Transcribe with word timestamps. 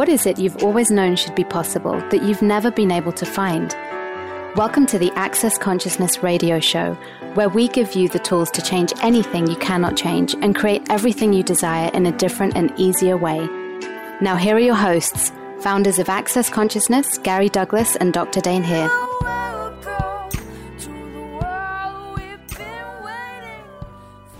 What 0.00 0.08
is 0.08 0.24
it 0.24 0.38
you've 0.38 0.64
always 0.64 0.90
known 0.90 1.14
should 1.14 1.34
be 1.34 1.44
possible 1.44 2.00
that 2.08 2.22
you've 2.22 2.40
never 2.40 2.70
been 2.70 2.90
able 2.90 3.12
to 3.12 3.26
find? 3.26 3.76
Welcome 4.56 4.86
to 4.86 4.98
the 4.98 5.12
Access 5.12 5.58
Consciousness 5.58 6.22
radio 6.22 6.58
show, 6.58 6.94
where 7.34 7.50
we 7.50 7.68
give 7.68 7.94
you 7.94 8.08
the 8.08 8.18
tools 8.18 8.50
to 8.52 8.62
change 8.62 8.94
anything 9.02 9.46
you 9.46 9.56
cannot 9.56 9.98
change 9.98 10.32
and 10.40 10.56
create 10.56 10.80
everything 10.88 11.34
you 11.34 11.42
desire 11.42 11.90
in 11.92 12.06
a 12.06 12.16
different 12.16 12.56
and 12.56 12.72
easier 12.78 13.18
way. 13.18 13.46
Now, 14.22 14.36
here 14.36 14.56
are 14.56 14.58
your 14.58 14.74
hosts, 14.74 15.32
founders 15.60 15.98
of 15.98 16.08
Access 16.08 16.48
Consciousness, 16.48 17.18
Gary 17.18 17.50
Douglas 17.50 17.94
and 17.96 18.14
Dr. 18.14 18.40
Dain 18.40 18.62
Heer. 18.62 18.88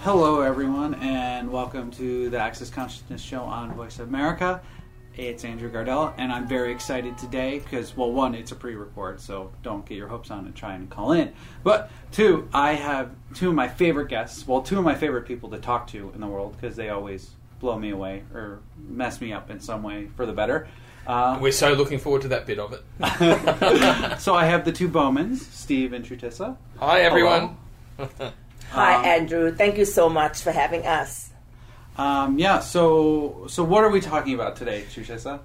Hello, 0.04 0.40
everyone, 0.40 0.94
and 0.94 1.52
welcome 1.52 1.90
to 1.90 2.30
the 2.30 2.38
Access 2.38 2.70
Consciousness 2.70 3.20
Show 3.20 3.42
on 3.42 3.74
Voice 3.74 3.98
of 3.98 4.10
America. 5.20 5.34
It's 5.34 5.44
Andrew 5.44 5.70
Gardella, 5.70 6.12
and 6.16 6.32
I'm 6.32 6.46
very 6.48 6.72
excited 6.72 7.16
today 7.18 7.58
because, 7.58 7.96
well, 7.96 8.10
one, 8.12 8.34
it's 8.34 8.52
a 8.52 8.56
pre 8.56 8.74
record, 8.74 9.20
so 9.20 9.52
don't 9.62 9.86
get 9.86 9.96
your 9.96 10.08
hopes 10.08 10.30
on 10.30 10.46
and 10.46 10.54
try 10.54 10.74
and 10.74 10.88
call 10.90 11.12
in. 11.12 11.32
But 11.62 11.90
two, 12.12 12.48
I 12.52 12.72
have 12.74 13.10
two 13.34 13.50
of 13.50 13.54
my 13.54 13.68
favorite 13.68 14.08
guests, 14.08 14.46
well, 14.46 14.62
two 14.62 14.78
of 14.78 14.84
my 14.84 14.94
favorite 14.94 15.26
people 15.26 15.50
to 15.50 15.58
talk 15.58 15.86
to 15.88 16.10
in 16.14 16.20
the 16.20 16.26
world 16.26 16.56
because 16.58 16.76
they 16.76 16.88
always 16.90 17.30
blow 17.60 17.78
me 17.78 17.90
away 17.90 18.22
or 18.34 18.60
mess 18.88 19.20
me 19.20 19.32
up 19.32 19.50
in 19.50 19.60
some 19.60 19.82
way 19.82 20.08
for 20.16 20.24
the 20.26 20.32
better. 20.32 20.66
Uh, 21.06 21.38
We're 21.40 21.52
so 21.52 21.72
looking 21.72 21.98
forward 21.98 22.22
to 22.22 22.28
that 22.28 22.46
bit 22.46 22.58
of 22.58 22.72
it. 22.72 22.82
so 24.20 24.34
I 24.34 24.44
have 24.44 24.64
the 24.64 24.72
two 24.72 24.88
Bowmans, 24.88 25.40
Steve 25.50 25.92
and 25.92 26.04
Chutisa. 26.04 26.56
Hi, 26.78 27.00
everyone. 27.00 27.56
Hi, 28.70 28.94
Um, 28.94 29.04
Andrew. 29.04 29.52
Thank 29.54 29.76
you 29.78 29.84
so 29.84 30.08
much 30.08 30.42
for 30.42 30.52
having 30.52 30.86
us. 30.86 31.29
Um, 32.00 32.38
yeah, 32.38 32.60
so 32.60 33.44
so 33.48 33.62
what 33.62 33.84
are 33.84 33.90
we 33.90 34.00
talking 34.00 34.34
about 34.34 34.56
today, 34.56 34.86
Chutisa? 34.88 35.40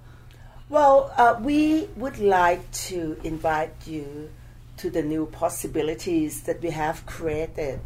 Well, 0.70 1.12
uh, 1.18 1.36
we 1.42 1.90
would 1.98 2.18
like 2.18 2.72
to 2.88 3.20
invite 3.26 3.76
you 3.86 4.30
to 4.78 4.90
the 4.90 5.04
new 5.04 5.26
possibilities 5.26 6.44
that 6.44 6.62
we 6.62 6.70
have 6.70 7.06
created 7.06 7.82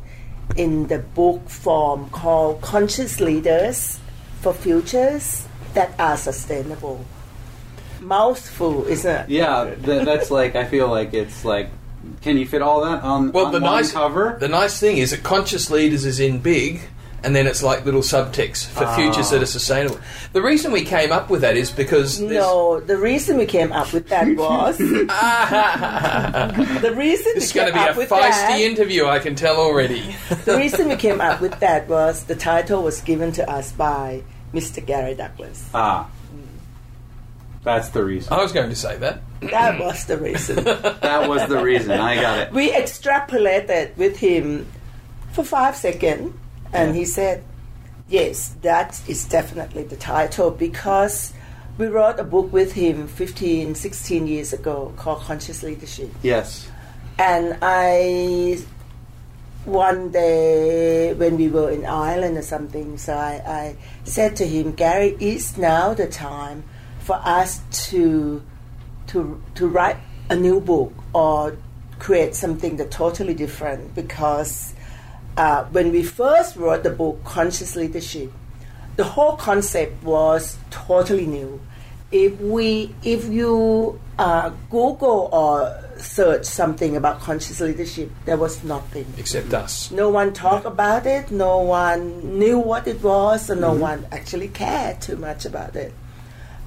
in 0.55 0.85
the 0.85 0.99
book 0.99 1.49
form 1.49 2.11
called 2.11 2.61
Conscious 2.61 3.19
Leaders 3.19 3.99
for 4.41 4.53
Futures 4.53 5.47
That 5.73 5.91
Are 5.99 6.15
Sustainable. 6.15 7.03
Mouthful, 7.99 8.86
isn't 8.86 9.15
it? 9.15 9.30
Yeah, 9.30 9.73
th- 9.83 10.05
that's 10.05 10.30
like 10.30 10.55
I 10.55 10.65
feel 10.65 10.88
like 10.89 11.15
it's 11.15 11.43
like, 11.43 11.71
can 12.21 12.38
you 12.38 12.45
fit 12.45 12.61
all 12.61 12.81
that 12.86 13.02
on, 13.03 13.31
Well, 13.31 13.47
on 13.47 13.52
the 13.52 13.61
one 13.61 13.81
nice 13.81 13.91
cover? 13.91 14.38
The 14.39 14.47
nice 14.47 14.80
thing 14.80 14.99
is 14.99 15.09
that 15.09 15.23
conscious 15.23 15.71
leaders 15.71 16.05
is 16.05 16.19
in 16.19 16.38
big, 16.39 16.81
and 17.23 17.35
then 17.35 17.47
it's 17.47 17.63
like 17.63 17.85
little 17.85 18.01
subtext 18.01 18.67
for 18.67 18.85
Ah. 18.85 18.95
futures 18.95 19.29
that 19.31 19.41
are 19.41 19.45
sustainable. 19.45 19.99
The 20.33 20.41
reason 20.41 20.71
we 20.71 20.83
came 20.83 21.11
up 21.11 21.29
with 21.29 21.41
that 21.41 21.57
is 21.57 21.71
because 21.71 22.19
No, 22.19 22.79
the 22.79 22.97
reason 22.97 23.37
we 23.37 23.45
came 23.45 23.71
up 23.71 23.91
with 23.93 24.09
that 24.09 24.27
was 24.37 24.77
the 24.77 25.05
reason 26.95 27.33
it's 27.35 27.53
we 27.53 27.59
going 27.61 27.73
to 27.73 27.73
be 27.73 27.79
a 28.03 28.07
feisty 28.07 28.31
that. 28.31 28.59
interview. 28.61 29.05
I 29.05 29.19
can 29.19 29.35
tell 29.35 29.57
already. 29.57 30.15
the 30.45 30.57
reason 30.57 30.87
we 30.89 30.95
came 30.95 31.21
up 31.21 31.41
with 31.41 31.59
that 31.59 31.87
was 31.87 32.23
the 32.25 32.35
title 32.35 32.83
was 32.83 33.01
given 33.01 33.31
to 33.33 33.49
us 33.49 33.71
by 33.71 34.23
Mr. 34.53 34.85
Gary 34.85 35.15
Douglas. 35.15 35.67
ah, 35.73 36.09
that's 37.63 37.89
the 37.89 38.03
reason. 38.03 38.31
I 38.33 38.41
was 38.41 38.51
going 38.53 38.69
to 38.69 38.75
say 38.75 38.97
that. 38.97 39.21
That 39.41 39.79
was 39.79 40.05
the 40.05 40.17
reason. 40.17 40.63
That 40.63 41.27
was 41.27 41.47
the 41.49 41.61
reason. 41.61 41.91
I 41.91 42.15
got 42.15 42.39
it. 42.39 42.51
we 42.53 42.71
extrapolated 42.71 43.97
with 43.97 44.17
him 44.17 44.65
for 45.33 45.43
five 45.43 45.75
seconds, 45.75 46.33
and 46.73 46.95
he 46.95 47.05
said, 47.05 47.43
Yes, 48.07 48.55
that 48.61 48.99
is 49.07 49.25
definitely 49.25 49.83
the 49.83 49.95
title 49.95 50.49
because 50.49 51.33
we 51.77 51.87
wrote 51.87 52.19
a 52.19 52.23
book 52.23 52.51
with 52.51 52.73
him 52.73 53.07
15, 53.07 53.75
16 53.75 54.27
years 54.27 54.51
ago 54.51 54.91
called 54.97 55.21
Conscious 55.21 55.61
Leadership. 55.61 56.09
Yes. 56.23 56.69
And 57.19 57.58
I, 57.61 58.59
one 59.65 60.11
day 60.11 61.13
when 61.13 61.37
we 61.37 61.49
were 61.49 61.69
in 61.69 61.85
Ireland 61.85 62.37
or 62.37 62.41
something, 62.41 62.97
so 62.97 63.13
I, 63.13 63.41
I 63.45 63.75
said 64.05 64.35
to 64.37 64.47
him, 64.47 64.71
Gary, 64.73 65.15
is 65.19 65.58
now 65.58 65.93
the 65.93 66.08
time 66.08 66.63
for 66.99 67.15
us 67.23 67.61
to, 67.89 68.41
to, 69.08 69.41
to 69.55 69.67
write 69.67 69.97
a 70.29 70.35
new 70.35 70.59
book 70.59 70.93
or 71.13 71.58
create 71.99 72.35
something 72.35 72.77
that 72.77 72.89
totally 72.89 73.33
different 73.33 73.93
because 73.93 74.73
uh, 75.39 75.64
when 75.72 75.94
we 75.94 76.04
first 76.04 76.58
wrote 76.58 76.83
the 76.83 76.89
book 76.89 77.23
Conscious 77.23 77.77
Leadership, 77.77 78.30
the 78.98 79.05
whole 79.05 79.38
concept 79.38 80.04
was 80.04 80.58
totally 80.70 81.26
new. 81.26 81.61
If 82.11 82.38
we, 82.42 82.94
if 83.04 83.23
you 83.23 84.02
uh, 84.17 84.50
Google 84.70 85.30
or 85.32 85.82
search 85.98 86.44
something 86.44 86.98
about 86.98 87.22
conscious 87.22 87.61
leadership, 87.61 88.11
there 88.26 88.36
was 88.36 88.66
nothing. 88.66 89.05
Except 89.17 89.54
us. 89.54 89.92
No 89.92 90.10
one 90.10 90.33
talked 90.33 90.66
about 90.66 91.05
it. 91.05 91.32
No 91.32 91.60
one 91.60 92.38
knew 92.38 92.60
what 92.60 92.86
it 92.86 93.02
was, 93.02 93.50
and 93.50 93.61
no 93.61 93.73
one 93.73 94.08
actually 94.11 94.50
cared 94.50 95.00
too 95.00 95.16
much 95.16 95.45
about 95.45 95.77
it. 95.77 95.94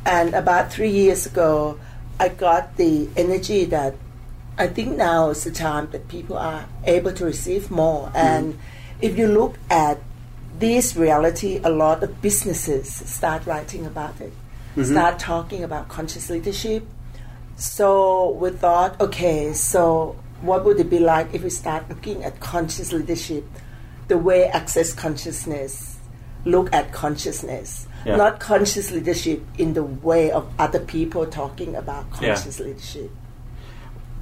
And 0.07 0.33
about 0.33 0.73
three 0.73 0.91
years 0.91 1.27
ago, 1.27 1.79
I 2.19 2.29
got 2.31 2.79
the 2.79 3.11
energy 3.17 3.67
that 3.67 3.97
I 4.59 4.67
think 4.67 4.97
now 4.97 5.31
is 5.31 5.45
the 5.45 5.51
time 5.51 5.89
that 5.93 6.09
people 6.09 6.37
are 6.37 6.67
able 6.85 7.13
to 7.13 7.25
receive 7.25 7.71
more. 7.71 8.09
Mm. 8.09 8.15
And 8.17 8.59
if 9.01 9.17
you 9.17 9.27
look 9.27 9.57
at 9.71 9.99
this 10.59 10.95
reality, 10.97 11.61
a 11.65 11.71
lot 11.71 12.03
of 12.03 12.21
businesses 12.23 12.93
start 12.93 13.47
writing 13.47 13.87
about 13.87 14.21
it, 14.21 14.33
mm-hmm. 14.77 14.85
start 14.85 15.19
talking 15.19 15.65
about 15.65 15.89
conscious 15.89 16.31
leadership. 16.31 16.87
So 17.57 18.31
we 18.33 18.51
thought, 18.51 19.01
okay, 19.01 19.53
so 19.53 20.17
what 20.41 20.65
would 20.65 20.79
it 20.81 20.91
be 20.91 20.99
like 20.99 21.33
if 21.33 21.43
we 21.43 21.51
start 21.51 21.89
looking 21.89 22.23
at 22.25 22.41
conscious 22.41 22.93
leadership 22.93 23.45
the 24.09 24.19
way 24.19 24.47
access 24.47 24.93
consciousness 24.93 25.99
look 26.45 26.73
at 26.73 26.93
consciousness, 26.93 27.87
Yeah. 28.05 28.17
not 28.17 28.41
conscious 28.41 28.91
leadership 28.91 29.45
in 29.59 29.75
the 29.75 29.85
way 29.85 30.31
of 30.31 30.49
other 30.59 30.81
people 30.81 31.25
talking 31.27 31.77
about 31.77 32.07
Yeah. 32.21 32.35
conscious 32.35 32.59
leadership. 32.59 33.11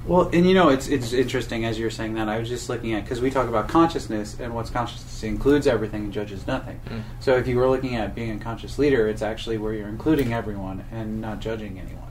Well, 0.05 0.29
and 0.33 0.47
you 0.47 0.55
know, 0.55 0.69
it's 0.69 0.87
it's 0.87 1.13
interesting 1.13 1.63
as 1.65 1.77
you're 1.77 1.91
saying 1.91 2.15
that. 2.15 2.27
I 2.27 2.39
was 2.39 2.49
just 2.49 2.69
looking 2.69 2.93
at 2.93 3.03
because 3.03 3.21
we 3.21 3.29
talk 3.29 3.47
about 3.47 3.67
consciousness, 3.67 4.35
and 4.39 4.55
what's 4.55 4.71
consciousness 4.71 5.21
includes 5.23 5.67
everything 5.67 6.05
and 6.05 6.13
judges 6.13 6.47
nothing. 6.47 6.79
Mm. 6.87 7.03
So 7.19 7.35
if 7.37 7.47
you 7.47 7.57
were 7.57 7.69
looking 7.69 7.95
at 7.95 8.15
being 8.15 8.31
a 8.31 8.43
conscious 8.43 8.79
leader, 8.79 9.07
it's 9.07 9.21
actually 9.21 9.57
where 9.59 9.73
you're 9.73 9.87
including 9.87 10.33
everyone 10.33 10.85
and 10.91 11.21
not 11.21 11.39
judging 11.39 11.77
anyone. 11.79 12.01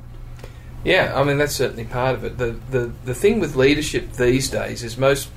Yeah, 0.85 1.13
I 1.15 1.25
mean 1.25 1.39
that's 1.39 1.55
certainly 1.55 1.85
part 1.85 2.15
of 2.15 2.25
it. 2.25 2.39
The 2.39 2.53
the 2.71 2.93
the 3.05 3.15
thing 3.15 3.41
with 3.41 3.57
leadership 3.57 4.13
these 4.13 4.49
days 4.49 4.85
is 4.85 4.97
most 4.97 5.29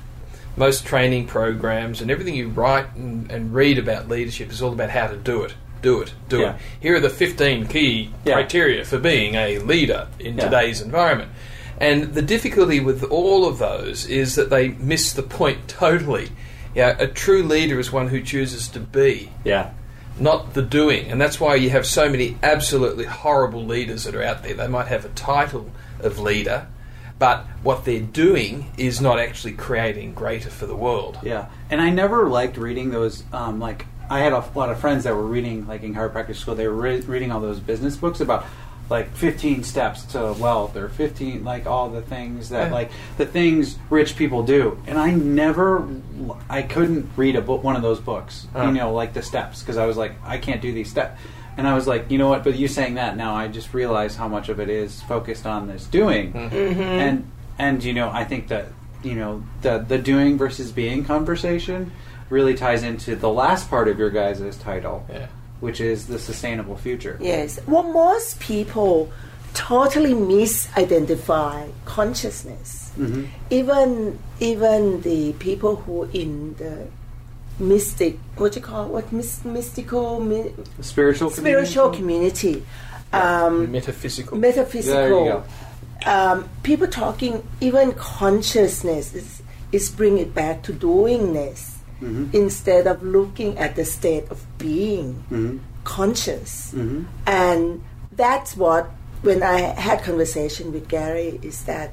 most 0.56 0.86
training 0.86 1.26
programs 1.26 2.00
and 2.00 2.08
everything 2.10 2.36
you 2.36 2.48
write 2.48 2.94
and, 2.94 3.28
and 3.32 3.52
read 3.52 3.76
about 3.78 4.08
leadership 4.08 4.50
is 4.52 4.62
all 4.62 4.72
about 4.72 4.90
how 4.90 5.08
to 5.08 5.16
do 5.16 5.42
it. 5.42 5.54
Do 5.82 6.00
it. 6.00 6.14
Do 6.28 6.38
Yeah. 6.38 6.54
it. 6.54 6.60
Here 6.80 6.94
are 6.94 7.00
the 7.00 7.10
15 7.10 7.66
key 7.66 8.10
Yeah. 8.24 8.34
criteria 8.34 8.84
for 8.84 8.98
being 8.98 9.34
a 9.34 9.58
leader 9.58 10.06
in 10.20 10.38
Yeah. 10.38 10.44
today's 10.44 10.80
environment. 10.80 11.32
And 11.78 12.14
the 12.14 12.22
difficulty 12.22 12.80
with 12.80 13.02
all 13.04 13.46
of 13.46 13.58
those 13.58 14.06
is 14.06 14.34
that 14.36 14.50
they 14.50 14.68
miss 14.68 15.12
the 15.12 15.22
point 15.22 15.68
totally. 15.68 16.30
Yeah, 16.74 16.96
a 16.98 17.06
true 17.06 17.42
leader 17.42 17.78
is 17.78 17.92
one 17.92 18.08
who 18.08 18.20
chooses 18.20 18.68
to 18.68 18.80
be 18.80 19.30
Yeah. 19.44 19.70
not 20.18 20.54
the 20.54 20.62
doing. 20.62 21.06
And 21.10 21.20
that's 21.20 21.40
why 21.40 21.54
you 21.56 21.70
have 21.70 21.86
so 21.86 22.08
many 22.08 22.36
absolutely 22.42 23.04
horrible 23.04 23.64
leaders 23.64 24.04
that 24.04 24.14
are 24.14 24.22
out 24.22 24.42
there. 24.42 24.54
They 24.54 24.68
might 24.68 24.88
have 24.88 25.04
a 25.04 25.08
title 25.10 25.70
of 26.00 26.18
leader, 26.18 26.66
but 27.18 27.44
what 27.62 27.84
they're 27.84 28.00
doing 28.00 28.72
is 28.76 29.00
not 29.00 29.18
actually 29.18 29.52
creating 29.52 30.14
greater 30.14 30.50
for 30.50 30.66
the 30.66 30.74
world. 30.76 31.18
Yeah, 31.22 31.46
and 31.70 31.80
I 31.80 31.90
never 31.90 32.28
liked 32.28 32.56
reading 32.56 32.90
those. 32.90 33.22
Um, 33.32 33.58
like, 33.60 33.86
I 34.10 34.20
had 34.20 34.32
a 34.32 34.44
lot 34.54 34.68
of 34.70 34.78
friends 34.78 35.04
that 35.04 35.14
were 35.14 35.22
reading, 35.26 35.66
like 35.66 35.82
in 35.82 35.94
chiropractic 35.94 36.36
school, 36.36 36.54
they 36.54 36.68
were 36.68 36.74
re- 36.74 37.00
reading 37.00 37.32
all 37.32 37.40
those 37.40 37.58
business 37.58 37.96
books 37.96 38.20
about 38.20 38.44
like 38.90 39.10
15 39.16 39.64
steps 39.64 40.02
to 40.04 40.34
wealth 40.38 40.76
or 40.76 40.88
15 40.88 41.42
like 41.42 41.66
all 41.66 41.88
the 41.88 42.02
things 42.02 42.50
that 42.50 42.68
Yeah. 42.68 42.72
like 42.72 42.90
the 43.16 43.26
things 43.26 43.78
rich 43.90 44.16
people 44.16 44.42
do. 44.42 44.78
And 44.86 44.98
i 44.98 45.10
never 45.10 45.88
i 46.48 46.62
couldn't 46.62 47.08
read 47.16 47.36
a 47.36 47.40
book 47.40 47.62
one 47.64 47.76
of 47.76 47.82
those 47.82 48.00
books 48.00 48.46
you 48.54 48.60
uh-huh. 48.60 48.70
know 48.70 48.92
like 48.92 49.14
the 49.14 49.22
steps 49.22 49.60
because 49.60 49.76
i 49.76 49.86
was 49.86 49.96
like 49.96 50.12
i 50.24 50.38
can't 50.38 50.60
do 50.60 50.72
these 50.72 50.90
steps 50.90 51.20
and 51.56 51.66
i 51.66 51.74
was 51.74 51.86
like 51.86 52.10
you 52.10 52.18
know 52.18 52.28
what? 52.28 52.44
But 52.44 52.56
you 52.56 52.68
saying 52.68 52.94
that 52.94 53.16
now 53.16 53.34
i 53.34 53.48
just 53.48 53.72
realize 53.74 54.16
how 54.16 54.28
much 54.28 54.48
of 54.48 54.60
it 54.60 54.68
is 54.68 55.02
focused 55.02 55.46
on 55.46 55.66
this 55.66 55.86
doing. 55.86 56.32
Mm-hmm. 56.32 56.54
Mm-hmm. 56.54 56.80
And 56.80 57.30
and 57.58 57.84
you 57.84 57.92
know 57.92 58.10
i 58.10 58.24
think 58.24 58.48
that 58.48 58.66
you 59.02 59.14
know 59.14 59.42
the 59.62 59.78
the 59.78 59.98
doing 59.98 60.36
versus 60.36 60.72
being 60.72 61.04
conversation 61.04 61.92
really 62.30 62.54
ties 62.54 62.82
into 62.82 63.14
the 63.16 63.28
last 63.28 63.68
part 63.68 63.86
of 63.86 63.98
your 63.98 64.10
guys' 64.10 64.56
title. 64.56 65.06
Yeah. 65.10 65.26
Which 65.64 65.80
is 65.80 66.06
the 66.12 66.18
sustainable 66.18 66.76
future 66.86 67.14
Yes. 67.20 67.58
Well, 67.66 67.82
most 68.04 68.38
people 68.50 68.94
totally 69.54 70.14
misidentify 70.14 71.70
consciousness. 71.84 72.90
Mhm. 72.98 73.26
Even 73.50 74.18
even 74.40 75.00
the 75.02 75.32
people 75.46 75.76
who 75.82 75.96
in 76.12 76.54
the 76.62 76.74
mystic, 77.58 78.18
what 78.36 78.54
you 78.56 78.62
call 78.62 78.84
what 78.88 79.06
mys- 79.12 79.44
mystical, 79.44 80.20
my, 80.20 80.50
spiritual 80.80 81.30
spiritual 81.30 81.90
community? 81.90 82.52
community, 82.52 82.66
um, 83.12 83.70
Metaphysical. 83.72 84.36
metaphysical. 84.38 85.44
Um, 86.06 86.48
people 86.62 86.88
talking 86.88 87.42
even 87.60 87.92
consciousness 87.92 89.14
is, 89.14 89.42
is 89.72 89.88
bring 89.90 90.18
it 90.18 90.34
back 90.34 90.62
to 90.66 90.72
doingness 90.72 91.60
Mhm. 92.02 92.34
instead 92.34 92.86
of 92.92 93.02
looking 93.02 93.56
at 93.56 93.76
the 93.76 93.84
state 93.84 94.24
of 94.30 94.38
being 94.68 95.08
Mhm. 95.30 95.58
conscious. 95.84 96.72
Mhm. 96.74 97.04
And 97.26 97.62
that's 98.24 98.56
what 98.56 98.84
when 99.22 99.42
I 99.42 99.58
had 99.86 100.02
conversation 100.10 100.72
with 100.74 100.84
Gary 100.88 101.30
is 101.50 101.58
that 101.70 101.88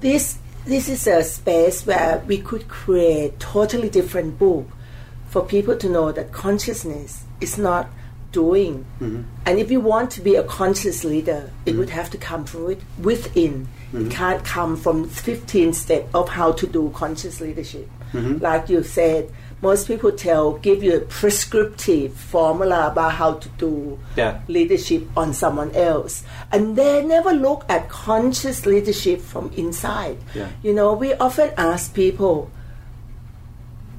this 0.00 0.24
this 0.64 0.88
is 0.88 1.06
a 1.08 1.22
space 1.24 1.78
where 1.90 2.22
we 2.30 2.38
could 2.48 2.64
create 2.68 3.30
totally 3.40 3.90
different 3.98 4.38
book 4.38 4.66
for 5.32 5.42
people 5.54 5.76
to 5.76 5.88
know 5.96 6.12
that 6.12 6.30
consciousness 6.44 7.10
is 7.40 7.58
not 7.58 7.84
doing. 8.30 8.84
Mhm. 9.00 9.24
And 9.44 9.58
if 9.58 9.68
you 9.72 9.80
want 9.80 10.08
to 10.12 10.20
be 10.28 10.34
a 10.36 10.44
conscious 10.60 11.02
leader, 11.12 11.50
it 11.66 11.74
would 11.78 11.90
have 11.90 12.08
to 12.10 12.18
come 12.28 12.44
from 12.44 12.70
it, 12.70 12.80
within. 13.10 13.54
It 13.92 14.08
can't 14.10 14.42
come 14.56 14.76
from 14.84 14.96
15 15.08 15.72
steps 15.74 16.08
of 16.14 16.26
how 16.38 16.52
to 16.60 16.66
do 16.76 16.82
conscious 16.94 17.40
leadership. 17.40 17.88
Like 18.48 18.64
you 18.72 18.82
said, 18.84 19.22
most 19.62 19.86
people 19.86 20.10
tell, 20.10 20.54
give 20.58 20.82
you 20.82 20.96
a 20.96 21.00
prescriptive 21.00 22.12
formula 22.14 22.88
about 22.90 23.12
how 23.12 23.34
to 23.34 23.48
do 23.50 23.98
Yeah. 24.16 24.40
leadership 24.48 25.06
on 25.16 25.32
someone 25.32 25.70
else. 25.74 26.24
And 26.50 26.74
they 26.76 27.04
never 27.04 27.32
look 27.32 27.64
at 27.68 27.88
conscious 27.88 28.66
leadership 28.66 29.20
from 29.20 29.52
inside. 29.56 30.18
Yeah. 30.34 30.48
You 30.64 30.74
know, 30.74 30.92
we 30.94 31.14
often 31.14 31.52
ask 31.56 31.94
people, 31.94 32.50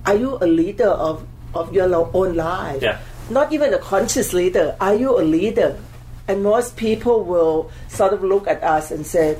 are 0.06 0.16
you 0.16 0.38
a 0.42 0.48
leader 0.48 0.90
of, 0.90 1.26
of 1.56 1.74
your 1.74 1.88
own 2.14 2.36
life? 2.36 2.82
Yeah. 2.84 3.00
Not 3.30 3.54
even 3.54 3.74
a 3.74 3.78
conscious 3.80 4.34
leader. 4.34 4.76
Are 4.82 4.96
you 4.96 5.18
a 5.18 5.24
leader? 5.24 5.80
And 6.28 6.44
most 6.44 6.76
people 6.76 7.24
will 7.24 7.72
sort 7.88 8.12
of 8.12 8.22
look 8.22 8.48
at 8.48 8.62
us 8.64 8.92
and 8.92 9.06
say, 9.06 9.38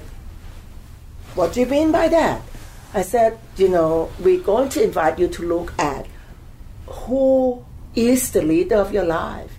What 1.36 1.52
do 1.54 1.60
you 1.60 1.66
mean 1.66 1.92
by 1.92 2.08
that? 2.08 2.42
I 2.94 3.02
said, 3.02 3.38
You 3.58 3.68
know, 3.70 4.10
we're 4.20 4.40
going 4.40 4.70
to 4.70 4.84
invite 4.84 5.20
you 5.20 5.28
to 5.28 5.44
look 5.44 5.74
at 5.78 6.06
who 6.88 7.64
is 7.96 8.32
the 8.32 8.42
leader 8.42 8.76
of 8.78 8.94
your 8.94 9.06
life? 9.06 9.52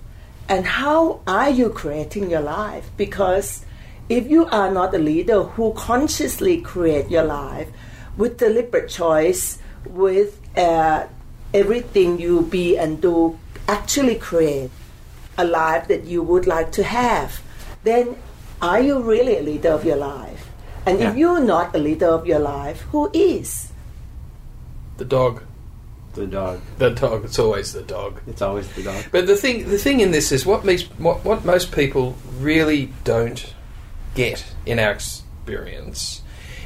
And 0.48 0.66
how 0.66 1.20
are 1.26 1.50
you 1.50 1.70
creating 1.70 2.30
your 2.30 2.40
life? 2.40 2.90
Because 2.96 3.64
if 4.08 4.28
you 4.28 4.46
are 4.46 4.70
not 4.70 4.94
a 4.94 4.98
leader 4.98 5.42
who 5.42 5.72
consciously 5.72 6.60
create 6.60 7.10
your 7.10 7.24
life 7.24 7.68
with 8.16 8.38
deliberate 8.38 8.88
choice 8.88 9.58
with 9.86 10.40
uh, 10.56 11.06
everything 11.52 12.18
you 12.18 12.42
be 12.42 12.76
and 12.76 13.00
do 13.00 13.38
actually 13.68 14.16
create 14.16 14.70
a 15.38 15.44
life 15.44 15.88
that 15.88 16.04
you 16.04 16.22
would 16.22 16.46
like 16.46 16.70
to 16.72 16.82
have 16.82 17.40
then 17.84 18.16
are 18.60 18.80
you 18.80 19.00
really 19.00 19.36
a 19.38 19.42
leader 19.42 19.68
of 19.70 19.84
your 19.84 19.96
life? 19.96 20.50
And 20.86 21.00
if 21.00 21.16
you're 21.16 21.40
not 21.40 21.74
a 21.76 21.78
leader 21.78 22.08
of 22.08 22.26
your 22.26 22.38
life 22.38 22.80
who 22.92 23.10
is? 23.12 23.72
The 24.96 25.04
dog. 25.04 25.42
The 26.14 26.26
dog. 26.26 26.60
The 26.78 26.90
dog. 26.90 27.24
It's 27.24 27.38
always 27.38 27.72
the 27.72 27.82
dog. 27.82 28.20
It's 28.26 28.40
always 28.42 28.68
the 28.74 28.82
dog. 28.84 29.04
But 29.10 29.26
the 29.26 29.36
thing, 29.36 29.68
the 29.68 29.78
thing 29.78 30.00
in 30.00 30.10
this 30.12 30.30
is 30.32 30.46
what 30.46 30.64
makes 30.64 30.82
what, 30.98 31.24
what 31.24 31.44
most 31.44 31.72
people 31.72 32.16
really 32.38 32.92
don't 33.02 33.52
get 34.14 34.44
in 34.64 34.78
our 34.78 34.92
experience 34.92 36.22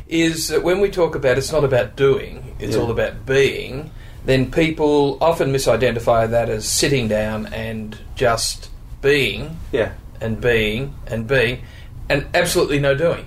is 0.07 0.49
that 0.49 0.63
when 0.63 0.81
we 0.81 0.91
talk 0.91 1.15
about 1.15 1.39
it's 1.39 1.53
not 1.53 1.65
about 1.65 1.97
doing, 1.97 2.55
it's 2.59 2.77
Yeah. 2.77 2.83
all 2.83 2.91
about 2.91 3.27
being. 3.27 3.91
Then 4.25 4.51
people 4.51 5.17
often 5.21 5.53
misidentify 5.53 6.29
that 6.31 6.49
as 6.51 6.67
sitting 6.67 7.09
down 7.09 7.47
and 7.47 7.97
just 8.15 8.69
being 9.01 9.59
Yeah. 9.73 9.93
and 10.21 10.41
being 10.41 10.95
and 11.07 11.27
being, 11.27 11.61
and 12.09 12.27
absolutely 12.35 12.79
no 12.81 12.95
doing. 12.95 13.27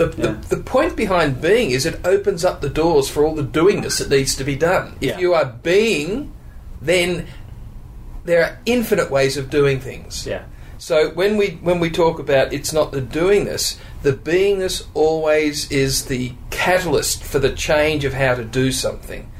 The, 0.00 0.14
Yeah. 0.16 0.26
the, 0.48 0.56
the 0.56 0.62
point 0.62 0.96
behind 0.96 1.42
being 1.42 1.70
is 1.72 1.84
it 1.84 2.00
opens 2.06 2.42
up 2.44 2.60
the 2.62 2.70
doors 2.70 3.08
for 3.10 3.24
all 3.24 3.34
the 3.34 3.42
doingness 3.60 3.98
that 3.98 4.08
needs 4.08 4.34
to 4.36 4.44
be 4.44 4.56
done. 4.56 4.96
If 5.00 5.10
Yeah. 5.10 5.18
you 5.18 5.34
are 5.34 5.44
being, 5.62 6.32
then 6.80 7.26
there 8.24 8.42
are 8.42 8.58
infinite 8.64 9.10
ways 9.10 9.36
of 9.36 9.50
doing 9.50 9.78
things. 9.80 10.26
Yeah. 10.26 10.44
So 10.78 11.10
when 11.10 11.36
we 11.36 11.58
when 11.62 11.78
we 11.80 11.90
talk 11.90 12.18
about 12.18 12.54
it's 12.54 12.72
not 12.72 12.92
the 12.92 13.02
doingness, 13.02 13.76
the 14.02 14.12
beingness 14.14 14.86
always 14.94 15.70
is 15.70 16.06
the 16.06 16.32
catalyst 16.48 17.22
for 17.22 17.38
the 17.38 17.52
change 17.52 18.06
of 18.06 18.14
how 18.14 18.34
to 18.34 18.44
do 18.44 18.72
something. 18.72 19.30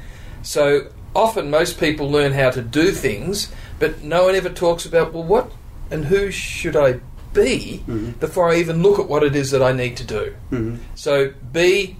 So 0.43 0.87
often 1.15 1.49
most 1.49 1.79
people 1.79 2.09
learn 2.11 2.33
how 2.33 2.51
to 2.51 2.61
do 2.61 2.91
things, 2.91 3.51
but 3.79 4.03
no 4.03 4.25
one 4.25 4.35
ever 4.35 4.49
talks 4.49 4.85
about 4.85 5.13
well 5.13 5.23
what 5.23 5.51
and 5.89 6.05
who 6.05 6.29
should 6.29 6.75
I 6.75 6.99
be 7.33 7.83
Mhm. 7.87 8.19
before 8.19 8.49
I 8.49 8.57
even 8.57 8.81
look 8.83 8.99
at 8.99 9.07
what 9.07 9.23
it 9.23 9.35
is 9.35 9.51
that 9.51 9.61
I 9.61 9.71
need 9.71 9.95
to 9.97 10.03
do. 10.03 10.33
Mhm. 10.51 10.77
So 10.95 11.31
be, 11.53 11.97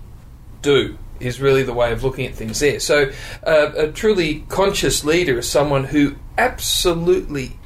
do 0.62 0.98
is 1.20 1.40
really 1.40 1.64
the 1.64 1.74
way 1.74 1.92
of 1.92 2.04
looking 2.04 2.26
at 2.26 2.36
things 2.36 2.60
there. 2.60 2.80
So 2.80 3.10
uh, 3.46 3.72
a 3.78 3.88
truly 3.88 4.44
conscious 4.50 5.04
leader 5.06 5.38
is 5.40 5.48
someone 5.50 5.86
who 5.86 6.16
absolutely 6.38 7.58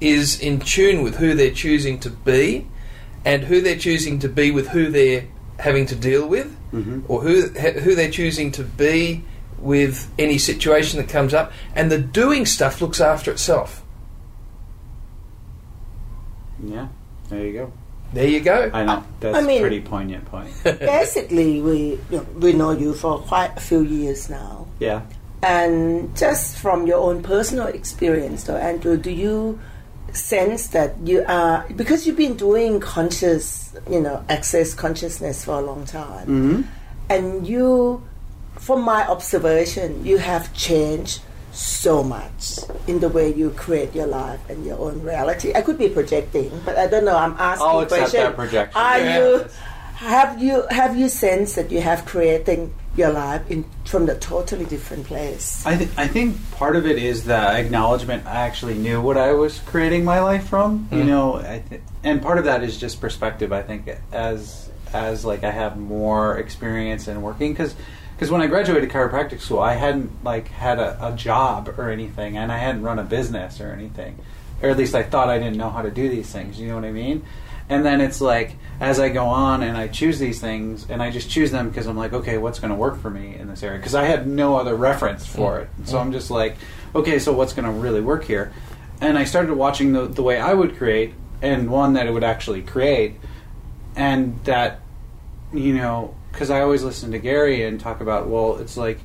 is 0.00 0.38
in 0.40 0.60
tune 0.60 1.02
with 1.02 1.16
who 1.16 1.34
they're 1.34 1.50
choosing 1.50 1.98
to 2.00 2.10
be 2.10 2.66
and 3.24 3.44
who 3.44 3.60
they're 3.60 3.76
choosing 3.78 4.18
to 4.20 4.28
be 4.28 4.50
with 4.50 4.68
who 4.68 4.90
they're 4.90 5.24
having 5.58 5.86
to 5.86 5.94
deal 5.94 6.26
with 6.26 6.48
Mhm. 6.72 7.02
or 7.08 7.22
who 7.22 7.42
who 7.48 7.94
they're 7.94 8.10
choosing 8.10 8.50
to 8.52 8.62
be 8.64 9.22
with 9.58 10.08
any 10.18 10.36
situation 10.36 10.98
that 10.98 11.08
comes 11.08 11.32
up 11.32 11.52
and 11.74 11.90
the 11.90 11.98
doing 11.98 12.44
stuff 12.44 12.80
looks 12.82 13.00
after 13.00 13.30
itself. 13.30 13.82
Yeah. 16.66 16.86
There 17.28 17.44
you 17.46 17.52
go. 17.52 17.72
There 18.12 18.28
you 18.28 18.40
go. 18.40 18.70
I 18.72 18.84
know. 18.84 19.02
That's 19.20 19.36
I 19.36 19.40
mean- 19.42 19.58
a 19.58 19.60
pretty 19.60 19.80
poignant 19.80 20.24
point. 20.26 20.50
basically 20.64 21.60
we 21.60 21.98
you 22.10 22.18
know, 22.18 22.26
we 22.38 22.52
know 22.52 22.70
you 22.70 22.94
for 22.94 23.18
quite 23.18 23.52
a 23.56 23.60
few 23.60 23.82
years 23.82 24.30
now 24.30 24.66
Yeah. 24.78 25.02
and 25.42 26.14
just 26.16 26.56
from 26.58 26.86
your 26.86 26.98
own 26.98 27.22
personal 27.22 27.66
experience 27.66 28.44
though 28.44 28.56
andrew 28.56 28.96
do 28.96 29.10
you 29.10 29.58
sense 30.12 30.68
that 30.68 30.94
you 31.04 31.24
are 31.26 31.66
because 31.76 32.06
you've 32.06 32.16
been 32.16 32.36
doing 32.36 32.78
conscious 32.80 33.74
you 33.90 34.00
know 34.00 34.24
access 34.28 34.72
consciousness 34.74 35.44
for 35.44 35.58
a 35.58 35.60
long 35.60 35.84
time 35.84 36.26
Mm-hmm. 36.26 36.62
and 37.10 37.46
you 37.46 38.00
from 38.56 38.82
my 38.82 39.06
observation 39.08 40.04
you 40.06 40.18
have 40.18 40.52
changed 40.54 41.20
so 41.54 42.02
much 42.02 42.58
in 42.88 42.98
the 43.00 43.08
way 43.08 43.32
you 43.32 43.50
create 43.50 43.94
your 43.94 44.06
life 44.06 44.40
and 44.50 44.66
your 44.66 44.78
own 44.78 45.00
reality 45.02 45.52
i 45.54 45.62
could 45.62 45.78
be 45.78 45.88
projecting 45.88 46.50
but 46.64 46.76
i 46.76 46.86
don't 46.86 47.04
know 47.04 47.16
i'm 47.16 47.34
asking 47.38 47.66
I'll 47.66 47.80
accept 47.80 48.00
question. 48.02 48.20
that 48.24 48.36
projection. 48.36 48.76
are 48.80 48.98
Yeah. 48.98 49.18
you 49.18 49.46
have 49.94 50.42
you 50.42 50.64
have 50.70 50.96
you 50.96 51.08
sensed 51.08 51.54
that 51.54 51.70
you 51.70 51.80
have 51.80 52.04
creating 52.04 52.74
your 52.96 53.10
life 53.10 53.48
in 53.48 53.64
from 53.84 54.06
the 54.06 54.16
totally 54.16 54.64
different 54.64 55.06
place 55.06 55.64
I, 55.64 55.76
th- 55.76 55.90
I 55.96 56.08
think 56.08 56.36
part 56.52 56.74
of 56.74 56.86
it 56.86 56.98
is 56.98 57.24
the 57.24 57.36
acknowledgement 57.36 58.26
I 58.26 58.40
actually 58.46 58.74
knew 58.74 59.00
what 59.00 59.16
I 59.16 59.32
was 59.32 59.60
creating 59.60 60.04
my 60.04 60.20
life 60.20 60.48
from. 60.48 60.88
You 60.90 60.98
Mm. 60.98 61.06
know, 61.06 61.36
I 61.36 61.62
th- 61.68 61.80
and 62.02 62.20
part 62.22 62.38
of 62.38 62.44
that 62.44 62.62
is 62.64 62.76
just 62.76 63.00
perspective. 63.00 63.52
I 63.52 63.62
think 63.62 63.88
as 64.12 64.68
as 64.92 65.24
like 65.24 65.42
I 65.44 65.50
have 65.50 65.76
more 65.76 66.38
experience 66.38 67.08
in 67.08 67.20
working 67.22 67.52
because 67.52 67.74
because 68.14 68.30
when 68.30 68.40
I 68.40 68.46
graduated 68.46 68.90
chiropractic 68.90 69.40
school, 69.40 69.58
I 69.58 69.74
hadn't 69.74 70.24
like 70.24 70.48
had 70.48 70.78
a, 70.78 71.08
a 71.08 71.12
job 71.16 71.74
or 71.78 71.90
anything, 71.90 72.36
and 72.36 72.52
I 72.52 72.58
hadn't 72.58 72.82
run 72.82 72.98
a 72.98 73.04
business 73.04 73.60
or 73.60 73.72
anything, 73.72 74.18
or 74.62 74.70
at 74.70 74.76
least 74.76 74.94
I 74.94 75.02
thought 75.02 75.28
I 75.28 75.38
didn't 75.38 75.56
know 75.56 75.70
how 75.70 75.82
to 75.82 75.90
do 75.90 76.08
these 76.08 76.30
things. 76.30 76.60
You 76.60 76.68
know 76.68 76.76
what 76.76 76.84
I 76.84 76.92
mean? 76.92 77.24
And 77.68 77.84
then 77.84 78.00
it's 78.00 78.20
like 78.20 78.56
as 78.78 79.00
I 79.00 79.08
go 79.08 79.26
on 79.26 79.62
and 79.62 79.76
I 79.76 79.88
choose 79.88 80.18
these 80.18 80.40
things, 80.40 80.88
and 80.88 81.02
I 81.02 81.10
just 81.10 81.28
choose 81.28 81.50
them 81.50 81.68
because 81.68 81.86
I'm 81.86 81.96
like, 81.96 82.12
okay, 82.12 82.38
what's 82.38 82.60
going 82.60 82.70
to 82.70 82.76
work 82.76 83.00
for 83.00 83.10
me 83.10 83.34
in 83.36 83.48
this 83.48 83.62
area? 83.62 83.78
Because 83.78 83.94
I 83.94 84.04
had 84.04 84.26
no 84.26 84.56
other 84.56 84.76
reference 84.76 85.26
for 85.26 85.58
mm. 85.58 85.62
it, 85.62 85.82
mm. 85.82 85.88
so 85.88 85.98
I'm 85.98 86.12
just 86.12 86.30
like, 86.30 86.56
okay, 86.94 87.18
so 87.18 87.32
what's 87.32 87.52
going 87.52 87.66
to 87.66 87.72
really 87.72 88.00
work 88.00 88.24
here? 88.24 88.52
And 89.00 89.18
I 89.18 89.24
started 89.24 89.54
watching 89.54 89.92
the 89.92 90.06
the 90.06 90.22
way 90.22 90.38
I 90.38 90.54
would 90.54 90.76
create, 90.76 91.14
and 91.42 91.68
one 91.68 91.94
that 91.94 92.06
it 92.06 92.12
would 92.12 92.24
actually 92.24 92.62
create, 92.62 93.16
and 93.96 94.42
that 94.44 94.80
you 95.54 95.74
know, 95.74 96.14
because 96.34 96.50
I 96.50 96.60
always 96.60 96.82
listen 96.82 97.12
to 97.12 97.18
Gary 97.18 97.64
and 97.64 97.80
talk 97.80 98.00
about, 98.00 98.28
well, 98.28 98.56
it's 98.56 98.76
like, 98.76 98.98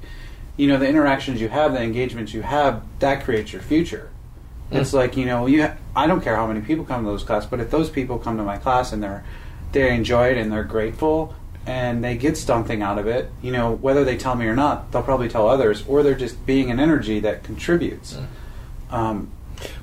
you 0.57 0.67
know, 0.67 0.77
the 0.77 0.87
interactions 0.87 1.39
you 1.39 1.47
have, 1.47 1.73
the 1.73 1.81
engagements 1.81 2.33
you 2.33 2.41
have, 2.41 2.83
that 2.99 3.23
creates 3.23 3.53
your 3.53 3.61
future. 3.61 4.09
It's 4.71 4.93
like 4.93 5.17
you 5.17 5.25
know, 5.25 5.47
you. 5.47 5.63
Ha- 5.63 5.77
I 5.95 6.05
don't 6.05 6.21
care 6.21 6.35
how 6.35 6.45
many 6.45 6.61
people 6.61 6.85
come 6.85 7.03
to 7.03 7.09
those 7.09 7.23
classes, 7.23 7.49
but 7.49 7.59
if 7.59 7.71
those 7.71 7.89
people 7.89 8.19
come 8.19 8.37
to 8.37 8.43
my 8.43 8.57
class 8.57 8.91
and 8.91 9.01
they're 9.01 9.23
they 9.71 9.95
enjoy 9.95 10.29
it 10.29 10.37
and 10.37 10.51
they're 10.51 10.63
grateful 10.63 11.33
and 11.65 12.03
they 12.03 12.15
get 12.17 12.37
something 12.37 12.81
out 12.81 12.97
of 12.99 13.07
it, 13.07 13.31
you 13.41 13.51
know, 13.51 13.71
whether 13.73 14.03
they 14.03 14.17
tell 14.17 14.35
me 14.35 14.45
or 14.45 14.55
not, 14.55 14.91
they'll 14.91 15.01
probably 15.03 15.27
tell 15.29 15.47
others, 15.47 15.83
or 15.87 16.03
they're 16.03 16.13
just 16.15 16.45
being 16.45 16.69
an 16.71 16.79
energy 16.79 17.19
that 17.19 17.43
contributes. 17.43 18.17
Um, 18.91 19.31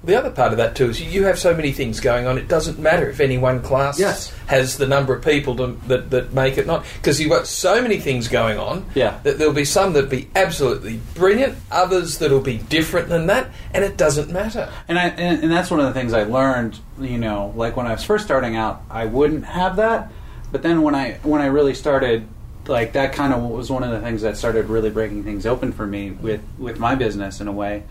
The 0.04 0.14
other 0.16 0.30
part 0.30 0.52
of 0.52 0.58
that 0.58 0.76
too 0.76 0.90
is 0.90 1.00
you 1.00 1.24
have 1.24 1.38
so 1.38 1.54
many 1.54 1.72
things 1.72 2.00
going 2.00 2.26
on. 2.26 2.38
It 2.38 2.48
doesn't 2.48 2.78
matter 2.78 3.08
if 3.10 3.20
any 3.20 3.38
one 3.38 3.60
class 3.62 3.98
Yes. 3.98 4.32
has 4.46 4.76
the 4.76 4.86
number 4.86 5.14
of 5.14 5.24
people 5.24 5.56
to, 5.56 5.78
that 5.88 6.10
that 6.10 6.32
make 6.32 6.58
it 6.58 6.66
not 6.66 6.84
because 6.96 7.20
you've 7.20 7.30
got 7.30 7.46
so 7.46 7.82
many 7.82 7.98
things 7.98 8.28
going 8.28 8.58
on. 8.58 8.84
Yeah. 8.94 9.18
that 9.24 9.38
there'll 9.38 9.52
be 9.52 9.64
some 9.64 9.92
that'll 9.92 10.08
be 10.10 10.28
absolutely 10.36 11.00
brilliant, 11.14 11.56
others 11.70 12.18
that'll 12.18 12.40
be 12.40 12.58
different 12.58 13.08
than 13.08 13.26
that, 13.26 13.50
and 13.74 13.84
it 13.84 13.96
doesn't 13.96 14.30
matter. 14.30 14.70
And 14.88 14.98
I 14.98 15.08
and, 15.08 15.42
and 15.42 15.52
that's 15.52 15.70
one 15.70 15.80
of 15.80 15.86
the 15.86 15.92
things 15.94 16.12
I 16.12 16.22
learned. 16.24 16.78
You 17.00 17.18
know, 17.18 17.52
like 17.56 17.76
when 17.76 17.86
I 17.86 17.92
was 17.92 18.04
first 18.04 18.24
starting 18.24 18.56
out, 18.56 18.82
I 18.90 19.06
wouldn't 19.06 19.44
have 19.44 19.76
that. 19.76 20.10
But 20.52 20.62
then 20.62 20.82
when 20.82 20.94
I 20.94 21.14
when 21.24 21.42
I 21.42 21.46
really 21.46 21.74
started, 21.74 22.26
like 22.68 22.92
that 22.94 23.12
kind 23.12 23.34
of 23.34 23.42
was 23.42 23.70
one 23.70 23.82
of 23.84 23.90
the 23.90 24.00
things 24.00 24.22
that 24.22 24.36
started 24.36 24.66
really 24.68 24.90
breaking 24.90 25.24
things 25.24 25.44
open 25.44 25.72
for 25.72 25.86
me 25.86 26.12
with 26.12 26.40
with 26.58 26.78
my 26.78 26.94
business 26.94 27.40
in 27.40 27.48
a 27.48 27.52
way, 27.52 27.82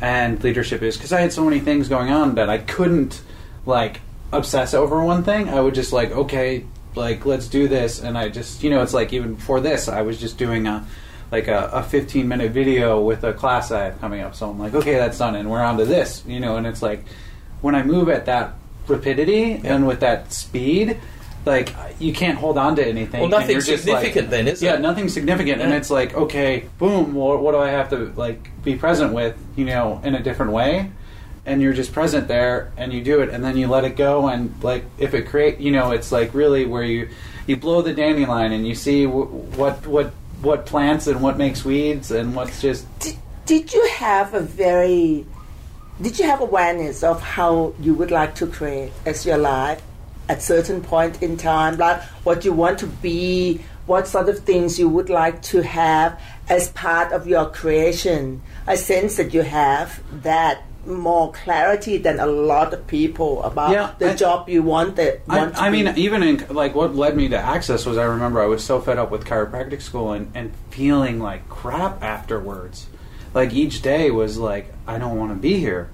and 0.00 0.42
leadership 0.42 0.82
is 0.82 0.96
because 0.96 1.12
I 1.12 1.20
had 1.20 1.32
so 1.32 1.44
many 1.44 1.60
things 1.60 1.88
going 1.88 2.10
on 2.10 2.34
that 2.34 2.48
I 2.50 2.58
couldn't 2.58 3.22
like 3.64 4.00
obsess 4.32 4.74
over 4.74 5.02
one 5.04 5.22
thing. 5.22 5.48
I 5.48 5.60
would 5.60 5.74
just 5.74 5.92
like 5.92 6.10
okay, 6.10 6.64
like 6.94 7.24
let's 7.26 7.48
do 7.48 7.68
this, 7.68 8.02
and 8.02 8.16
I 8.16 8.28
just 8.28 8.62
you 8.62 8.70
know 8.70 8.82
it's 8.82 8.94
like 8.94 9.12
even 9.12 9.34
before 9.34 9.60
this, 9.60 9.88
I 9.88 10.02
was 10.02 10.18
just 10.18 10.38
doing 10.38 10.66
a 10.66 10.86
like 11.30 11.48
a, 11.48 11.70
a 11.72 11.82
15 11.82 12.28
minute 12.28 12.52
video 12.52 13.00
with 13.00 13.24
a 13.24 13.32
class 13.32 13.70
I 13.72 13.84
have 13.84 14.00
coming 14.00 14.20
up. 14.20 14.34
So 14.34 14.48
I'm 14.48 14.58
like, 14.58 14.74
okay, 14.74 14.94
that's 14.94 15.18
done, 15.18 15.34
and 15.34 15.50
we're 15.50 15.62
on 15.62 15.78
to 15.78 15.84
this, 15.84 16.22
you 16.26 16.40
know. 16.40 16.56
And 16.56 16.66
it's 16.66 16.82
like 16.82 17.04
when 17.60 17.74
I 17.74 17.82
move 17.82 18.08
at 18.08 18.26
that 18.26 18.54
rapidity 18.86 19.60
and 19.64 19.86
with 19.86 20.00
that 20.00 20.32
speed, 20.32 20.98
like 21.46 21.72
you 21.98 22.12
can't 22.12 22.36
hold 22.36 22.58
on 22.58 22.76
to 22.76 22.86
anything. 22.86 23.20
Well, 23.20 23.24
and 23.24 23.30
nothing 23.30 23.50
you're 23.52 23.60
just 23.60 23.86
like- 23.86 24.02
significant 24.02 24.30
then, 24.30 24.48
is 24.48 24.60
yeah, 24.62 24.72
it? 24.72 24.74
Yeah, 24.74 24.80
nothing 24.80 25.08
significant, 25.08 25.62
and 25.62 25.72
it's 25.72 25.90
like, 25.90 26.14
okay, 26.14 26.68
boom. 26.78 27.14
What, 27.14 27.40
what 27.40 27.52
do 27.52 27.58
I 27.58 27.70
have 27.70 27.88
to 27.90 28.12
like 28.16 28.50
be 28.64 28.74
present 28.76 29.12
with, 29.12 29.36
you 29.56 29.64
know, 29.64 30.00
in 30.04 30.14
a 30.14 30.22
different 30.22 30.52
way? 30.52 30.90
And 31.46 31.62
you're 31.62 31.72
just 31.72 31.92
present 31.92 32.26
there, 32.26 32.72
and 32.76 32.92
you 32.92 33.02
do 33.04 33.20
it, 33.20 33.30
and 33.30 33.44
then 33.44 33.56
you 33.56 33.68
let 33.68 33.84
it 33.84 33.96
go, 33.96 34.28
and 34.28 34.52
like 34.62 34.84
if 34.98 35.14
it 35.14 35.28
create, 35.28 35.58
you 35.60 35.70
know, 35.70 35.92
it's 35.92 36.10
like 36.10 36.34
really 36.34 36.66
where 36.66 36.82
you 36.82 37.08
you 37.46 37.56
blow 37.56 37.80
the 37.82 37.94
dandelion, 37.94 38.52
and 38.52 38.66
you 38.66 38.74
see 38.74 39.04
w- 39.06 39.26
what 39.56 39.86
what 39.86 40.12
what 40.42 40.66
plants 40.66 41.06
and 41.06 41.22
what 41.22 41.38
makes 41.38 41.64
weeds, 41.64 42.10
and 42.10 42.34
what's 42.34 42.60
just 42.60 42.84
Did, 42.98 43.16
did 43.46 43.72
you 43.72 43.86
have 43.94 44.34
a 44.34 44.40
very 44.40 45.24
did 46.02 46.18
you 46.18 46.26
have 46.26 46.40
awareness 46.42 47.02
of 47.04 47.22
how 47.22 47.72
you 47.80 47.94
would 47.94 48.10
like 48.10 48.34
to 48.34 48.46
create 48.48 48.92
as 49.06 49.24
your 49.24 49.38
life 49.38 49.80
at 50.28 50.42
certain 50.42 50.80
point 50.80 51.22
in 51.22 51.36
time 51.36 51.76
like 51.76 52.02
what 52.24 52.44
you 52.44 52.52
want 52.52 52.78
to 52.78 52.86
be 52.86 53.60
what 53.86 54.08
sort 54.08 54.28
of 54.28 54.40
things 54.40 54.78
you 54.78 54.88
would 54.88 55.08
like 55.08 55.40
to 55.42 55.62
have 55.62 56.20
as 56.48 56.70
part 56.70 57.12
of 57.12 57.26
your 57.28 57.48
creation. 57.50 58.42
I 58.66 58.74
sense 58.74 59.16
that 59.16 59.32
you 59.32 59.42
have 59.42 60.02
that 60.22 60.62
more 60.84 61.30
clarity 61.32 61.96
than 61.96 62.18
a 62.20 62.26
lot 62.26 62.72
of 62.74 62.86
people 62.88 63.42
about 63.44 63.70
Yeah, 63.72 63.94
the 63.98 64.10
I- 64.10 64.14
job 64.16 64.48
you 64.48 64.62
want 64.64 64.96
that 64.96 65.26
want 65.28 65.56
I, 65.56 65.66
I 65.66 65.70
mean, 65.70 65.92
even 65.96 66.22
in 66.24 66.46
like 66.50 66.74
what 66.74 66.96
led 66.96 67.16
me 67.16 67.28
to 67.28 67.36
Access 67.38 67.86
was 67.86 67.96
I 67.96 68.04
remember 68.04 68.40
I 68.42 68.46
was 68.46 68.64
so 68.64 68.80
fed 68.80 68.98
up 68.98 69.10
with 69.10 69.24
chiropractic 69.24 69.82
school 69.82 70.12
and, 70.12 70.30
and 70.34 70.52
feeling 70.70 71.20
like 71.20 71.48
crap 71.48 72.02
afterwards. 72.02 72.88
Like 73.34 73.52
each 73.52 73.82
day 73.82 74.10
was 74.10 74.36
like 74.38 74.72
I 74.86 74.98
don't 74.98 75.16
want 75.16 75.30
to 75.30 75.36
be 75.36 75.58
here, 75.58 75.90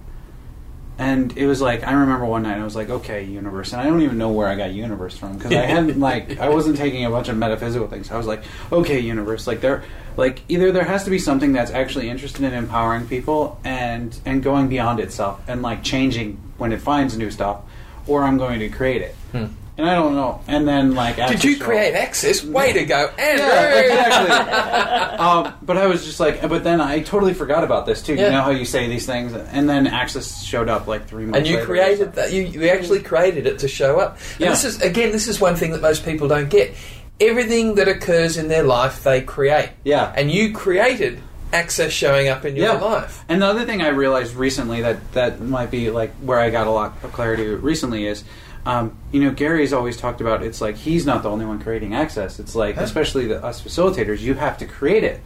and 0.99 1.37
it 1.37 1.47
was 1.47 1.61
like 1.61 1.85
I 1.85 1.93
remember 1.93 2.27
one 2.27 2.43
night 2.43 2.59
I 2.59 2.65
was 2.65 2.77
like, 2.77 2.91
okay, 2.91 3.25
universe, 3.25 3.73
and 3.73 3.81
I 3.81 3.87
don't 3.87 4.03
even 4.03 4.19
know 4.19 4.31
where 4.31 4.49
I 4.49 4.55
got 4.55 4.73
universe 4.73 5.17
from 5.17 5.37
because 5.37 5.53
I 5.53 5.63
hadn't 5.63 5.99
like 6.11 6.39
I 6.39 6.49
wasn't 6.49 6.77
taking 6.77 7.05
a 7.05 7.11
bunch 7.11 7.29
of 7.29 7.37
metaphysical 7.37 7.89
things. 7.89 8.11
I 8.11 8.17
was 8.17 8.27
like, 8.27 8.45
okay, 8.71 9.01
universe, 9.01 9.47
like 9.47 9.61
there, 9.61 9.85
like 10.17 10.43
either 10.49 10.71
there 10.73 10.85
has 10.85 11.05
to 11.05 11.11
be 11.11 11.19
something 11.19 11.53
that's 11.53 11.71
actually 11.71 12.11
interested 12.11 12.43
in 12.43 12.53
empowering 12.53 13.07
people 13.07 13.59
and 13.65 14.19
and 14.25 14.43
going 14.43 14.69
beyond 14.69 15.01
itself 15.01 15.41
and 15.49 15.63
like 15.63 15.83
changing 15.83 16.41
when 16.59 16.73
it 16.73 16.81
finds 16.81 17.17
new 17.17 17.31
stuff, 17.31 17.63
or 18.07 18.25
I'm 18.25 18.39
going 18.39 18.61
to 18.61 18.69
create 18.69 19.03
it. 19.03 19.15
Hmm. 19.33 19.47
And 19.79 19.89
I 19.89 19.95
don't 19.95 20.15
know. 20.15 20.41
And 20.49 20.69
then 20.69 20.95
like 20.95 21.17
Hmm. 21.17 21.29
Did 21.31 21.45
you 21.45 21.57
show- 21.57 21.65
create 21.65 21.95
access? 21.95 22.45
Way 22.45 22.73
to 22.75 22.85
go, 22.85 23.07
Andrew! 23.19 23.47
yeah, 23.47 24.21
exactly. 24.21 25.19
um, 25.19 25.55
but 25.63 25.77
I 25.79 25.87
was 25.87 26.05
just 26.05 26.21
like, 26.21 26.47
but 26.47 26.63
then 26.63 26.81
I 26.81 27.01
totally 27.01 27.33
forgot 27.35 27.65
about 27.65 27.87
this 27.87 28.03
too. 28.03 28.15
Yeah. 28.15 28.27
You 28.27 28.33
know 28.33 28.43
how 28.43 28.51
you 28.51 28.65
say 28.67 28.87
these 28.89 29.07
things, 29.07 29.33
and 29.33 29.69
then 29.69 29.87
Access 29.87 30.43
showed 30.45 30.69
up 30.69 30.87
like 30.87 31.07
three 31.09 31.25
months. 31.25 31.39
and 31.39 31.47
you 31.47 31.65
created 31.65 32.13
that. 32.15 32.33
You, 32.33 32.43
you 32.43 32.69
actually 32.69 33.01
created 33.01 33.47
it 33.47 33.61
to 33.61 33.69
show 33.69 33.99
up. 33.99 34.19
And 34.33 34.41
Yeah. 34.41 34.49
this 34.51 34.65
is 34.65 34.81
again, 34.83 35.11
this 35.13 35.27
is 35.27 35.41
one 35.41 35.57
thing 35.57 35.73
that 35.73 35.81
most 35.81 36.05
people 36.05 36.29
don't 36.29 36.51
get. 36.51 36.75
Everything 37.21 37.77
that 37.77 37.89
occurs 37.89 38.37
in 38.37 38.49
their 38.49 38.65
life, 38.65 39.05
they 39.05 39.21
create. 39.23 39.71
Yeah. 39.85 40.13
And 40.15 40.31
you 40.31 40.53
created 40.53 41.21
access 41.53 41.93
showing 41.93 42.29
up 42.29 42.45
in 42.45 42.57
your 42.57 42.67
Yeah. 42.75 42.81
life. 42.81 43.25
And 43.29 43.43
the 43.43 43.47
other 43.47 43.65
thing 43.65 43.81
I 43.83 43.89
realized 43.89 44.35
recently 44.35 44.81
that 44.83 45.13
that 45.13 45.41
might 45.41 45.71
be 45.71 45.91
like 45.91 46.13
where 46.17 46.39
I 46.41 46.51
got 46.51 46.67
a 46.67 46.71
lot 46.71 46.95
of 47.03 47.13
clarity 47.13 47.47
recently 47.47 48.07
is, 48.07 48.25
um, 48.65 48.97
you 49.11 49.21
know, 49.25 49.31
Gary's 49.33 49.73
always 49.73 49.97
talked 49.97 50.21
about 50.21 50.43
it's 50.43 50.61
like 50.61 50.77
he's 50.77 51.05
not 51.05 51.23
the 51.23 51.31
only 51.31 51.45
one 51.45 51.61
creating 51.61 51.95
access. 51.95 52.39
It's 52.39 52.55
like 52.55 52.77
Huh? 52.77 52.83
especially 52.83 53.27
the, 53.27 53.43
us 53.45 53.61
facilitators, 53.61 54.21
you 54.21 54.35
have 54.35 54.59
to 54.59 54.67
create 54.67 55.05
it. 55.05 55.21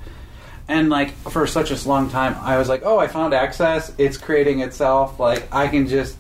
And 0.69 0.89
like 0.91 1.13
for 1.31 1.47
such 1.47 1.71
a 1.71 1.89
long 1.89 2.11
time, 2.11 2.37
I 2.41 2.59
was 2.59 2.69
like, 2.69 2.83
oh, 2.85 2.99
I 2.99 3.07
found 3.07 3.35
access. 3.35 3.93
It's 3.99 4.17
creating 4.17 4.61
itself. 4.61 5.21
Like 5.21 5.47
I 5.55 5.69
can 5.69 5.87
just 5.87 6.17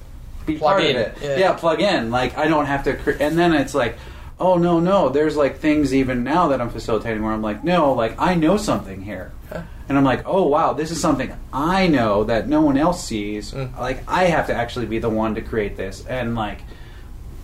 be 0.47 0.57
Plug 0.59 0.77
part 0.79 0.85
in. 0.85 0.97
of 0.97 1.23
it. 1.23 1.39
Yeah. 1.41 1.53
plug 1.55 1.81
in. 1.81 2.11
Like 2.11 2.37
I 2.39 2.47
don't 2.49 2.67
have 2.67 2.85
to. 2.85 2.95
Cre- 2.97 3.21
and 3.21 3.39
then 3.39 3.55
it's 3.55 3.75
like. 3.75 3.97
Oh 4.39 4.59
no 4.59 4.81
no! 4.81 5.09
There's 5.09 5.35
like 5.35 5.61
things 5.61 5.95
even 5.95 6.23
now 6.23 6.49
that 6.49 6.61
I'm 6.61 6.69
facilitating 6.69 7.23
where 7.23 7.33
I'm 7.33 7.41
like 7.41 7.65
no 7.65 7.95
like 7.95 8.21
I 8.21 8.35
know 8.35 8.59
something 8.59 9.01
here, 9.01 9.33
Huh? 9.51 9.63
and 9.89 9.97
I'm 9.97 10.05
like, 10.05 10.25
oh 10.27 10.47
wow, 10.47 10.75
this 10.75 10.91
is 10.91 11.01
something 11.01 11.35
I 11.55 11.87
know 11.87 12.23
that 12.25 12.47
no 12.47 12.61
one 12.61 12.77
else 12.77 13.03
sees. 13.03 13.53
Mm. 13.53 13.75
Like 13.79 14.03
I 14.07 14.25
have 14.25 14.49
to 14.49 14.55
actually 14.55 14.85
be 14.85 14.99
the 14.99 15.09
one 15.09 15.37
to 15.37 15.41
create 15.41 15.79
this, 15.79 16.05
and 16.05 16.35
like, 16.35 16.61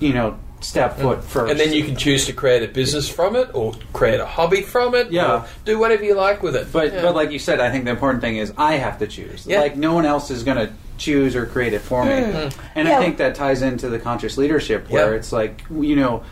you 0.03 0.13
know, 0.13 0.39
step 0.61 0.99
foot 0.99 1.25
first. 1.25 1.49
Mm. 1.49 1.51
And 1.53 1.61
then 1.61 1.73
you 1.73 1.85
can 1.85 1.97
choose 1.97 2.27
to 2.27 2.33
create 2.33 2.63
a 2.63 2.69
business 2.69 3.09
from 3.09 3.35
it, 3.37 3.51
or 3.55 3.75
create 3.93 4.21
a 4.21 4.27
hobby 4.27 4.63
from 4.63 4.95
it, 4.95 5.11
Yeah. 5.11 5.33
or 5.33 5.47
do 5.65 5.79
whatever 5.79 6.05
you 6.05 6.15
like 6.15 6.43
with 6.43 6.55
it. 6.57 6.71
But 6.73 6.93
Yeah. 6.93 7.03
but 7.03 7.15
like 7.15 7.31
you 7.33 7.39
said, 7.39 7.61
I 7.61 7.71
think 7.71 7.85
the 7.85 7.91
important 7.91 8.21
thing 8.23 8.37
is 8.37 8.53
I 8.57 8.75
have 8.75 8.99
to 8.99 9.07
choose. 9.07 9.45
Yeah. 9.47 9.61
Like 9.61 9.77
no 9.77 9.95
one 9.95 10.07
else 10.07 10.31
is 10.31 10.43
going 10.45 10.59
to 10.59 10.71
choose 10.99 11.35
or 11.35 11.47
create 11.47 11.73
it 11.73 11.81
for 11.81 12.05
me. 12.05 12.11
Mm. 12.13 12.53
And 12.77 12.89
Yeah. 12.89 12.99
I 12.99 13.01
think 13.03 13.17
that 13.19 13.35
ties 13.35 13.63
into 13.63 13.89
the 13.89 13.99
conscious 13.99 14.37
leadership 14.39 14.89
where 14.91 15.11
Yeah. 15.11 15.17
it's 15.19 15.33
like 15.33 15.63
you 15.71 15.97
know. 15.97 16.23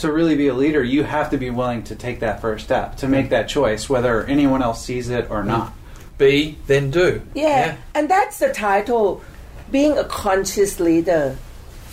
To 0.00 0.12
really 0.12 0.34
be 0.36 0.48
a 0.48 0.52
leader, 0.54 0.84
you 0.84 1.04
have 1.04 1.30
to 1.30 1.38
be 1.38 1.48
willing 1.48 1.82
to 1.84 1.94
take 1.94 2.20
that 2.20 2.42
first 2.42 2.66
step, 2.66 2.96
to 2.96 3.08
make 3.08 3.30
that 3.30 3.48
choice, 3.48 3.88
whether 3.88 4.24
anyone 4.24 4.60
else 4.62 4.84
sees 4.84 5.08
it 5.08 5.28
or 5.30 5.42
not. 5.42 5.72
be 6.18 6.58
then 6.66 6.90
do. 6.90 7.22
Yeah. 7.34 7.76
and 7.94 8.06
that's 8.10 8.38
the 8.38 8.50
title 8.52 9.22
being 9.70 9.96
a 9.96 10.04
conscious 10.04 10.78
leader 10.80 11.36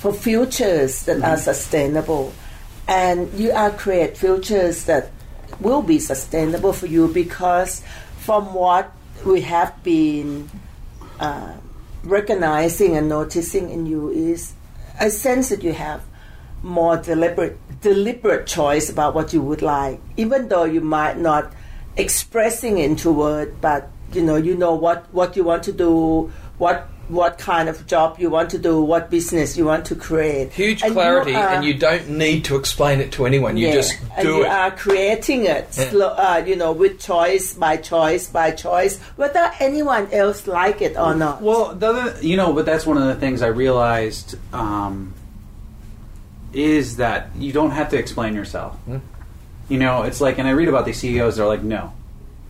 for 0.03 0.11
futures 0.11 1.03
that 1.03 1.23
are 1.23 1.37
sustainable. 1.37 2.33
And 2.89 3.31
you 3.39 3.53
are 3.53 3.71
create 3.71 4.17
futures 4.17 4.83
that 4.83 5.11
will 5.61 5.81
be 5.81 5.97
sustainable 5.97 6.73
for 6.73 6.87
you 6.87 7.07
because 7.07 7.81
from 8.17 8.53
what 8.53 8.91
we 9.25 9.39
have 9.47 9.81
been 9.81 10.49
uh, 11.21 11.53
recognizing 12.03 12.97
and 12.97 13.07
noticing 13.07 13.69
in 13.69 13.85
you 13.85 14.09
is 14.09 14.51
a 14.99 15.09
sense 15.09 15.47
that 15.47 15.63
you 15.63 15.71
have 15.71 16.03
more 16.63 16.97
deliberate 16.97 17.57
deliberate 17.79 18.45
choice 18.45 18.89
about 18.89 19.15
what 19.15 19.31
you 19.31 19.41
would 19.41 19.61
like 19.61 19.99
even 20.15 20.47
though 20.47 20.63
you 20.63 20.79
might 20.79 21.17
not 21.17 21.51
expressing 21.97 22.77
into 22.77 23.11
word 23.11 23.59
but 23.59 23.89
you 24.13 24.21
know 24.21 24.37
you 24.37 24.55
know 24.55 24.73
what 24.73 25.13
what 25.13 25.35
you 25.35 25.43
want 25.43 25.61
to 25.61 25.73
do 25.73 26.31
what 26.57 26.87
what 27.13 27.37
kind 27.37 27.69
of 27.69 27.85
job 27.87 28.17
you 28.19 28.29
want 28.29 28.49
to 28.49 28.57
do 28.57 28.81
what 28.81 29.09
business 29.09 29.55
you 29.57 29.65
want 29.65 29.85
to 29.85 29.95
create 29.95 30.51
Huge 30.53 30.81
And 30.81 30.89
you 30.89 30.93
clarity, 30.93 31.35
are- 31.35 31.49
and 31.49 31.63
you 31.65 31.73
don't 31.73 32.09
need 32.09 32.45
to 32.45 32.55
explain 32.55 32.99
it 32.99 33.11
to 33.13 33.25
anyone. 33.25 33.55
You 33.57 33.67
yeah, 33.67 33.73
just 33.73 33.93
and 34.17 34.27
do 34.27 34.33
you 34.37 34.45
it. 34.45 34.49
are 34.49 34.71
creating 34.71 35.45
it 35.45 35.67
Yeah. 35.77 35.89
slow, 35.89 36.07
uh, 36.09 36.43
you 36.45 36.55
know 36.55 36.71
with 36.71 36.99
choice 36.99 37.53
by 37.53 37.77
choice 37.77 38.27
by 38.27 38.51
choice 38.51 38.99
whether 39.15 39.51
anyone 39.59 40.07
else 40.11 40.47
like 40.47 40.81
it 40.81 40.97
or 40.97 41.13
not 41.15 41.41
Well, 41.41 41.73
the 41.75 41.87
other, 41.87 42.15
you 42.21 42.35
know, 42.37 42.53
but 42.53 42.65
that's 42.65 42.85
one 42.85 42.97
of 42.97 43.05
the 43.05 43.15
things 43.15 43.41
I 43.41 43.47
realized 43.47 44.35
um, 44.53 45.13
is 46.53 46.97
that 46.97 47.29
you 47.37 47.51
don't 47.51 47.71
have 47.71 47.89
to 47.89 47.97
explain 47.97 48.35
yourself. 48.35 48.73
Hmm. 48.85 48.97
You 49.69 49.79
know, 49.79 50.03
it's 50.03 50.21
like, 50.21 50.37
and 50.39 50.47
I 50.47 50.51
read 50.51 50.67
about 50.69 50.85
these 50.85 50.99
CEOs. 50.99 51.37
They're 51.37 51.47
like, 51.47 51.63
no, 51.63 51.93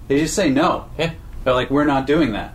they 0.07 0.19
just 0.19 0.33
say 0.35 0.49
no. 0.49 0.85
Yeah. 0.97 1.11
They're 1.43 1.53
like, 1.53 1.69
we're 1.69 1.85
not 1.85 2.07
doing 2.07 2.33
that. 2.33 2.53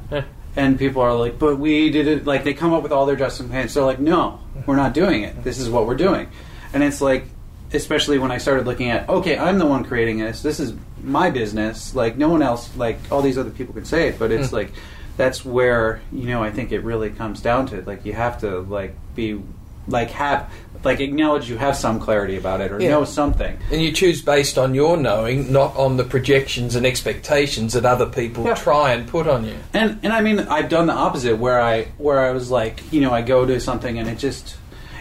And 0.58 0.78
people 0.78 1.00
are 1.02 1.14
like, 1.14 1.38
but 1.38 1.58
we 1.58 1.88
did 1.90 2.08
it. 2.08 2.26
Like 2.26 2.42
they 2.42 2.52
come 2.52 2.72
up 2.74 2.82
with 2.82 2.90
all 2.92 3.06
their 3.06 3.16
justifications. 3.16 3.74
They're 3.74 3.84
like, 3.84 4.00
no, 4.00 4.40
we're 4.66 4.76
not 4.76 4.92
doing 4.92 5.22
it. 5.22 5.44
This 5.44 5.58
is 5.60 5.70
what 5.70 5.86
we're 5.86 5.94
doing. 5.96 6.28
And 6.72 6.82
it's 6.82 7.00
like, 7.00 7.26
especially 7.72 8.18
when 8.18 8.32
I 8.32 8.38
started 8.38 8.66
looking 8.66 8.90
at, 8.90 9.08
okay, 9.08 9.38
I'm 9.38 9.58
the 9.58 9.66
one 9.66 9.84
creating 9.84 10.18
this. 10.18 10.42
This 10.42 10.58
is 10.58 10.74
my 11.02 11.30
business. 11.30 11.94
Like 11.94 12.16
no 12.16 12.28
one 12.28 12.42
else. 12.42 12.76
Like 12.76 12.98
all 13.12 13.22
these 13.22 13.38
other 13.38 13.50
people 13.50 13.72
can 13.72 13.84
say 13.84 14.08
it, 14.08 14.18
but 14.18 14.32
it's 14.32 14.50
Hmm. 14.50 14.56
like 14.56 14.72
that's 15.16 15.44
where 15.44 16.00
you 16.12 16.26
know 16.26 16.42
I 16.42 16.50
think 16.50 16.72
it 16.72 16.80
really 16.80 17.10
comes 17.10 17.40
down 17.40 17.66
to. 17.66 17.82
Like 17.82 18.04
you 18.04 18.12
have 18.14 18.40
to 18.40 18.60
like 18.62 18.96
be 19.14 19.40
like 19.86 20.10
have 20.10 20.52
like 20.85 21.00
acknowledge 21.00 21.49
you 21.50 21.56
have 21.58 21.76
some 21.76 21.99
clarity 21.99 22.37
about 22.37 22.61
it 22.61 22.70
or 22.73 22.80
Yeah. 22.80 22.90
know 22.90 23.04
something. 23.04 23.58
And 23.73 23.82
you 23.82 23.92
choose 23.92 24.23
based 24.23 24.56
on 24.58 24.75
your 24.75 24.97
knowing, 24.97 25.52
not 25.52 25.76
on 25.76 25.97
the 25.97 26.04
projections 26.04 26.76
and 26.76 26.87
expectations 26.87 27.73
that 27.73 27.85
other 27.85 28.06
people 28.06 28.44
Yeah. 28.44 28.54
try 28.54 28.92
and 28.92 29.06
put 29.06 29.26
on 29.26 29.44
you. 29.44 29.54
And 29.75 29.99
and 30.02 30.12
I 30.12 30.20
mean 30.20 30.40
I've 30.40 30.68
done 30.68 30.87
the 30.87 30.92
opposite 30.92 31.37
where 31.38 31.61
I 31.61 31.88
where 31.99 32.20
I 32.20 32.30
was 32.30 32.50
like 32.50 32.82
you 32.92 33.00
know 33.00 33.12
I 33.12 33.23
go 33.23 33.44
to 33.47 33.58
something 33.61 33.99
and 33.99 34.08
it 34.08 34.18
just 34.18 34.56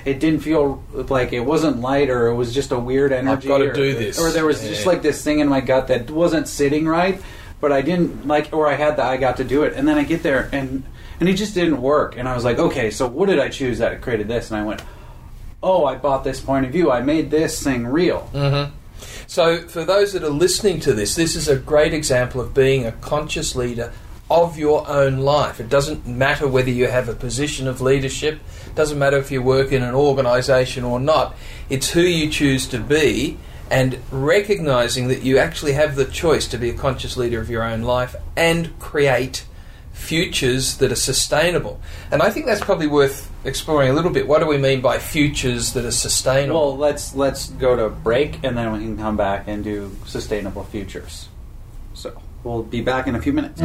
it 0.06 0.20
didn't 0.20 0.40
feel 0.40 0.82
like 1.10 1.34
it 1.34 1.42
wasn't 1.42 1.82
light 1.82 2.10
or 2.10 2.28
it 2.28 2.36
was 2.36 2.54
just 2.54 2.72
a 2.72 2.80
weird 2.80 3.12
energy. 3.12 3.48
I've 3.52 3.60
gotta 3.60 3.70
or, 3.72 3.74
do 3.74 3.94
this. 3.94 4.18
or 4.20 4.32
there 4.32 4.46
was 4.46 4.62
just 4.62 4.86
like 4.86 5.02
this 5.02 5.22
thing 5.24 5.40
in 5.40 5.48
my 5.50 5.60
gut 5.62 5.88
that 5.90 6.10
wasn't 6.10 6.48
sitting 6.48 6.88
right. 6.88 7.22
But 7.60 7.72
I 7.72 7.82
didn't 7.82 8.28
like, 8.28 8.50
or 8.52 8.68
I 8.68 8.76
had 8.76 8.98
the 8.98 9.04
I 9.04 9.18
got 9.18 9.38
to 9.38 9.44
do 9.44 9.64
it, 9.64 9.74
and 9.76 9.88
then 9.88 9.98
I 9.98 10.04
get 10.04 10.22
there 10.24 10.48
and 10.52 10.84
and 11.20 11.28
it 11.28 11.34
just 11.34 11.56
didn't 11.56 11.82
work. 11.82 12.16
And 12.18 12.28
I 12.30 12.36
was 12.36 12.44
like, 12.46 12.60
okay, 12.60 12.92
so 12.92 13.08
what 13.08 13.28
did 13.30 13.40
I 13.40 13.50
choose 13.50 13.80
that 13.80 14.02
created 14.02 14.28
this? 14.28 14.52
And 14.52 14.60
I 14.60 14.64
went, 14.64 14.82
oh, 15.68 15.86
I 15.86 15.96
bought 15.96 16.24
this 16.24 16.40
point 16.40 16.66
of 16.66 16.72
view. 16.72 16.90
I 16.92 17.02
made 17.02 17.30
this 17.30 17.62
thing 17.62 17.86
real. 17.86 18.30
Mm. 18.34 18.72
So, 19.28 19.68
for 19.68 19.84
those 19.84 20.14
that 20.14 20.24
are 20.24 20.30
listening 20.30 20.80
to 20.82 20.94
this, 20.94 21.16
this 21.16 21.36
is 21.36 21.50
a 21.50 21.58
great 21.58 21.94
example 21.94 22.40
of 22.40 22.54
being 22.54 22.86
a 22.86 22.94
conscious 22.94 23.56
leader 23.56 23.92
of 24.32 24.58
your 24.58 24.88
own 24.88 25.18
life. 25.18 25.60
It 25.60 25.70
doesn't 25.70 26.08
matter 26.08 26.48
whether 26.48 26.70
you 26.70 26.88
have 26.88 27.10
a 27.10 27.14
position 27.14 27.68
of 27.68 27.82
leadership, 27.82 28.40
doesn't 28.76 28.98
matter 28.98 29.18
if 29.18 29.30
you 29.30 29.42
work 29.42 29.72
in 29.72 29.84
an 29.84 29.94
organization 29.94 30.84
or 30.84 31.00
not. 31.00 31.36
It's 31.70 31.92
who 31.92 32.02
you 32.02 32.30
choose 32.30 32.68
to 32.68 32.80
be 32.80 33.38
and 33.70 34.00
recognizing 34.12 35.10
that 35.10 35.24
you 35.24 35.38
actually 35.38 35.74
have 35.74 35.96
the 35.96 36.06
choice 36.06 36.48
to 36.48 36.58
be 36.58 36.70
a 36.70 36.74
conscious 36.74 37.18
leader 37.18 37.42
of 37.42 37.50
your 37.50 37.64
own 37.64 37.82
life 37.82 38.16
and 38.36 38.78
create 38.80 39.46
futures 39.98 40.78
that 40.78 40.92
are 40.92 40.96
sustainable. 40.96 41.82
And 42.12 42.22
I 42.22 42.30
think 42.30 42.46
that's 42.46 42.62
probably 42.62 42.88
worth 42.88 43.30
exploring 43.44 43.90
a 43.90 43.94
little 43.94 44.12
bit. 44.12 44.28
What 44.28 44.40
do 44.40 44.48
we 44.48 44.58
mean 44.58 44.80
by 44.80 45.00
futures 45.00 45.74
that 45.74 45.84
are 45.86 45.92
sustainable? 45.92 46.60
Well, 46.60 46.78
let's 46.78 47.16
let's 47.16 47.50
go 47.50 47.76
to 47.76 47.90
break 47.90 48.44
and 48.44 48.58
then 48.58 48.72
we 48.72 48.80
can 48.80 48.98
come 48.98 49.18
back 49.18 49.48
and 49.48 49.64
do 49.64 49.96
sustainable 50.06 50.64
futures. 50.64 51.28
So 51.94 52.22
we'll 52.44 52.64
be 52.64 52.82
back 52.82 53.08
in 53.08 53.16
a 53.16 53.22
few 53.22 53.34
minutes. 53.34 53.60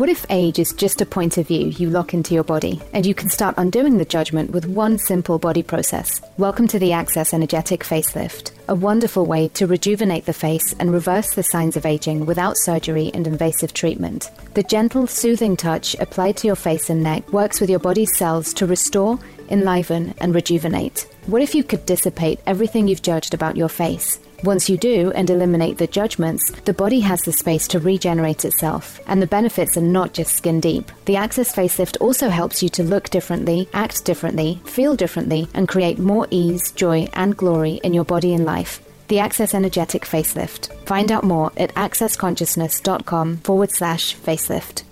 What 0.00 0.08
if 0.08 0.24
age 0.30 0.58
is 0.58 0.72
just 0.72 1.02
a 1.02 1.04
point 1.04 1.36
of 1.36 1.48
view 1.48 1.66
you 1.66 1.90
lock 1.90 2.14
into 2.14 2.32
your 2.32 2.42
body 2.42 2.80
and 2.94 3.04
you 3.04 3.14
can 3.14 3.28
start 3.28 3.54
undoing 3.58 3.98
the 3.98 4.06
judgment 4.06 4.50
with 4.50 4.64
one 4.64 4.96
simple 4.96 5.38
body 5.38 5.62
process? 5.62 6.22
Welcome 6.38 6.66
to 6.68 6.78
the 6.78 6.92
Access 6.92 7.34
Energetic 7.34 7.84
Facelift, 7.84 8.52
a 8.66 8.74
wonderful 8.74 9.26
way 9.26 9.48
to 9.48 9.66
rejuvenate 9.66 10.24
the 10.24 10.32
face 10.32 10.74
and 10.80 10.90
reverse 10.90 11.34
the 11.34 11.42
signs 11.42 11.76
of 11.76 11.84
aging 11.84 12.24
without 12.24 12.56
surgery 12.56 13.10
and 13.12 13.26
invasive 13.26 13.74
treatment. 13.74 14.30
The 14.54 14.62
gentle, 14.62 15.06
soothing 15.06 15.54
touch 15.54 15.94
applied 15.96 16.38
to 16.38 16.46
your 16.46 16.56
face 16.56 16.88
and 16.88 17.02
neck 17.02 17.30
works 17.30 17.60
with 17.60 17.68
your 17.68 17.78
body's 17.78 18.16
cells 18.16 18.54
to 18.54 18.64
restore, 18.64 19.18
enliven, 19.50 20.14
and 20.16 20.34
rejuvenate. 20.34 21.06
What 21.26 21.42
if 21.42 21.54
you 21.54 21.62
could 21.62 21.84
dissipate 21.84 22.40
everything 22.46 22.88
you've 22.88 23.02
judged 23.02 23.34
about 23.34 23.54
your 23.54 23.68
face? 23.68 24.18
Once 24.42 24.70
you 24.70 24.78
do 24.78 25.12
and 25.12 25.28
eliminate 25.28 25.76
the 25.76 25.86
judgments, 25.86 26.50
the 26.64 26.72
body 26.72 27.00
has 27.00 27.20
the 27.22 27.32
space 27.32 27.68
to 27.68 27.78
regenerate 27.78 28.44
itself, 28.44 28.98
and 29.06 29.20
the 29.20 29.26
benefits 29.26 29.76
are 29.76 29.82
not 29.82 30.14
just 30.14 30.34
skin 30.34 30.60
deep. 30.60 30.90
The 31.04 31.16
Access 31.16 31.54
Facelift 31.54 31.98
also 32.00 32.30
helps 32.30 32.62
you 32.62 32.68
to 32.70 32.82
look 32.82 33.10
differently, 33.10 33.68
act 33.74 34.04
differently, 34.04 34.60
feel 34.64 34.96
differently, 34.96 35.48
and 35.52 35.68
create 35.68 35.98
more 35.98 36.26
ease, 36.30 36.72
joy, 36.72 37.06
and 37.12 37.36
glory 37.36 37.80
in 37.84 37.92
your 37.92 38.04
body 38.04 38.32
and 38.32 38.46
life. 38.46 38.80
The 39.08 39.18
Access 39.18 39.54
Energetic 39.54 40.04
Facelift. 40.04 40.72
Find 40.86 41.12
out 41.12 41.24
more 41.24 41.52
at 41.56 41.74
accessconsciousness.com 41.74 43.38
forward 43.38 43.72
slash 43.72 44.16
facelift. 44.16 44.84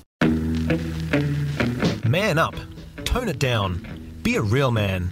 Man 2.05 2.38
up. 2.38 2.55
Tone 3.05 3.28
it 3.28 3.38
down. 3.38 3.87
Be 4.23 4.37
a 4.37 4.43
real 4.43 4.71
man. 4.71 5.05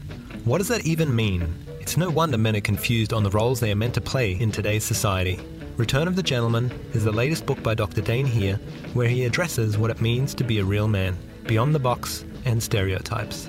What 0.44 0.58
does 0.58 0.68
that 0.68 0.84
even 0.84 1.14
mean? 1.14 1.65
It's 1.86 1.96
no 1.96 2.10
wonder 2.10 2.36
men 2.36 2.56
are 2.56 2.60
confused 2.60 3.12
on 3.12 3.22
the 3.22 3.30
roles 3.30 3.60
they 3.60 3.70
are 3.70 3.76
meant 3.76 3.94
to 3.94 4.00
play 4.00 4.32
in 4.32 4.50
today's 4.50 4.82
society. 4.82 5.38
Return 5.76 6.08
of 6.08 6.16
the 6.16 6.22
Gentleman 6.22 6.68
is 6.94 7.04
the 7.04 7.12
latest 7.12 7.46
book 7.46 7.62
by 7.62 7.74
Dr. 7.74 8.00
Dain 8.00 8.26
Heer, 8.26 8.56
where 8.92 9.06
he 9.06 9.24
addresses 9.24 9.78
what 9.78 9.92
it 9.92 10.00
means 10.00 10.34
to 10.34 10.42
be 10.42 10.58
a 10.58 10.64
real 10.64 10.88
man, 10.88 11.16
beyond 11.44 11.72
the 11.72 11.78
box 11.78 12.24
and 12.44 12.60
stereotypes. 12.60 13.48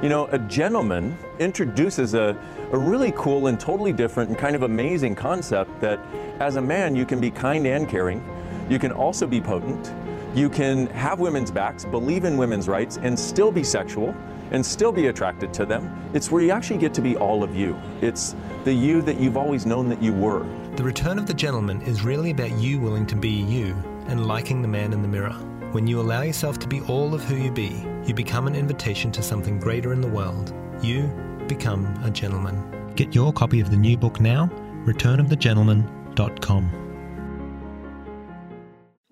You 0.00 0.08
know, 0.08 0.28
a 0.30 0.38
gentleman 0.38 1.18
introduces 1.40 2.14
a, 2.14 2.38
a 2.70 2.78
really 2.78 3.12
cool 3.16 3.48
and 3.48 3.58
totally 3.58 3.92
different 3.92 4.30
and 4.30 4.38
kind 4.38 4.54
of 4.54 4.62
amazing 4.62 5.16
concept 5.16 5.80
that 5.80 5.98
as 6.38 6.54
a 6.54 6.62
man 6.62 6.94
you 6.94 7.04
can 7.04 7.20
be 7.20 7.32
kind 7.32 7.66
and 7.66 7.88
caring, 7.88 8.24
you 8.70 8.78
can 8.78 8.92
also 8.92 9.26
be 9.26 9.40
potent, 9.40 9.92
you 10.32 10.48
can 10.48 10.86
have 10.90 11.18
women's 11.18 11.50
backs, 11.50 11.84
believe 11.84 12.24
in 12.24 12.36
women's 12.36 12.68
rights, 12.68 12.98
and 12.98 13.18
still 13.18 13.50
be 13.50 13.64
sexual 13.64 14.14
and 14.54 14.64
still 14.64 14.92
be 14.92 15.08
attracted 15.08 15.52
to 15.52 15.66
them. 15.66 15.92
It's 16.14 16.30
where 16.30 16.40
you 16.40 16.52
actually 16.52 16.78
get 16.78 16.94
to 16.94 17.00
be 17.00 17.16
all 17.16 17.42
of 17.42 17.56
you. 17.56 17.76
It's 18.00 18.36
the 18.62 18.72
you 18.72 19.02
that 19.02 19.18
you've 19.18 19.36
always 19.36 19.66
known 19.66 19.88
that 19.88 20.00
you 20.00 20.12
were. 20.12 20.46
The 20.76 20.84
Return 20.84 21.18
of 21.18 21.26
the 21.26 21.34
Gentleman 21.34 21.82
is 21.82 22.04
really 22.04 22.30
about 22.30 22.52
you 22.52 22.78
willing 22.78 23.04
to 23.08 23.16
be 23.16 23.30
you 23.30 23.74
and 24.06 24.28
liking 24.28 24.62
the 24.62 24.68
man 24.68 24.92
in 24.92 25.02
the 25.02 25.08
mirror. 25.08 25.32
When 25.72 25.88
you 25.88 26.00
allow 26.00 26.22
yourself 26.22 26.60
to 26.60 26.68
be 26.68 26.80
all 26.82 27.14
of 27.14 27.24
who 27.24 27.34
you 27.34 27.50
be, 27.50 27.84
you 28.06 28.14
become 28.14 28.46
an 28.46 28.54
invitation 28.54 29.10
to 29.12 29.24
something 29.24 29.58
greater 29.58 29.92
in 29.92 30.00
the 30.00 30.06
world. 30.06 30.54
You 30.80 31.08
become 31.48 31.86
a 32.04 32.10
gentleman. 32.10 32.92
Get 32.94 33.12
your 33.12 33.32
copy 33.32 33.58
of 33.58 33.72
the 33.72 33.76
new 33.76 33.96
book 33.96 34.20
now, 34.20 34.48
returnofthegentleman.com. 34.84 36.83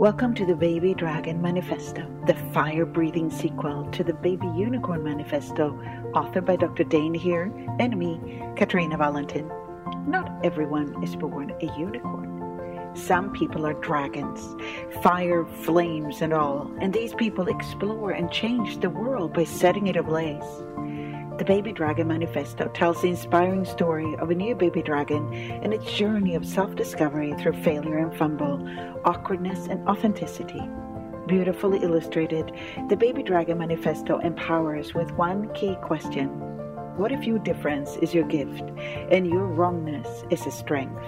Welcome 0.02 0.34
to 0.34 0.44
the 0.44 0.56
Baby 0.56 0.94
Dragon 0.94 1.40
Manifesto, 1.40 2.04
the 2.26 2.34
fire 2.52 2.84
breathing 2.84 3.30
sequel 3.30 3.88
to 3.92 4.02
the 4.02 4.14
Baby 4.14 4.48
Unicorn 4.48 5.04
Manifesto, 5.04 5.80
authored 6.12 6.44
by 6.44 6.56
Dr. 6.56 6.82
Dain 6.82 7.14
Heer 7.14 7.52
and 7.78 7.96
me, 7.96 8.42
Katarina 8.56 8.98
Wallentin. 8.98 9.48
Not 10.08 10.44
everyone 10.44 11.00
is 11.04 11.14
born 11.14 11.52
a 11.52 11.78
unicorn. 11.78 12.90
Some 12.96 13.32
people 13.32 13.64
are 13.64 13.74
dragons, 13.74 14.56
fire, 15.04 15.46
flames, 15.46 16.20
and 16.20 16.32
all, 16.32 16.68
and 16.80 16.92
these 16.92 17.14
people 17.14 17.46
explore 17.46 18.10
and 18.10 18.28
change 18.28 18.80
the 18.80 18.90
world 18.90 19.32
by 19.32 19.44
setting 19.44 19.86
it 19.86 19.94
ablaze. 19.94 20.64
The 21.38 21.46
Baby 21.46 21.72
Dragon 21.72 22.08
Manifesto 22.08 22.68
tells 22.74 23.00
the 23.00 23.08
inspiring 23.08 23.64
story 23.64 24.14
of 24.16 24.30
a 24.30 24.34
new 24.34 24.54
baby 24.54 24.82
dragon 24.82 25.32
and 25.32 25.72
its 25.72 25.90
journey 25.90 26.34
of 26.34 26.44
self 26.44 26.76
discovery 26.76 27.32
through 27.38 27.54
failure 27.62 27.96
and 27.96 28.14
fumble, 28.14 28.62
awkwardness 29.06 29.66
and 29.66 29.88
authenticity. 29.88 30.60
Beautifully 31.26 31.78
illustrated, 31.82 32.52
the 32.90 32.96
Baby 32.96 33.22
Dragon 33.22 33.56
Manifesto 33.58 34.18
empowers 34.18 34.92
with 34.92 35.10
one 35.12 35.50
key 35.54 35.74
question 35.82 36.28
What 36.98 37.12
if 37.12 37.24
your 37.24 37.38
difference 37.38 37.96
is 37.96 38.12
your 38.12 38.28
gift 38.28 38.64
and 39.10 39.26
your 39.26 39.46
wrongness 39.46 40.24
is 40.28 40.44
a 40.46 40.50
strength? 40.50 41.02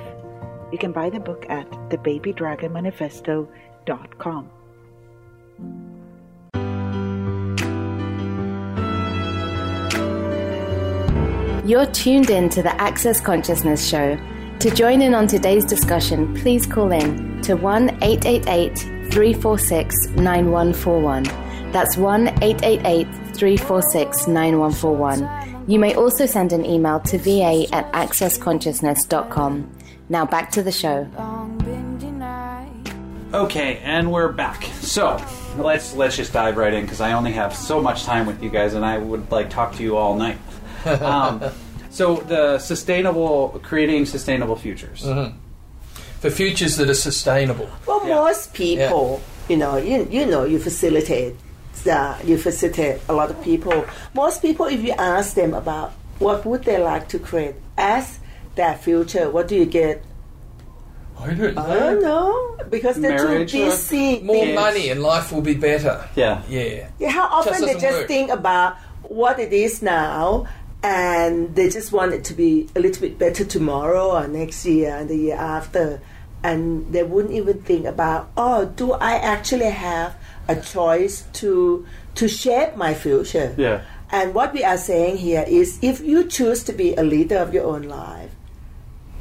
You 0.72 0.78
can 0.78 0.92
buy 0.92 1.10
the 1.10 1.20
book 1.20 1.44
at 1.50 1.70
thebabydragonmanifesto.com. 1.90 4.50
You're 11.64 11.86
tuned 11.86 12.28
in 12.28 12.50
to 12.50 12.62
the 12.62 12.78
Access 12.78 13.22
Consciousness 13.22 13.88
Show. 13.88 14.18
To 14.58 14.70
join 14.70 15.00
in 15.00 15.14
on 15.14 15.26
today's 15.26 15.64
discussion, 15.64 16.34
please 16.34 16.66
call 16.66 16.92
in 16.92 17.40
to 17.40 17.54
1 17.54 18.02
888 18.02 18.78
346 19.10 20.08
9141. 20.08 21.22
That's 21.72 21.96
1 21.96 22.28
888 22.42 23.04
346 23.34 24.26
9141. 24.26 25.64
You 25.66 25.78
may 25.78 25.94
also 25.94 26.26
send 26.26 26.52
an 26.52 26.66
email 26.66 27.00
to 27.00 27.16
va 27.16 27.64
at 27.72 27.90
accessconsciousness.com. 27.94 29.70
Now 30.10 30.26
back 30.26 30.50
to 30.50 30.62
the 30.62 30.70
show. 30.70 31.08
Okay, 33.32 33.78
and 33.78 34.12
we're 34.12 34.32
back. 34.32 34.64
So 34.82 35.18
let's 35.56 35.94
let's 35.94 36.16
just 36.16 36.34
dive 36.34 36.58
right 36.58 36.74
in 36.74 36.82
because 36.82 37.00
I 37.00 37.14
only 37.14 37.32
have 37.32 37.56
so 37.56 37.80
much 37.80 38.04
time 38.04 38.26
with 38.26 38.42
you 38.42 38.50
guys, 38.50 38.74
and 38.74 38.84
I 38.84 38.98
would 38.98 39.30
like 39.30 39.48
talk 39.48 39.74
to 39.76 39.82
you 39.82 39.96
all 39.96 40.14
night. 40.14 40.36
Um, 40.86 41.40
so 41.90 42.16
the 42.16 42.58
sustainable, 42.58 43.60
creating 43.62 44.06
sustainable 44.06 44.56
futures. 44.56 45.02
For 46.20 46.30
futures 46.30 46.76
that 46.76 46.88
are 46.88 46.94
sustainable. 46.94 47.68
Well, 47.86 48.00
Yeah. 48.06 48.14
most 48.16 48.52
people, 48.54 49.20
you 49.48 49.56
know, 49.56 49.76
you, 49.76 50.06
you 50.10 50.24
know, 50.26 50.44
you 50.44 50.58
facilitate, 50.58 51.36
uh, 51.90 52.16
you 52.24 52.38
facilitate 52.38 53.00
a 53.08 53.12
lot 53.12 53.30
of 53.30 53.40
people. 53.42 53.84
Most 54.14 54.40
people, 54.42 54.66
if 54.66 54.82
you 54.82 54.92
ask 54.92 55.34
them 55.34 55.52
about 55.54 55.92
what 56.18 56.44
would 56.46 56.64
they 56.64 56.78
like 56.78 57.08
to 57.08 57.18
create 57.18 57.54
as 57.76 58.18
their 58.54 58.74
future, 58.74 59.30
what 59.30 59.48
do 59.48 59.54
you 59.54 59.66
get? 59.66 60.02
I 61.20 61.32
don't 61.34 61.56
I 61.58 61.74
don't 61.78 62.02
know 62.02 62.56
because 62.70 62.96
they're 63.00 63.16
Marriage 63.16 63.52
too 63.52 63.62
or 63.62 63.70
busy. 63.70 64.20
More 64.20 64.34
thinking- 64.36 64.54
money 64.56 64.88
and 64.90 65.00
life 65.02 65.30
will 65.32 65.42
be 65.42 65.54
better. 65.54 66.04
Yeah. 66.16 66.42
Yeah. 66.48 66.88
Yeah, 66.98 67.10
how 67.10 67.28
often 67.28 67.52
Just 67.52 67.64
they 67.66 67.74
just 67.74 67.98
work. 67.98 68.08
think 68.08 68.30
about 68.30 68.76
what 69.02 69.38
it 69.38 69.52
is 69.52 69.80
now 69.82 70.46
and 70.84 71.56
they 71.56 71.70
just 71.70 71.92
want 71.92 72.12
it 72.12 72.24
to 72.24 72.34
be 72.34 72.68
a 72.76 72.78
little 72.78 73.00
bit 73.00 73.18
better 73.18 73.42
tomorrow 73.42 74.10
or 74.10 74.28
next 74.28 74.66
year 74.66 74.94
and 74.94 75.08
the 75.08 75.16
year 75.16 75.36
after. 75.36 76.00
And 76.42 76.92
they 76.92 77.02
wouldn't 77.02 77.32
even 77.32 77.62
think 77.62 77.86
about, 77.86 78.30
oh, 78.36 78.66
do 78.66 78.92
I 78.92 79.14
actually 79.14 79.70
have 79.70 80.14
a 80.46 80.60
choice 80.60 81.24
to 81.40 81.86
to 82.16 82.28
shape 82.28 82.76
my 82.76 82.92
future? 82.92 83.54
Yeah. 83.56 83.82
And 84.10 84.34
what 84.34 84.52
we 84.52 84.62
are 84.62 84.76
saying 84.76 85.16
here 85.16 85.44
is 85.48 85.78
if 85.80 86.00
you 86.02 86.24
choose 86.24 86.62
to 86.64 86.74
be 86.74 86.94
a 86.94 87.02
leader 87.02 87.38
of 87.38 87.54
your 87.54 87.64
own 87.64 87.84
life, 87.84 88.30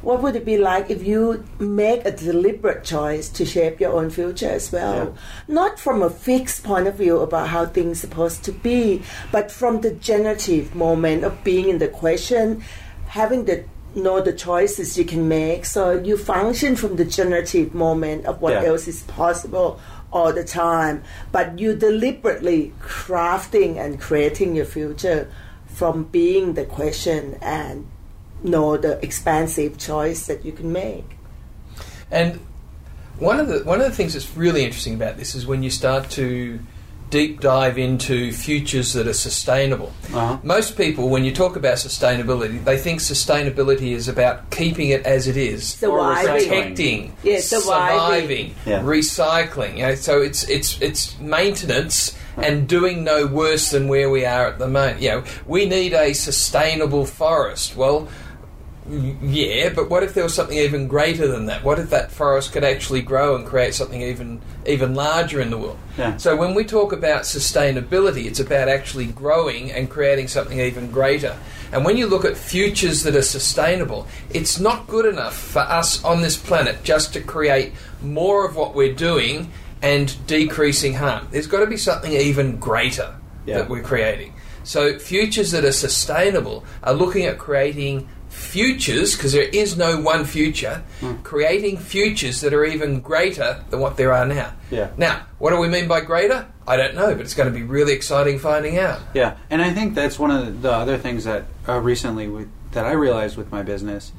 what 0.04 0.22
would 0.22 0.36
it 0.36 0.46
be 0.46 0.58
like 0.58 0.90
if 0.90 1.02
you 1.06 1.44
make 1.60 2.06
a 2.06 2.12
deliberate 2.12 2.84
choice 2.84 3.30
to 3.30 3.46
shape 3.46 3.80
your 3.80 3.94
own 3.94 4.10
future 4.10 4.50
as 4.50 4.72
well? 4.72 5.16
Not 5.48 5.80
from 5.80 6.02
a 6.02 6.10
fixed 6.10 6.64
point 6.64 6.88
of 6.88 6.96
view 6.96 7.20
about 7.20 7.48
how 7.48 7.66
things 7.66 8.04
are 8.04 8.08
supposed 8.08 8.44
to 8.44 8.52
be, 8.52 9.02
but 9.32 9.50
from 9.50 9.82
the 9.82 9.92
generative 9.92 10.76
moment 10.76 11.24
of 11.24 11.44
being 11.44 11.70
in 11.70 11.78
the 11.78 11.88
question, 11.88 12.64
having 13.08 13.46
the 13.46 13.64
know 13.96 14.20
the 14.22 14.34
choices 14.34 14.98
you 14.98 15.06
can 15.06 15.28
make. 15.28 15.66
So 15.66 15.92
you 15.92 16.18
function 16.18 16.76
from 16.76 16.96
the 16.96 17.06
generative 17.06 17.74
moment 17.74 18.26
of 18.26 18.42
what 18.42 18.54
Yeah. 18.54 18.64
else 18.70 18.88
is 18.88 19.04
possible 19.04 19.80
all 20.12 20.34
the 20.34 20.44
time, 20.44 21.04
but 21.32 21.60
you 21.60 21.76
deliberately 21.76 22.74
crafting 22.82 23.78
and 23.78 24.02
creating 24.02 24.56
your 24.56 24.66
future 24.66 25.28
from 25.68 26.06
being 26.06 26.54
the 26.54 26.66
question 26.66 27.38
and 27.42 27.86
know 28.44 28.78
the 28.78 29.04
expansive 29.04 29.78
choice 29.78 30.28
that 30.28 30.44
you 30.46 30.52
can 30.52 30.72
make. 30.72 31.06
And 32.12 32.40
one 33.20 33.40
of 33.40 33.48
the 33.48 33.60
one 33.64 33.80
of 33.82 33.86
the 33.90 33.96
things 33.96 34.14
that's 34.14 34.36
really 34.36 34.64
interesting 34.64 34.94
about 34.96 35.18
this 35.18 35.36
is 35.36 35.46
when 35.48 35.64
you 35.64 35.70
start 35.70 36.10
to 36.12 36.60
deep 37.10 37.40
dive 37.40 37.78
into 37.78 38.32
futures 38.32 38.94
that 38.94 39.08
are 39.08 39.14
sustainable. 39.14 39.94
Uh-huh. 40.12 40.36
Most 40.42 40.76
people, 40.76 41.10
when 41.10 41.24
you 41.24 41.32
talk 41.32 41.56
about 41.56 41.76
sustainability, 41.76 42.64
they 42.64 42.76
think 42.76 43.02
sustainability 43.02 43.92
is 43.92 44.08
about 44.08 44.50
keeping 44.50 44.90
it 44.90 45.06
as 45.06 45.28
it 45.28 45.38
is, 45.38 45.76
Surviving. 45.76 46.48
protecting, 46.50 47.16
Yeah, 47.22 47.40
surviving. 47.40 48.56
surviving, 48.56 48.56
Yeah. 48.66 48.82
recycling. 48.82 49.78
You 49.78 49.84
know, 49.84 49.96
so 49.96 50.22
it's 50.24 50.44
it's 50.50 50.82
it's 50.82 51.16
maintenance 51.20 52.16
and 52.38 52.68
doing 52.68 53.04
no 53.04 53.28
worse 53.28 53.70
than 53.70 53.88
where 53.88 54.10
we 54.10 54.26
are 54.26 54.48
at 54.48 54.58
the 54.58 54.68
moment. 54.68 55.00
You 55.00 55.10
know, 55.12 55.24
we 55.46 55.66
need 55.68 55.94
a 55.94 56.14
sustainable 56.14 57.06
forest. 57.06 57.76
Well. 57.76 58.08
Yeah, 58.90 59.70
but 59.74 59.90
what 59.90 60.04
if 60.04 60.14
there 60.14 60.24
was 60.24 60.34
something 60.34 60.58
even 60.58 60.88
greater 60.88 61.28
than 61.28 61.46
that? 61.46 61.64
What 61.64 61.80
if 61.80 61.90
that 61.92 62.12
forest 62.12 62.52
could 62.52 62.64
actually 62.66 63.02
grow 63.02 63.36
and 63.36 63.46
create 63.46 63.74
something 63.74 64.02
even 64.02 64.42
even 64.68 64.94
larger 64.94 65.40
in 65.40 65.50
the 65.52 65.58
world? 65.58 65.78
Yeah. 65.98 66.18
So 66.18 66.36
when 66.36 66.54
we 66.54 66.66
talk 66.66 66.92
about 66.92 67.22
sustainability, 67.22 68.26
it's 68.26 68.40
about 68.42 68.68
actually 68.68 69.06
growing 69.08 69.72
and 69.72 69.90
creating 69.90 70.28
something 70.28 70.60
even 70.60 70.92
greater. 70.92 71.38
And 71.72 71.86
when 71.86 71.98
you 71.98 72.08
look 72.08 72.26
at 72.26 72.36
futures 72.38 73.04
that 73.04 73.16
are 73.16 73.22
sustainable, 73.22 74.08
it's 74.30 74.60
not 74.60 74.88
good 74.88 75.06
enough 75.06 75.36
for 75.38 75.62
us 75.62 76.04
on 76.04 76.22
this 76.22 76.36
planet 76.38 76.84
just 76.84 77.14
to 77.14 77.22
create 77.22 77.74
more 78.02 78.46
of 78.46 78.56
what 78.56 78.76
we're 78.76 78.94
doing 78.94 79.52
and 79.82 80.16
decreasing 80.28 80.94
harm. 80.96 81.28
There's 81.32 81.48
got 81.48 81.60
to 81.62 81.68
be 81.68 81.78
something 81.78 82.12
even 82.12 82.58
greater 82.58 83.16
Yeah. 83.46 83.60
that 83.60 83.70
we're 83.70 83.82
creating. 83.82 84.34
So 84.64 84.98
futures 85.00 85.52
that 85.52 85.66
are 85.66 85.72
sustainable 85.74 86.64
are 86.84 86.94
looking 86.94 87.26
at 87.26 87.38
creating 87.38 88.08
futures 88.34 89.16
because 89.16 89.32
there 89.32 89.48
is 89.54 89.78
no 89.78 90.02
one 90.02 90.26
future, 90.26 90.82
Hmm. 91.00 91.14
creating 91.24 91.78
futures 91.78 92.42
that 92.42 92.54
are 92.54 92.66
even 92.66 93.00
greater 93.00 93.64
than 93.70 93.80
what 93.80 93.96
there 93.98 94.12
are 94.12 94.26
now. 94.26 94.54
Yeah. 94.72 94.88
Now, 94.98 95.22
what 95.38 95.52
do 95.52 95.58
we 95.58 95.68
mean 95.68 95.88
by 95.88 96.02
greater? 96.02 96.48
I 96.68 96.76
don't 96.78 96.96
know, 96.96 97.12
but 97.14 97.22
it's 97.22 97.34
going 97.36 97.52
to 97.52 97.58
be 97.58 97.64
really 97.64 97.94
exciting 97.94 98.40
finding 98.40 98.78
out. 98.80 99.00
Yeah, 99.14 99.36
and 99.50 99.62
I 99.62 99.72
think 99.72 99.96
that's 99.96 100.18
one 100.18 100.32
of 100.32 100.62
the 100.62 100.72
other 100.72 100.98
things 100.98 101.26
that 101.26 101.44
uh, 101.70 101.80
recently 101.80 102.28
with, 102.28 102.50
that 102.72 102.86
I 102.86 102.92
realized 102.94 103.38
with 103.38 103.52
my 103.52 103.62
business 103.62 104.12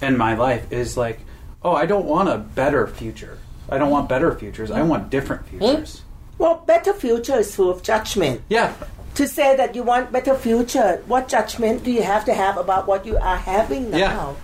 and 0.00 0.16
my 0.16 0.34
life 0.36 0.70
is 0.72 0.96
like, 0.96 1.20
oh, 1.62 1.74
I 1.74 1.86
don't 1.86 2.06
want 2.06 2.28
a 2.28 2.38
better 2.38 2.86
future. 2.86 3.38
I 3.68 3.78
don't 3.78 3.90
want 3.90 4.08
better 4.08 4.34
futures. 4.34 4.70
I 4.70 4.82
want 4.82 5.10
different 5.10 5.46
futures. 5.48 6.02
Well, 6.38 6.62
better 6.66 6.92
future 6.94 7.36
is 7.38 7.54
full 7.54 7.70
of 7.70 7.82
judgment. 7.82 8.42
Yeah, 8.48 8.72
To 9.20 9.28
say 9.28 9.54
that 9.54 9.76
you 9.76 9.82
want 9.82 10.12
better 10.12 10.34
future, 10.34 11.02
what 11.06 11.28
judgment 11.28 11.84
do 11.84 11.92
you 11.92 12.02
have 12.02 12.24
to 12.24 12.32
have 12.32 12.56
about 12.56 12.86
what 12.86 13.04
you 13.04 13.18
are 13.18 13.36
having 13.36 13.90
now? 13.90 13.98
Yeah. 13.98 14.34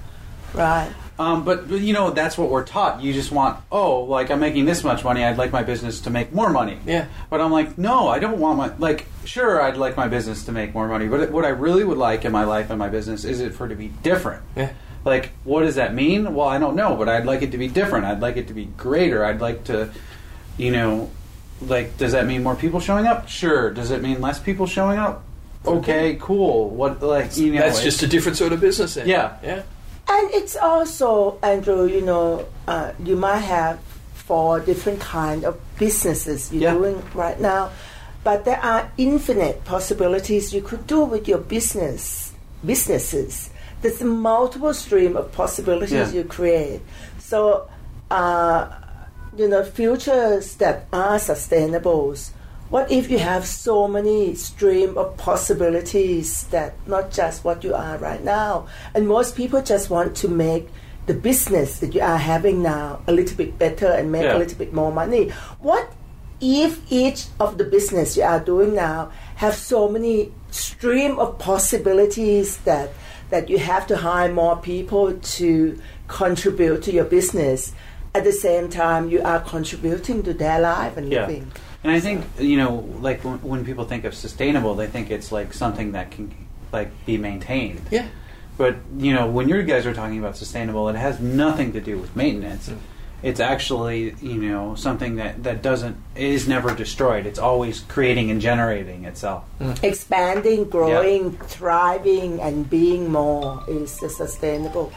Right. 0.52 0.92
um, 1.18 1.46
but, 1.46 1.66
but 1.70 1.80
you 1.80 1.94
know 1.94 2.10
that's 2.10 2.36
what 2.36 2.50
we're 2.50 2.62
taught. 2.62 3.00
You 3.00 3.14
just 3.14 3.32
want, 3.32 3.58
oh, 3.72 4.02
like 4.02 4.30
I'm 4.30 4.38
making 4.38 4.66
this 4.66 4.84
much 4.84 5.02
money. 5.02 5.24
I'd 5.24 5.38
like 5.38 5.50
my 5.50 5.62
business 5.62 6.02
to 6.02 6.10
make 6.10 6.34
more 6.34 6.50
money. 6.50 6.78
Yeah. 6.84 7.06
But 7.30 7.40
I'm 7.40 7.50
like, 7.52 7.78
no, 7.78 8.08
I 8.08 8.18
don't 8.18 8.38
want 8.38 8.58
my 8.58 8.76
like. 8.76 9.06
Sure, 9.24 9.62
I'd 9.62 9.78
like 9.78 9.96
my 9.96 10.08
business 10.08 10.44
to 10.44 10.52
make 10.52 10.74
more 10.74 10.88
money, 10.88 11.08
but 11.08 11.30
what 11.30 11.46
I 11.46 11.48
really 11.48 11.82
would 11.82 11.96
like 11.96 12.26
in 12.26 12.32
my 12.32 12.44
life 12.44 12.68
and 12.68 12.78
my 12.78 12.90
business 12.90 13.24
is 13.24 13.40
it 13.40 13.54
for 13.54 13.64
it 13.64 13.70
to 13.70 13.76
be 13.76 13.88
different. 14.02 14.42
Yeah. 14.54 14.74
Like, 15.06 15.30
what 15.44 15.62
does 15.62 15.76
that 15.76 15.94
mean? 15.94 16.34
Well, 16.34 16.48
I 16.48 16.58
don't 16.58 16.76
know, 16.76 16.96
but 16.96 17.08
I'd 17.08 17.24
like 17.24 17.40
it 17.40 17.52
to 17.52 17.58
be 17.58 17.68
different. 17.68 18.04
I'd 18.04 18.20
like 18.20 18.36
it 18.36 18.48
to 18.48 18.54
be 18.54 18.66
greater. 18.66 19.24
I'd 19.24 19.40
like 19.40 19.64
to, 19.64 19.88
you 20.58 20.70
know, 20.70 21.10
like, 21.60 21.96
does 21.96 22.12
that 22.12 22.26
mean 22.26 22.42
more 22.42 22.54
people 22.54 22.80
showing 22.80 23.06
up? 23.06 23.28
Sure. 23.28 23.70
Does 23.70 23.90
it 23.90 24.02
mean 24.02 24.20
less 24.20 24.38
people 24.38 24.66
showing 24.66 24.98
up? 24.98 25.24
Okay, 25.66 26.16
cool. 26.20 26.70
What, 26.70 27.02
like, 27.02 27.36
you 27.36 27.52
know, 27.52 27.58
That's 27.60 27.78
it's- 27.78 27.84
just 27.84 28.02
a 28.02 28.06
different 28.06 28.38
sort 28.38 28.52
of 28.52 28.60
business 28.60 28.94
then. 28.94 29.08
Yeah. 29.08 29.36
Yeah. 29.42 29.62
And 30.08 30.30
it's 30.32 30.54
also, 30.56 31.38
Andrew, 31.42 31.86
you 31.86 32.02
know, 32.02 32.46
uh, 32.68 32.92
you 33.02 33.16
might 33.16 33.38
have 33.40 33.80
four 34.14 34.60
different 34.60 35.00
kind 35.00 35.44
of 35.44 35.58
businesses 35.78 36.52
you're 36.52 36.62
Yeah. 36.62 36.74
doing 36.74 37.02
right 37.14 37.40
now, 37.40 37.70
but 38.22 38.44
there 38.44 38.60
are 38.62 38.90
infinite 38.98 39.64
possibilities 39.64 40.52
you 40.54 40.62
could 40.62 40.86
do 40.86 41.04
with 41.04 41.26
your 41.26 41.38
business 41.38 42.32
businesses. 42.64 43.50
There's 43.82 44.00
a 44.00 44.04
multiple 44.04 44.74
stream 44.74 45.16
of 45.16 45.32
possibilities 45.32 45.92
Yeah. 46.12 46.20
you 46.20 46.24
create. 46.24 46.80
So, 47.18 47.68
uh, 48.10 48.66
you 49.36 49.48
know, 49.48 49.62
futures 49.64 50.54
that 50.56 50.86
are 50.92 51.16
sustainables. 51.18 52.30
What 52.68 52.90
if 52.90 53.10
you 53.10 53.18
have 53.18 53.46
so 53.46 53.86
many 53.86 54.34
stream 54.34 54.98
of 54.98 55.16
possibilities 55.16 56.44
that 56.48 56.74
not 56.86 57.12
just 57.12 57.44
what 57.44 57.62
you 57.62 57.74
are 57.74 57.96
right 57.98 58.22
now, 58.24 58.66
and 58.94 59.06
most 59.06 59.36
people 59.36 59.62
just 59.62 59.88
want 59.88 60.16
to 60.16 60.28
make 60.28 60.68
the 61.06 61.14
business 61.14 61.78
that 61.78 61.94
you 61.94 62.00
are 62.00 62.18
having 62.18 62.62
now 62.62 63.00
a 63.06 63.12
little 63.12 63.36
bit 63.36 63.58
better 63.58 63.86
and 63.86 64.10
make 64.10 64.24
Yeah. 64.24 64.36
a 64.36 64.38
little 64.38 64.58
bit 64.58 64.72
more 64.72 64.90
money. 64.90 65.30
What 65.60 65.88
if 66.40 66.80
each 66.90 67.26
of 67.38 67.56
the 67.56 67.64
business 67.64 68.16
you 68.16 68.24
are 68.24 68.40
doing 68.40 68.74
now 68.74 69.10
have 69.36 69.54
so 69.54 69.88
many 69.88 70.32
stream 70.50 71.18
of 71.18 71.38
possibilities 71.38 72.58
that 72.64 72.90
that 73.30 73.48
you 73.48 73.58
have 73.58 73.86
to 73.88 73.96
hire 73.96 74.32
more 74.32 74.56
people 74.56 75.12
to 75.12 75.78
contribute 76.08 76.82
to 76.82 76.92
your 76.92 77.04
business 77.04 77.72
at 78.16 78.24
the 78.24 78.32
same 78.32 78.68
time 78.68 79.08
you 79.10 79.20
are 79.22 79.40
contributing 79.40 80.22
to 80.22 80.32
their 80.32 80.58
life 80.60 80.96
and 80.96 81.12
Yeah. 81.12 81.26
living 81.26 81.52
And 81.84 81.92
I 81.96 82.00
think 82.00 82.24
you 82.38 82.56
know, 82.56 82.72
like 83.00 83.18
when, 83.26 83.38
when 83.50 83.64
people 83.64 83.84
think 83.84 84.04
of 84.04 84.12
sustainable, 84.14 84.74
they 84.74 84.88
think 84.94 85.10
it's 85.16 85.30
like 85.38 85.52
something 85.52 85.92
that 85.92 86.10
can 86.10 86.26
like 86.72 86.90
be 87.06 87.16
maintained. 87.16 87.82
Yeah. 87.90 88.06
But 88.58 88.76
you 88.98 89.12
know, 89.14 89.26
when 89.36 89.48
you 89.48 89.62
guys 89.62 89.86
are 89.86 89.94
talking 89.94 90.18
about 90.18 90.36
sustainable, 90.36 90.88
it 90.88 90.96
has 90.96 91.20
nothing 91.20 91.72
to 91.74 91.80
do 91.80 91.94
with 92.02 92.16
maintenance. 92.16 92.68
Mm. 92.68 92.78
It's 93.22 93.40
actually 93.40 94.00
you 94.20 94.40
know 94.52 94.74
something 94.74 95.16
that 95.16 95.32
that 95.46 95.62
doesn't 95.62 95.96
is 96.16 96.48
never 96.48 96.74
destroyed. 96.74 97.24
It's 97.30 97.38
always 97.38 97.80
creating 97.94 98.30
and 98.32 98.40
generating 98.40 99.04
itself. 99.04 99.44
expanding 99.82 100.60
growing 100.76 101.22
thriving 101.56 102.40
and 102.40 102.68
being 102.68 103.12
more 103.12 103.62
is 103.68 103.90
the 104.00 104.10
sustainable 104.10 104.90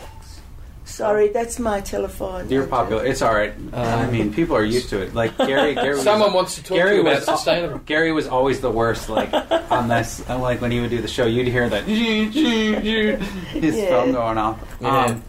sorry 0.89 1.29
that's 1.29 1.59
my 1.59 1.81
telephone 1.81 2.49
You're 2.49 2.63
Andrew. 2.63 2.77
popular. 2.77 3.05
It's 3.05 3.21
all 3.21 3.33
right. 3.33 3.53
I 3.73 4.09
mean, 4.09 4.33
people 4.33 4.55
are 4.55 4.63
used 4.63 4.89
to 4.89 5.01
it. 5.01 5.13
Like 5.13 5.37
Gary, 5.37 5.75
Gary 5.75 5.89
was- 5.95 6.03
Someone 6.03 6.33
wants 6.33 6.55
to 6.55 6.63
talk 6.63 6.75
Gary 6.77 6.89
to 6.91 6.95
you 6.97 7.01
about 7.01 7.15
was- 7.15 7.25
sustainable. 7.25 7.77
Gary 7.85 8.11
was 8.11 8.27
always 8.27 8.59
the 8.61 8.71
worst. 8.71 9.09
Like 9.09 9.31
on 9.71 9.87
this, 9.87 10.21
uh, 10.29 10.37
like 10.39 10.61
when 10.61 10.71
he 10.71 10.79
would 10.79 10.89
do 10.89 11.01
the 11.01 11.07
show, 11.07 11.25
you'd 11.25 11.47
hear 11.47 11.69
that 11.69 11.83
his 11.83 13.75
Yeah. 13.77 13.89
phone 13.89 14.11
going 14.13 14.37
off. 14.37 14.59
Yeah. 14.81 15.05
Um, 15.05 15.23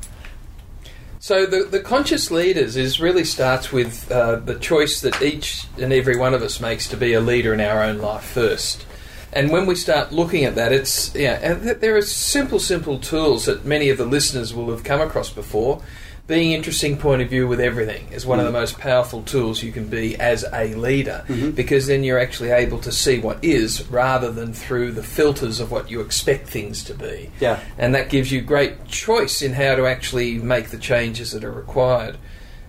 So 1.23 1.45
the 1.45 1.65
the 1.65 1.81
conscious 1.81 2.31
leaders 2.31 2.77
is 2.77 2.99
really 2.99 3.25
starts 3.25 3.71
with 3.71 4.11
uh, 4.11 4.37
the 4.37 4.55
choice 4.59 5.03
that 5.03 5.21
each 5.21 5.67
and 5.79 5.93
every 5.93 6.17
one 6.17 6.33
of 6.33 6.43
us 6.43 6.61
makes 6.61 6.89
to 6.89 6.97
be 6.97 7.13
a 7.13 7.21
leader 7.21 7.53
in 7.53 7.61
our 7.61 7.83
own 7.83 7.99
life 7.99 8.25
first. 8.25 8.87
And 9.33 9.51
when 9.51 9.67
we 9.67 9.75
start 9.75 10.13
looking 10.13 10.45
at 10.45 10.57
that, 10.57 10.73
it's 10.73 11.15
yeah, 11.15 11.55
there 11.55 11.97
are 11.97 12.03
simple, 12.03 12.59
simple 12.59 12.99
tools 12.99 13.47
that 13.47 13.65
many 13.65 13.89
of 13.89 13.99
the 13.99 14.05
listeners 14.05 14.53
will 14.53 14.71
have 14.71 14.85
come 14.85 15.01
across 15.01 15.31
before. 15.31 15.83
Being 16.27 16.53
interesting 16.53 16.97
point 16.97 17.23
of 17.23 17.29
view 17.29 17.49
with 17.49 17.59
everything 17.59 18.07
is 18.13 18.25
one 18.25 18.39
of 18.39 18.45
the 18.45 18.53
mm. 18.53 18.61
most 18.61 18.79
powerful 18.79 19.23
tools 19.23 19.65
you 19.65 19.73
can 19.73 19.89
be 19.89 20.17
as 20.21 20.45
a 20.53 20.75
leader, 20.75 21.25
mm-hmm. 21.27 21.51
because 21.51 21.89
then 21.89 22.05
you're 22.05 22.21
actually 22.21 22.51
able 22.51 22.79
to 22.83 22.93
see 22.93 23.19
what 23.19 23.43
is 23.43 23.91
rather 23.91 24.31
than 24.31 24.53
through 24.53 24.93
the 24.93 25.03
filters 25.03 25.59
of 25.59 25.73
what 25.73 25.91
you 25.91 26.01
expect 26.01 26.49
things 26.49 26.85
to 26.85 26.95
be 26.95 27.33
yeah. 27.41 27.59
and 27.79 27.97
that 27.97 28.11
gives 28.11 28.31
you 28.31 28.41
great 28.43 28.87
choice 28.87 29.43
in 29.43 29.55
how 29.55 29.75
to 29.75 29.87
actually 29.87 30.39
make 30.39 30.69
the 30.69 30.79
changes 30.79 31.33
that 31.33 31.43
are 31.43 31.51
required. 31.51 32.17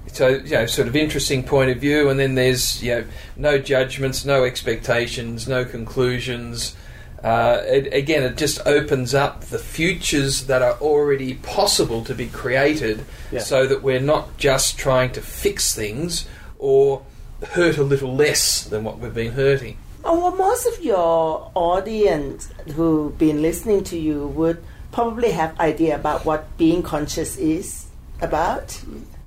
So, 0.07 0.27
you 0.29 0.51
know, 0.51 0.65
sort 0.65 0.87
of 0.87 0.95
interesting 0.95 1.43
point 1.43 1.71
of 1.71 1.77
view, 1.77 2.09
and 2.09 2.19
then 2.19 2.35
there's 2.35 2.83
you 2.83 2.91
know 2.95 3.03
no 3.37 3.57
judgments, 3.57 4.25
no 4.25 4.43
expectations, 4.43 5.47
no 5.47 5.63
conclusions. 5.63 6.75
Uh, 7.23 7.61
it, 7.65 7.93
again, 7.93 8.23
it 8.23 8.35
just 8.35 8.65
opens 8.65 9.13
up 9.13 9.41
the 9.45 9.59
futures 9.59 10.47
that 10.47 10.63
are 10.63 10.73
already 10.81 11.35
possible 11.35 12.03
to 12.03 12.15
be 12.15 12.27
created, 12.27 13.05
Yeah. 13.31 13.41
so 13.41 13.67
that 13.67 13.83
we're 13.83 13.99
not 13.99 14.37
just 14.37 14.77
trying 14.79 15.11
to 15.11 15.21
fix 15.21 15.75
things 15.75 16.25
or 16.57 17.03
hurt 17.51 17.77
a 17.77 17.83
little 17.83 18.15
less 18.15 18.63
than 18.63 18.83
what 18.83 18.97
we've 18.97 19.13
been 19.13 19.33
hurting. 19.33 19.77
Oh, 20.03 20.19
well, 20.19 20.35
most 20.35 20.65
of 20.65 20.83
your 20.83 21.51
audience 21.53 22.49
who've 22.75 23.15
been 23.15 23.43
listening 23.43 23.83
to 23.85 23.99
you 23.99 24.25
would 24.27 24.63
probably 24.91 25.31
have 25.31 25.57
idea 25.59 25.95
about 25.95 26.25
what 26.25 26.57
being 26.57 26.81
conscious 26.81 27.37
is 27.37 27.85
about. 28.19 28.81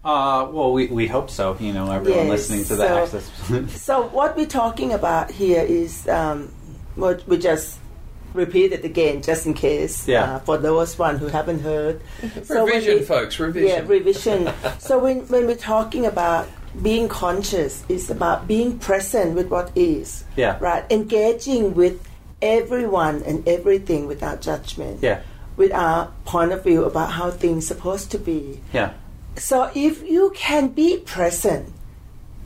Uh, 0.05 0.47
well, 0.53 0.73
we, 0.73 0.87
we 0.89 1.07
hope 1.07 1.31
so. 1.31 1.57
You 1.59 1.73
know, 1.73 1.91
everyone 1.91 2.27
Yes, 2.27 2.51
listening 2.51 2.65
to 2.65 2.77
the 2.77 2.87
so- 2.89 3.17
access. 3.17 3.31
So 3.83 4.03
what 4.09 4.37
we're 4.37 4.47
talking 4.47 4.93
about 4.93 5.31
here 5.31 5.63
is 5.63 6.07
um, 6.09 6.53
what 6.95 7.27
we 7.27 7.39
just 7.39 7.79
repeat 8.35 8.73
it 8.73 8.85
again, 8.85 9.23
just 9.23 9.47
in 9.47 9.55
case 9.55 10.07
Yeah. 10.09 10.25
uh, 10.37 10.39
for 10.41 10.59
those 10.59 10.99
one 10.99 11.19
who 11.19 11.29
haven't 11.29 11.61
heard. 11.61 12.03
So 12.45 12.65
when 12.65 12.75
revision, 12.75 12.99
we- 12.99 13.05
folks. 13.05 13.39
Revision. 13.41 13.69
Yeah, 13.69 13.83
revision. 13.87 14.53
so 14.79 14.99
when 14.99 15.21
when 15.29 15.47
we're 15.47 15.57
talking 15.57 16.05
about 16.05 16.49
being 16.83 17.09
conscious, 17.09 17.85
it's 17.89 18.11
about 18.11 18.47
being 18.49 18.79
present 18.81 19.35
with 19.37 19.49
what 19.49 19.71
is. 19.77 20.25
Yeah. 20.37 20.59
Right. 20.61 20.85
Engaging 20.91 21.73
with 21.75 22.03
everyone 22.43 23.23
and 23.23 23.47
everything 23.49 24.07
without 24.07 24.43
judgment. 24.43 24.99
yeah, 25.01 25.21
With 25.57 25.73
our 25.73 26.11
point 26.27 26.53
of 26.53 26.63
view 26.65 26.85
about 26.85 27.11
how 27.13 27.31
things 27.31 27.67
supposed 27.67 28.11
to 28.11 28.19
be. 28.19 28.61
yeah, 28.73 28.93
So 29.37 29.71
if 29.75 30.03
you 30.03 30.33
can 30.35 30.69
be 30.69 30.99
present, 30.99 31.73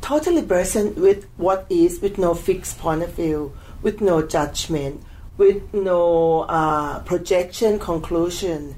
totally 0.00 0.42
present 0.42 0.96
with 0.96 1.26
what 1.36 1.66
is, 1.68 2.00
with 2.00 2.18
no 2.18 2.34
fixed 2.34 2.78
point 2.78 3.02
of 3.02 3.12
view, 3.14 3.52
with 3.82 4.00
no 4.00 4.26
judgment, 4.26 5.02
with 5.36 5.72
no 5.74 6.40
uh, 6.42 7.00
projection, 7.00 7.78
conclusion, 7.78 8.74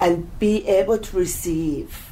and 0.00 0.38
be 0.38 0.66
able 0.66 0.98
to 0.98 1.16
receive 1.16 2.10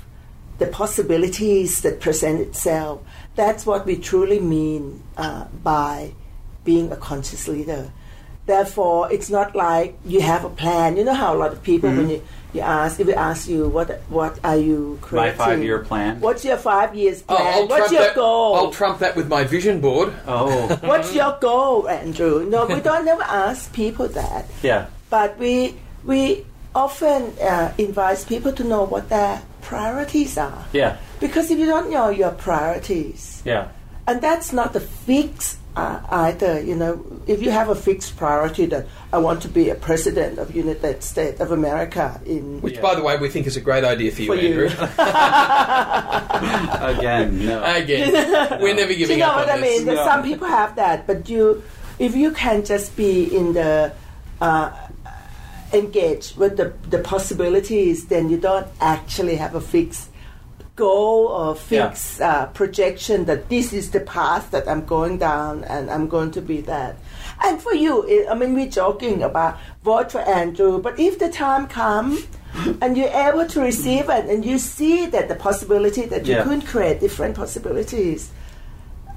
the 0.58 0.66
possibilities 0.66 1.82
that 1.82 2.00
present 2.00 2.40
itself. 2.40 3.02
That's 3.34 3.66
what 3.66 3.84
we 3.84 3.96
truly 3.96 4.40
mean 4.40 5.02
uh, 5.16 5.46
by 5.62 6.14
being 6.64 6.92
a 6.92 6.96
conscious 6.96 7.48
leader. 7.48 7.92
Therefore, 8.46 9.12
it's 9.12 9.30
not 9.30 9.54
like 9.54 9.98
you 10.04 10.20
have 10.20 10.44
a 10.44 10.50
plan. 10.50 10.96
You 10.96 11.04
know 11.04 11.14
how 11.14 11.34
a 11.34 11.38
lot 11.38 11.52
of 11.52 11.62
people, 11.62 11.90
when 11.90 12.10
you, 12.10 12.22
you 12.52 12.60
ask, 12.60 13.00
if 13.00 13.06
we 13.06 13.14
ask 13.14 13.48
you, 13.48 13.68
what 13.68 14.00
what 14.08 14.38
are 14.44 14.56
you 14.56 14.98
creating? 15.00 15.38
my 15.38 15.44
five 15.44 15.62
year 15.62 15.78
plan. 15.80 16.20
What's 16.20 16.44
your 16.44 16.56
five 16.58 16.94
years 16.94 17.24
Oh, 17.28 17.36
plan? 17.36 17.54
I'll 17.54 17.68
What's 17.68 17.92
your 17.92 18.02
that, 18.02 18.14
goal? 18.14 18.54
I'll 18.56 18.70
trump 18.70 18.98
that 19.00 19.16
with 19.16 19.28
my 19.28 19.44
vision 19.44 19.80
board. 19.80 20.12
Oh, 20.26 20.68
What's 20.82 21.14
your 21.14 21.38
goal, 21.40 21.88
Andrew? 21.88 22.44
No, 22.48 22.66
we 22.66 22.80
don't 22.80 23.04
never 23.04 23.22
ask 23.22 23.72
people 23.72 24.08
that, 24.08 24.44
yeah, 24.62 24.86
but 25.10 25.38
we 25.38 25.74
we 26.04 26.44
often 26.74 27.32
uh, 27.40 27.72
invite 27.78 28.24
people 28.28 28.52
to 28.52 28.64
know 28.64 28.84
what 28.84 29.08
their 29.08 29.40
priorities 29.60 30.36
are. 30.38 30.64
yeah, 30.72 30.96
Because 31.20 31.50
if 31.50 31.58
you 31.58 31.66
don't 31.66 31.90
know 31.90 32.08
your 32.10 32.32
priorities, 32.32 33.42
yeah, 33.44 33.68
and 34.06 34.20
that's 34.20 34.52
not 34.52 34.72
the 34.72 34.80
fix 34.80 35.56
uh, 35.76 36.00
either. 36.10 36.60
You 36.60 36.74
know, 36.76 36.94
if 37.26 37.42
you 37.42 37.50
have 37.50 37.68
a 37.68 37.74
fixed 37.74 38.16
priority 38.16 38.66
that 38.66 38.86
I 39.12 39.18
want 39.18 39.42
to 39.42 39.48
be 39.48 39.70
a 39.70 39.74
president 39.74 40.38
of 40.38 40.54
United 40.54 41.02
States 41.02 41.40
of 41.40 41.52
America 41.52 42.20
in 42.26 42.60
Which, 42.60 42.80
by 42.80 42.94
the 42.94 43.02
way, 43.02 43.16
we 43.18 43.28
think 43.28 43.46
is 43.46 43.56
a 43.56 43.60
great 43.60 43.84
idea 43.84 44.10
for 44.10 44.22
you, 44.22 44.28
For 44.28 44.36
you. 44.36 44.48
Andrew. 44.48 44.66
again, 46.98 47.46
no. 47.46 47.62
Again, 47.62 48.12
we're 48.60 48.74
never 48.74 48.92
Do 48.92 48.94
you 48.94 49.06
giving 49.06 49.18
know 49.20 49.26
up 49.26 49.46
what 49.46 49.50
I 49.50 49.60
mean? 49.60 49.84
No. 49.84 50.04
Some 50.04 50.22
people 50.22 50.48
have 50.48 50.76
that, 50.76 51.06
but 51.06 51.28
you, 51.28 51.62
if 51.98 52.14
you 52.14 52.32
can 52.32 52.64
just 52.64 52.96
be 52.96 53.34
in 53.34 53.52
the 53.52 53.92
uh, 54.40 54.72
engaged 55.72 56.36
with 56.36 56.56
the 56.56 56.72
the 56.90 56.98
possibilities, 56.98 58.06
then 58.06 58.30
you 58.30 58.38
don't 58.38 58.66
actually 58.80 59.36
have 59.36 59.54
a 59.54 59.60
fixed 59.60 60.08
goal 60.76 61.26
or 61.26 61.54
fixed 61.54 62.20
uh, 62.20 62.46
projection 62.46 63.26
that 63.26 63.48
this 63.48 63.72
is 63.72 63.90
the 63.90 64.00
path 64.00 64.50
that 64.52 64.68
I'm 64.68 64.84
going 64.84 65.18
down 65.18 65.64
and 65.64 65.90
I'm 65.90 66.08
going 66.08 66.30
to 66.32 66.40
be 66.40 66.62
that. 66.62 66.96
And 67.44 67.60
for 67.60 67.74
you, 67.74 68.02
it, 68.04 68.28
I 68.30 68.34
mean, 68.34 68.54
we're 68.54 68.68
joking 68.70 69.22
about 69.22 69.58
vote 69.82 70.12
for 70.12 70.20
Andrew, 70.20 70.80
but 70.80 70.98
if 71.00 71.18
the 71.18 71.28
time 71.28 71.66
comes 71.66 72.26
and 72.80 72.96
you're 72.96 73.08
able 73.08 73.46
to 73.48 73.60
receive 73.60 74.08
it 74.10 74.26
and 74.26 74.44
you 74.44 74.58
see 74.58 75.06
that 75.06 75.28
the 75.28 75.34
possibility 75.34 76.06
that 76.06 76.26
you 76.26 76.34
Yeah. 76.36 76.44
could 76.44 76.66
create 76.66 77.00
different 77.00 77.34
possibilities, 77.36 78.30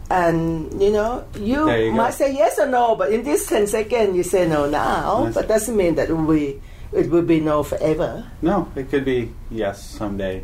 and 0.09 0.81
you 0.81 0.91
know, 0.91 1.25
you, 1.39 1.65
There 1.65 1.81
you 1.85 1.91
go. 1.91 1.97
might 1.97 2.13
say 2.13 2.33
yes 2.33 2.57
or 2.59 2.67
no, 2.67 2.95
but 2.95 3.11
in 3.11 3.23
this 3.23 3.47
10 3.47 3.67
seconds 3.67 4.15
you 4.15 4.23
say 4.23 4.47
no 4.47 4.67
now, 4.69 5.25
Yes. 5.25 5.33
but 5.33 5.47
doesn't 5.47 5.75
mean 5.75 5.95
that 5.95 6.09
it 6.09 6.13
will 6.13 6.33
be, 6.33 6.61
it 6.93 7.09
will 7.09 7.23
be 7.23 7.39
no 7.39 7.63
forever. 7.63 8.23
No, 8.41 8.67
it 8.75 8.89
could 8.89 9.03
be 9.05 9.31
yes 9.51 9.83
someday, 9.83 10.43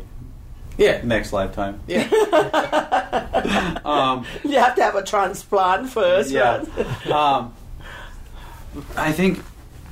Yeah. 0.78 1.00
next 1.04 1.32
lifetime. 1.32 1.80
Yeah. 1.86 2.06
Um, 3.84 4.24
You 4.44 4.58
have 4.58 4.74
to 4.76 4.82
have 4.82 4.94
a 4.94 5.02
transplant 5.02 5.88
first, 5.90 6.30
yeah. 6.30 6.62
right? 6.76 7.10
um, 7.10 7.52
I 8.96 9.12
think. 9.12 9.42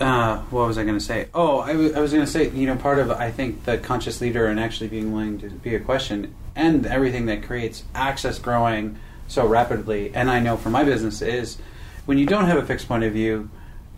Uh, 0.00 0.38
what 0.44 0.66
was 0.66 0.78
I 0.78 0.84
going 0.84 0.96
to 0.96 1.04
say? 1.04 1.28
Oh, 1.34 1.58
I 1.58 1.74
was 1.74 2.10
going 2.10 2.24
to 2.24 2.30
say, 2.30 2.48
you 2.48 2.66
know, 2.66 2.74
part 2.74 2.98
of 2.98 3.10
I 3.10 3.30
think 3.30 3.66
the 3.66 3.76
conscious 3.76 4.22
leader 4.22 4.46
and 4.46 4.58
actually 4.58 4.88
being 4.88 5.12
willing 5.12 5.38
to 5.40 5.50
be 5.50 5.74
a 5.74 5.80
question 5.80 6.34
and 6.56 6.86
everything 6.86 7.26
that 7.26 7.42
creates 7.42 7.82
access 7.94 8.38
growing 8.38 8.98
so 9.28 9.46
rapidly. 9.46 10.10
And 10.14 10.30
I 10.30 10.40
know 10.40 10.56
for 10.56 10.70
my 10.70 10.84
business 10.84 11.20
is 11.20 11.58
when 12.06 12.18
you 12.18 12.26
don't 12.26 12.46
have 12.46 12.56
a 12.56 12.64
fixed 12.64 12.88
point 12.88 13.04
of 13.04 13.12
view, 13.12 13.50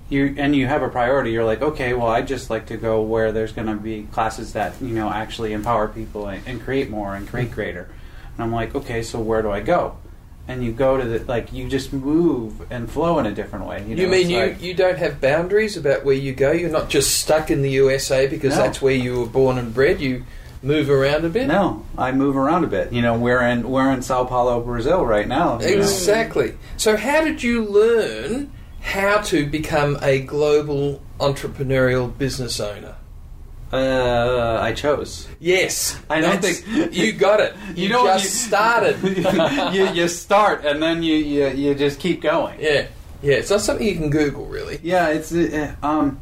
you 0.09 0.35
and 0.37 0.55
you 0.55 0.67
have 0.67 0.83
a 0.83 0.89
priority. 0.89 1.33
You're 1.33 1.45
like, 1.45 1.63
okay, 1.63 1.95
well, 1.95 2.09
I 2.09 2.23
just 2.23 2.51
like 2.51 2.67
to 2.67 2.77
go 2.77 3.01
where 3.03 3.33
there's 3.33 3.53
going 3.53 3.69
to 3.69 3.77
be 3.77 4.05
classes 4.13 4.53
that 4.53 4.81
you 4.83 4.95
know 4.95 5.09
actually 5.09 5.53
empower 5.53 5.89
people 5.89 6.27
and, 6.29 6.47
and 6.47 6.61
create 6.61 6.91
more 6.91 7.15
and 7.15 7.27
create 7.27 7.51
greater. 7.51 7.89
And 8.35 8.45
I'm 8.45 8.53
like, 8.53 8.75
okay, 8.75 9.03
so 9.03 9.21
where 9.21 9.43
do 9.43 9.51
I 9.51 9.61
go? 9.61 9.97
And 10.49 10.65
you 10.65 10.73
go 10.73 10.97
to 10.97 11.05
the 11.05 11.25
like 11.27 11.53
you 11.53 11.69
just 11.69 11.93
move 11.93 12.67
and 12.71 12.91
flow 12.91 13.19
in 13.21 13.27
a 13.27 13.33
different 13.33 13.67
way. 13.67 13.85
You, 13.87 13.95
know? 13.95 14.03
You 14.03 14.09
mean 14.09 14.21
It's 14.23 14.31
you, 14.31 14.39
like- 14.41 14.63
you 14.63 14.75
don't 14.75 14.99
have 14.99 15.21
boundaries 15.21 15.77
about 15.77 16.05
where 16.05 16.15
you 16.17 16.33
go? 16.35 16.51
You're 16.53 16.69
not 16.71 16.91
just 16.91 17.21
stuck 17.21 17.51
in 17.51 17.63
the 17.63 17.71
USA 17.71 18.27
because 18.27 18.57
No. 18.57 18.63
that's 18.63 18.83
where 18.83 18.95
you 18.95 19.21
were 19.21 19.27
born 19.27 19.57
and 19.57 19.73
bred. 19.73 20.01
You 20.01 20.25
move 20.63 20.91
around 20.91 21.25
a 21.25 21.29
bit. 21.29 21.47
No, 21.47 21.85
I 21.97 22.11
move 22.13 22.37
around 22.37 22.65
a 22.65 22.67
bit. 22.67 22.93
You 22.93 23.03
know, 23.03 23.17
we're 23.17 23.41
in 23.43 23.71
we're 23.71 23.91
in 23.93 24.03
Sao 24.03 24.25
Paulo, 24.25 24.61
Brazil 24.61 25.07
right 25.07 25.29
now. 25.29 25.61
you 25.61 25.77
know. 25.77 25.83
Exactly. 25.83 26.55
So, 26.77 26.97
how 26.97 27.23
did 27.25 27.43
you 27.43 27.65
learn 27.65 28.51
how 28.81 29.19
to 29.23 29.47
become 29.47 29.97
a 30.03 30.19
global 30.21 31.01
entrepreneurial 31.21 32.17
business 32.19 32.59
owner? 32.61 32.97
Uh, 33.73 34.59
I 34.61 34.73
chose. 34.73 35.27
Yes, 35.41 35.99
I 36.11 36.21
don't 36.21 36.43
think- 36.43 36.93
you 36.95 37.13
got 37.13 37.41
it. 37.41 37.55
You, 37.75 37.89
don't- 37.89 38.07
just 38.07 38.25
you- 38.25 38.49
started. 38.49 38.97
you, 39.75 39.89
you 39.89 40.09
start 40.09 40.65
and 40.67 40.83
then 40.83 41.03
you, 41.03 41.15
you 41.17 41.49
you 41.49 41.75
just 41.75 41.99
keep 41.99 42.21
going. 42.21 42.61
yeah, 42.61 42.87
yeah. 43.23 43.37
It's 43.37 43.49
not 43.51 43.63
something 43.63 43.87
you 43.87 43.95
can 43.97 44.11
Google, 44.11 44.45
really. 44.47 44.79
Yeah, 44.83 45.09
it's 45.09 45.33
uh, 45.33 45.75
um, 45.83 46.21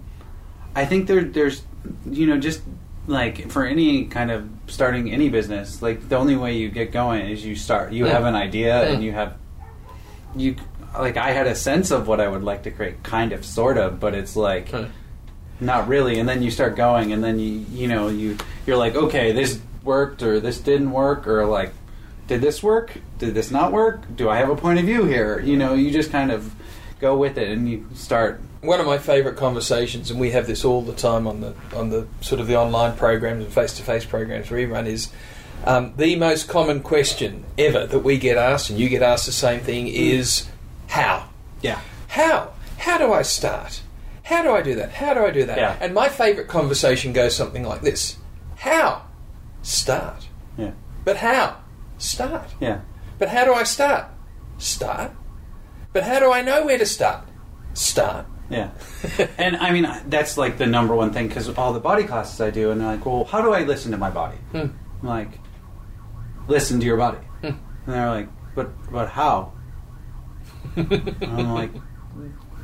I 0.76 0.84
think 0.86 1.08
there 1.08 1.24
there's 1.24 1.62
you 2.08 2.26
know 2.26 2.38
just 2.38 2.60
like 3.08 3.50
for 3.50 3.64
any 3.66 4.04
kind 4.04 4.30
of 4.30 4.48
starting 4.68 5.10
any 5.10 5.28
business, 5.28 5.82
like 5.82 6.08
the 6.08 6.16
only 6.16 6.36
way 6.36 6.56
you 6.56 6.68
get 6.70 6.92
going 6.92 7.26
is 7.28 7.44
you 7.44 7.56
start. 7.56 7.92
You 7.92 8.04
Mm. 8.04 8.10
have 8.12 8.24
an 8.26 8.36
idea 8.36 8.74
Mm. 8.74 8.94
and 8.94 9.02
you 9.02 9.10
have 9.12 9.34
you 10.36 10.54
like 10.96 11.16
I 11.16 11.32
had 11.32 11.48
a 11.48 11.54
sense 11.56 11.90
of 11.90 12.06
what 12.06 12.20
I 12.20 12.28
would 12.28 12.44
like 12.44 12.62
to 12.64 12.70
create, 12.70 13.02
kind 13.02 13.32
of, 13.32 13.44
sort 13.44 13.76
of, 13.78 13.98
but 13.98 14.14
it's 14.14 14.36
like 14.36 14.68
Mm. 14.70 14.88
Not 15.60 15.88
really. 15.88 16.18
And 16.18 16.28
then 16.28 16.42
you 16.42 16.50
start 16.50 16.76
going, 16.76 17.12
and 17.12 17.22
then 17.22 17.38
you 17.38 17.64
you 17.70 17.88
know 17.88 18.08
you 18.08 18.36
you're 18.66 18.76
like, 18.76 18.94
okay, 18.94 19.32
this 19.32 19.60
worked 19.82 20.22
or 20.22 20.40
this 20.40 20.58
didn't 20.60 20.90
work, 20.90 21.26
or 21.26 21.44
like, 21.46 21.72
did 22.26 22.40
this 22.40 22.62
work? 22.62 22.98
Did 23.18 23.34
this 23.34 23.50
not 23.50 23.72
work? 23.72 24.02
Do 24.14 24.28
I 24.28 24.36
have 24.36 24.50
a 24.50 24.56
point 24.56 24.78
of 24.78 24.84
view 24.84 25.04
here? 25.04 25.40
You 25.40 25.56
know, 25.56 25.74
you 25.74 25.90
just 25.90 26.10
kind 26.10 26.30
of 26.30 26.54
go 27.00 27.16
with 27.16 27.38
it, 27.38 27.48
and 27.48 27.68
you 27.68 27.86
start. 27.94 28.40
One 28.60 28.78
of 28.78 28.86
my 28.86 28.98
favourite 28.98 29.38
conversations, 29.38 30.10
and 30.10 30.20
we 30.20 30.32
have 30.32 30.46
this 30.46 30.66
all 30.66 30.82
the 30.82 30.92
time 30.92 31.26
on 31.26 31.40
the 31.40 31.54
on 31.74 31.90
the 31.90 32.06
sort 32.20 32.40
of 32.40 32.46
the 32.46 32.56
online 32.56 32.96
programs 32.96 33.44
and 33.44 33.52
face 33.52 33.74
to 33.78 33.82
face 33.82 34.04
programs 34.04 34.50
we 34.50 34.66
run, 34.66 34.86
is 34.86 35.10
um, 35.64 35.92
the 35.96 36.16
most 36.16 36.48
common 36.48 36.80
question 36.80 37.44
ever 37.58 37.86
that 37.86 38.00
we 38.00 38.18
get 38.18 38.36
asked, 38.36 38.70
and 38.70 38.78
you 38.78 38.88
get 38.88 39.02
asked 39.02 39.26
the 39.26 39.32
same 39.32 39.60
thing, 39.60 39.88
is 39.88 40.48
how. 40.88 41.28
Yeah. 41.62 41.80
How? 42.08 42.52
How 42.78 42.98
do 42.98 43.12
I 43.12 43.22
start? 43.22 43.82
How 44.30 44.44
do 44.44 44.52
I 44.52 44.62
do 44.62 44.76
that? 44.76 44.92
How 44.92 45.12
do 45.12 45.24
I 45.26 45.32
do 45.32 45.44
that? 45.46 45.58
Yeah. 45.58 45.76
And 45.80 45.92
my 45.92 46.08
favourite 46.08 46.48
conversation 46.48 47.12
goes 47.12 47.34
something 47.34 47.64
like 47.64 47.80
this 47.80 48.16
How? 48.58 49.02
Start. 49.62 50.28
Yeah. 50.56 50.70
But 51.04 51.16
how? 51.16 51.56
Start. 51.98 52.48
Yeah. 52.60 52.82
But 53.18 53.28
how 53.28 53.44
do 53.44 53.52
I 53.52 53.64
start? 53.64 54.06
Start. 54.58 55.10
But 55.92 56.04
how 56.04 56.20
do 56.20 56.30
I 56.30 56.42
know 56.42 56.64
where 56.64 56.78
to 56.78 56.86
start? 56.86 57.24
Start. 57.74 58.24
Yeah. 58.48 58.70
and 59.36 59.56
I 59.56 59.72
mean, 59.72 59.88
that's 60.06 60.38
like 60.38 60.58
the 60.58 60.66
number 60.66 60.94
one 60.94 61.12
thing 61.12 61.26
because 61.26 61.48
all 61.58 61.72
the 61.72 61.80
body 61.80 62.04
classes 62.04 62.40
I 62.40 62.50
do, 62.50 62.70
and 62.70 62.80
they're 62.80 62.86
like, 62.86 63.04
well, 63.04 63.24
how 63.24 63.42
do 63.42 63.52
I 63.52 63.64
listen 63.64 63.90
to 63.90 63.98
my 63.98 64.10
body? 64.10 64.36
Hmm. 64.52 64.68
I'm 65.02 65.08
like, 65.08 65.40
listen 66.46 66.78
to 66.78 66.86
your 66.86 66.96
body. 66.96 67.18
Hmm. 67.40 67.46
And 67.46 67.58
they're 67.86 68.10
like, 68.10 68.28
but 68.54 68.70
but 68.92 69.08
how? 69.08 69.52
And 70.76 71.16
I'm 71.22 71.52
like, 71.52 71.72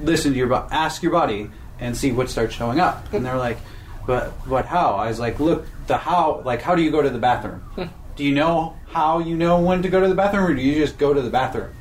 listen 0.00 0.32
to 0.32 0.38
your 0.38 0.48
body, 0.48 0.68
ask 0.72 1.02
your 1.02 1.12
body, 1.12 1.50
and 1.78 1.96
see 1.96 2.12
what 2.12 2.30
starts 2.30 2.54
showing 2.54 2.80
up. 2.80 3.12
And 3.12 3.24
they're 3.24 3.36
like, 3.36 3.58
but 4.06 4.32
but 4.48 4.66
how? 4.66 4.94
I 4.94 5.08
was 5.08 5.18
like, 5.18 5.40
look, 5.40 5.66
the 5.86 5.96
how, 5.96 6.42
like, 6.44 6.62
how 6.62 6.74
do 6.74 6.82
you 6.82 6.90
go 6.90 7.02
to 7.02 7.10
the 7.10 7.18
bathroom? 7.18 7.62
do 8.16 8.24
you 8.24 8.34
know 8.34 8.76
how 8.88 9.18
you 9.18 9.36
know 9.36 9.60
when 9.60 9.82
to 9.82 9.88
go 9.88 10.00
to 10.00 10.08
the 10.08 10.14
bathroom, 10.14 10.44
or 10.44 10.54
do 10.54 10.62
you 10.62 10.74
just 10.74 10.98
go 10.98 11.12
to 11.12 11.20
the 11.20 11.30
bathroom? 11.30 11.72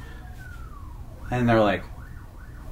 And 1.32 1.48
they're 1.50 1.62
like, 1.62 1.84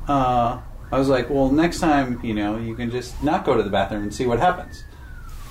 uh, 0.07 0.59
I 0.91 0.99
was 0.99 1.09
like, 1.09 1.29
well, 1.29 1.49
next 1.49 1.79
time, 1.79 2.19
you 2.23 2.33
know, 2.33 2.57
you 2.57 2.75
can 2.75 2.91
just 2.91 3.21
not 3.23 3.45
go 3.45 3.55
to 3.55 3.63
the 3.63 3.69
bathroom 3.69 4.03
and 4.03 4.13
see 4.13 4.25
what 4.25 4.39
happens, 4.39 4.83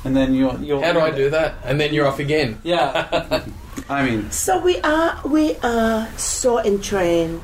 and 0.04 0.16
then 0.16 0.34
you'll 0.34 0.60
you'll. 0.60 0.82
How 0.82 0.92
do 0.92 1.00
I 1.00 1.10
do 1.10 1.30
that? 1.30 1.56
And 1.64 1.80
then 1.80 1.94
you're 1.94 2.06
off 2.06 2.18
again. 2.18 2.60
Yeah. 2.62 3.44
I 3.88 4.08
mean, 4.08 4.30
So 4.30 4.60
we 4.60 4.80
are 4.80 5.20
we 5.24 5.56
are 5.58 6.08
so 6.16 6.58
entrained 6.58 7.40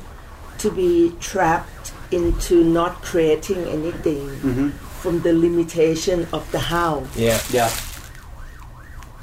to 0.59 0.71
be 0.71 1.13
trapped 1.19 1.69
into 2.11 2.63
not 2.63 3.01
creating 3.01 3.57
anything 3.65 4.27
mm-hmm. 4.27 4.69
from 5.01 5.21
the 5.21 5.33
limitation 5.33 6.27
of 6.33 6.49
the 6.51 6.59
how. 6.59 7.05
Yeah. 7.15 7.39
yeah. 7.51 7.69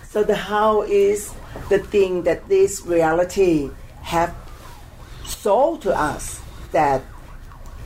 So 0.09 0.23
the 0.23 0.37
how 0.37 0.83
is 0.83 1.35
the 1.69 1.79
thing 1.79 2.23
that 2.23 2.49
this 2.49 2.83
reality 2.87 3.71
have 4.03 4.35
sold 5.25 5.83
to 5.83 5.95
us 5.95 6.41
that 6.73 7.03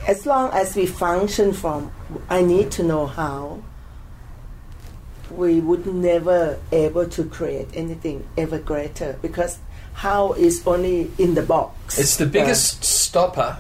as 0.07 0.27
long 0.27 0.53
as 0.53 0.77
we 0.77 0.87
function 0.87 1.53
from 1.53 1.91
I 2.29 2.43
need 2.43 2.71
to 2.73 2.83
know 2.83 3.07
how 3.07 3.63
we 5.31 5.61
would 5.61 5.87
never 5.87 6.59
able 6.73 7.09
to 7.09 7.25
create 7.25 7.69
anything 7.75 8.27
ever 8.37 8.59
greater 8.59 9.19
because 9.23 9.59
how 9.95 10.33
is 10.33 10.67
only 10.67 11.11
in 11.19 11.35
the 11.35 11.43
box. 11.43 11.99
It's 11.99 12.17
the 12.17 12.27
biggest 12.27 12.85
stopper 12.85 13.59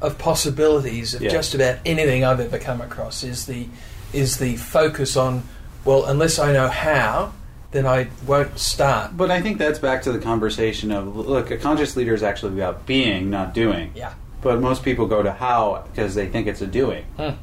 of 0.00 0.18
possibilities 0.18 1.14
of 1.14 1.22
Yeah. 1.22 1.30
just 1.30 1.54
about 1.54 1.76
anything 1.84 2.24
I've 2.24 2.40
ever 2.40 2.58
come 2.58 2.80
across 2.80 3.22
is 3.22 3.46
the 3.46 3.66
is 4.12 4.38
the 4.38 4.56
focus 4.56 5.16
on 5.16 5.44
well 5.84 6.04
unless 6.04 6.38
I 6.38 6.52
know 6.52 6.68
how 6.68 7.32
then 7.72 7.86
I 7.86 8.08
won't 8.26 8.58
start. 8.58 9.16
But 9.16 9.30
I 9.30 9.40
think 9.40 9.58
that's 9.58 9.78
back 9.78 10.02
to 10.02 10.12
the 10.12 10.18
conversation 10.18 10.90
of 10.90 11.14
look, 11.16 11.50
a 11.50 11.56
conscious 11.56 11.96
leader 11.96 12.14
is 12.14 12.22
actually 12.22 12.54
about 12.60 12.84
being, 12.84 13.30
not 13.30 13.54
doing. 13.54 13.92
Yeah. 13.94 14.14
But 14.42 14.60
most 14.60 14.82
people 14.82 15.06
go 15.06 15.22
to 15.22 15.32
how 15.32 15.84
because 15.90 16.14
they 16.14 16.26
think 16.26 16.46
it's 16.46 16.60
a 16.60 16.66
doing. 16.66 17.04
Hmm. 17.16 17.34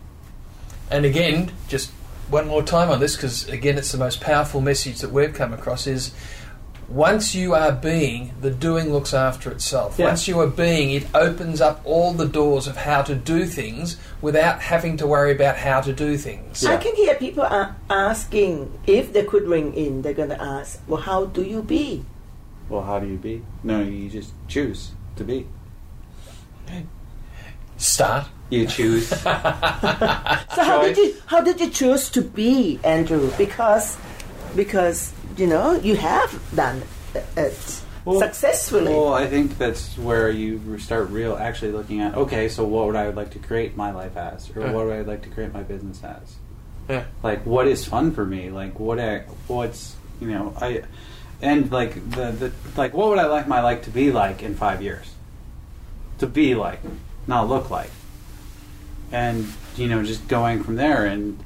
And 0.91 1.05
again, 1.05 1.51
just 1.67 1.91
one 2.29 2.47
more 2.47 2.63
time 2.63 2.89
on 2.89 2.99
this 2.99 3.15
because 3.15 3.47
again 3.47 3.77
it's 3.77 3.91
the 3.91 3.97
most 3.97 4.19
powerful 4.19 4.59
message 4.59 4.99
that 4.99 5.11
we've 5.11 5.33
come 5.33 5.53
across 5.53 5.87
is 5.87 6.13
once 6.89 7.35
you 7.35 7.53
are 7.53 7.71
being, 7.71 8.33
the 8.41 8.49
doing 8.51 8.91
looks 8.91 9.13
after 9.13 9.51
itself. 9.51 9.97
Yeah. 9.99 10.07
Once 10.07 10.27
you 10.27 10.39
are 10.39 10.47
being, 10.47 10.91
it 10.91 11.05
opens 11.13 11.59
up 11.61 11.81
all 11.83 12.13
the 12.13 12.27
doors 12.27 12.67
of 12.67 12.77
how 12.77 13.01
to 13.03 13.15
do 13.15 13.45
things 13.45 13.97
without 14.21 14.61
having 14.61 14.97
to 14.97 15.07
worry 15.07 15.31
about 15.31 15.57
how 15.57 15.81
to 15.81 15.91
do 15.93 16.17
things. 16.17 16.65
I 16.65 16.77
can 16.77 16.95
hear 16.95 17.15
people 17.15 17.43
a- 17.43 17.75
asking 17.89 18.71
if 18.87 19.11
they 19.13 19.23
could 19.23 19.43
ring 19.47 19.73
in. 19.73 20.01
They're 20.01 20.13
going 20.13 20.29
to 20.29 20.41
ask, 20.41 20.79
"Well, 20.87 21.01
how 21.01 21.25
do 21.25 21.43
you 21.43 21.61
be?" 21.61 22.05
Well, 22.69 22.83
how 22.83 22.99
do 22.99 23.07
you 23.07 23.17
be? 23.17 23.43
No, 23.63 23.81
you 23.81 24.09
just 24.09 24.31
choose 24.47 24.91
to 25.17 25.23
be. 25.23 25.47
Start. 27.77 28.27
You 28.49 28.65
choose. 28.65 29.09
So 30.57 30.63
how 30.63 30.81
did 30.81 30.97
you 30.97 31.15
how 31.27 31.41
did 31.41 31.59
you 31.61 31.69
choose 31.69 32.09
to 32.11 32.21
be 32.21 32.79
Andrew? 32.83 33.29
Because 33.37 33.95
because 34.55 35.13
you 35.37 35.47
know 35.47 35.73
you 35.75 35.95
have 35.95 36.31
done 36.55 36.81
it 37.35 37.81
Well- 38.05 38.19
successfully. 38.19 38.93
Well, 38.93 39.13
I 39.13 39.27
think 39.27 39.57
that's 39.57 39.97
where 39.97 40.29
you 40.29 40.79
start 40.79 41.09
real 41.09 41.35
actually 41.35 41.71
looking 41.71 42.01
at 42.01 42.15
okay, 42.15 42.49
so 42.49 42.63
what 42.65 42.87
would 42.87 42.95
I 42.95 43.09
like 43.09 43.31
to 43.31 43.39
create 43.39 43.75
my 43.77 43.91
life 43.91 44.15
as, 44.17 44.49
or 44.55 44.61
Yeah. 44.61 44.71
what 44.73 44.85
would 44.85 44.95
I 44.95 45.01
like 45.01 45.21
to 45.23 45.29
create 45.29 45.53
my 45.53 45.63
business 45.63 46.01
as? 46.03 46.35
Yeah. 46.89 47.03
Like, 47.21 47.45
what 47.45 47.67
is 47.67 47.83
fun 47.85 48.11
for 48.11 48.25
me? 48.25 48.49
Like, 48.49 48.79
what 48.79 48.99
I, 48.99 49.23
what's 49.47 49.95
you 50.21 50.27
know 50.29 50.53
I, 50.59 50.83
and 51.41 51.71
like 51.71 51.93
the 52.11 52.31
the 52.31 52.51
like 52.75 52.93
what 52.93 53.09
would 53.09 53.19
I 53.19 53.27
like 53.27 53.47
my 53.47 53.61
life 53.61 53.83
to 53.83 53.89
be 53.91 54.11
like 54.11 54.41
in 54.41 54.55
five 54.55 54.81
years? 54.81 55.07
To 56.19 56.27
be 56.27 56.55
like, 56.55 56.79
not 57.27 57.47
look 57.49 57.69
like, 57.69 57.91
and 59.11 59.45
you 59.75 59.87
know 59.87 60.01
just 60.03 60.27
going 60.27 60.63
from 60.63 60.75
there 60.77 61.05
and 61.05 61.37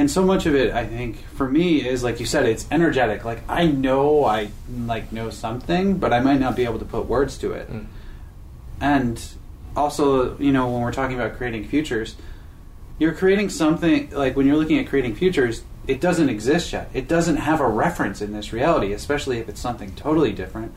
and 0.00 0.10
so 0.10 0.24
much 0.24 0.46
of 0.46 0.54
it 0.54 0.72
i 0.72 0.86
think 0.86 1.22
for 1.34 1.48
me 1.48 1.86
is 1.86 2.02
like 2.02 2.20
you 2.20 2.26
said 2.26 2.46
it's 2.46 2.66
energetic. 2.70 3.24
Like 3.24 3.42
i 3.48 3.66
know 3.66 4.24
i 4.24 4.48
like 4.86 5.12
know 5.12 5.28
something 5.30 5.98
but 5.98 6.12
i 6.12 6.20
might 6.20 6.40
not 6.40 6.56
be 6.56 6.64
able 6.64 6.78
to 6.78 6.84
put 6.84 7.06
words 7.06 7.36
to 7.38 7.52
it. 7.52 7.70
Mm. 7.70 7.86
and 8.80 9.22
also 9.76 10.36
you 10.38 10.52
know 10.52 10.70
when 10.70 10.80
we're 10.80 10.92
talking 10.92 11.16
about 11.20 11.36
creating 11.36 11.68
futures 11.68 12.16
you're 12.98 13.14
creating 13.14 13.48
something 13.48 14.10
like 14.10 14.36
when 14.36 14.46
you're 14.46 14.56
looking 14.56 14.78
at 14.78 14.88
creating 14.88 15.14
futures 15.14 15.62
it 15.86 16.00
doesn't 16.00 16.28
exist 16.28 16.72
yet. 16.72 16.88
It 16.94 17.08
doesn't 17.08 17.38
have 17.38 17.60
a 17.60 17.68
reference 17.68 18.22
in 18.22 18.32
this 18.32 18.52
reality 18.52 18.92
especially 18.92 19.38
if 19.38 19.48
it's 19.48 19.60
something 19.60 19.94
totally 19.96 20.32
different. 20.32 20.72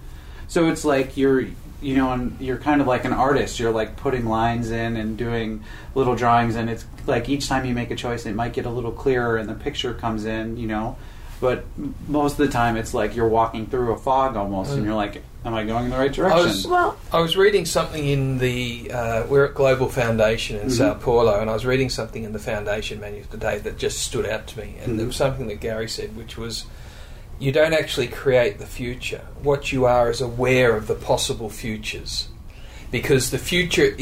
So 0.48 0.70
it's 0.70 0.84
like 0.84 1.18
you're 1.18 1.48
you 1.84 1.96
know 1.96 2.12
and 2.14 2.36
you're 2.40 2.58
kind 2.58 2.82
of 2.82 2.88
like 2.88 3.06
an 3.06 3.14
artist. 3.14 3.60
You're 3.60 3.72
like 3.72 3.96
putting 3.98 4.26
lines 4.26 4.72
in 4.72 4.96
and 4.98 5.18
doing 5.18 5.64
little 5.96 6.16
drawings 6.16 6.56
and 6.56 6.70
it's 6.70 6.86
like 7.06 7.30
each 7.30 7.48
time 7.48 7.66
you 7.66 7.74
make 7.74 7.92
a 7.92 7.96
choice 7.96 8.26
it 8.26 8.34
might 8.36 8.54
get 8.54 8.66
a 8.66 8.70
little 8.70 8.92
clearer 8.92 9.38
and 9.38 9.48
the 9.50 9.54
picture 9.56 9.94
comes 9.94 10.26
in 10.26 10.58
you 10.58 10.68
know? 10.68 10.96
But 11.42 11.66
most 12.08 12.34
of 12.40 12.46
the 12.46 12.48
time 12.48 12.78
it's 12.78 12.94
like 12.94 13.16
you're 13.16 13.28
walking 13.28 13.66
through 13.68 13.92
a 13.94 13.98
fog 13.98 14.38
almost 14.38 14.72
and 14.72 14.86
you're 14.86 14.96
like 14.96 15.22
am 15.46 15.54
i 15.54 15.66
going 15.66 15.84
in 15.86 15.90
the 15.92 15.98
right 15.98 16.14
direction 16.14 16.40
was- 16.48 16.66
well, 16.66 16.98
I 17.12 17.20
was 17.20 17.36
reading 17.36 17.66
something 17.66 18.08
in 18.08 18.38
the 18.38 18.90
uh, 18.92 19.26
we're 19.28 19.46
at 19.48 19.54
Global 19.54 19.90
Foundation 19.90 20.56
in 20.56 20.70
Sao 20.70 20.94
Paulo, 20.94 21.42
and 21.42 21.50
I 21.50 21.54
was 21.54 21.66
reading 21.66 21.90
something 21.90 22.24
in 22.24 22.32
the 22.32 22.40
foundation 22.40 23.02
manual 23.02 23.26
today 23.30 23.58
that 23.60 23.78
just 23.78 24.00
stood 24.00 24.26
out 24.26 24.48
to 24.48 24.60
me, 24.60 24.76
and 24.82 24.98
there 24.98 25.06
was 25.06 25.18
something 25.18 25.48
that 25.48 25.60
Gary 25.60 25.90
said, 25.90 26.16
which 26.16 26.38
was, 26.38 26.64
"You 27.40 27.52
don't 27.52 27.74
actually 27.74 28.08
create 28.08 28.60
the 28.60 28.66
future. 28.66 29.22
What 29.42 29.72
you 29.72 29.86
are 29.86 30.10
is 30.10 30.22
aware 30.22 30.76
of 30.76 30.88
the 30.88 30.96
possible 30.96 31.50
futures, 31.50 32.28
because 32.92 33.32
the 33.32 33.38
future 33.38 33.96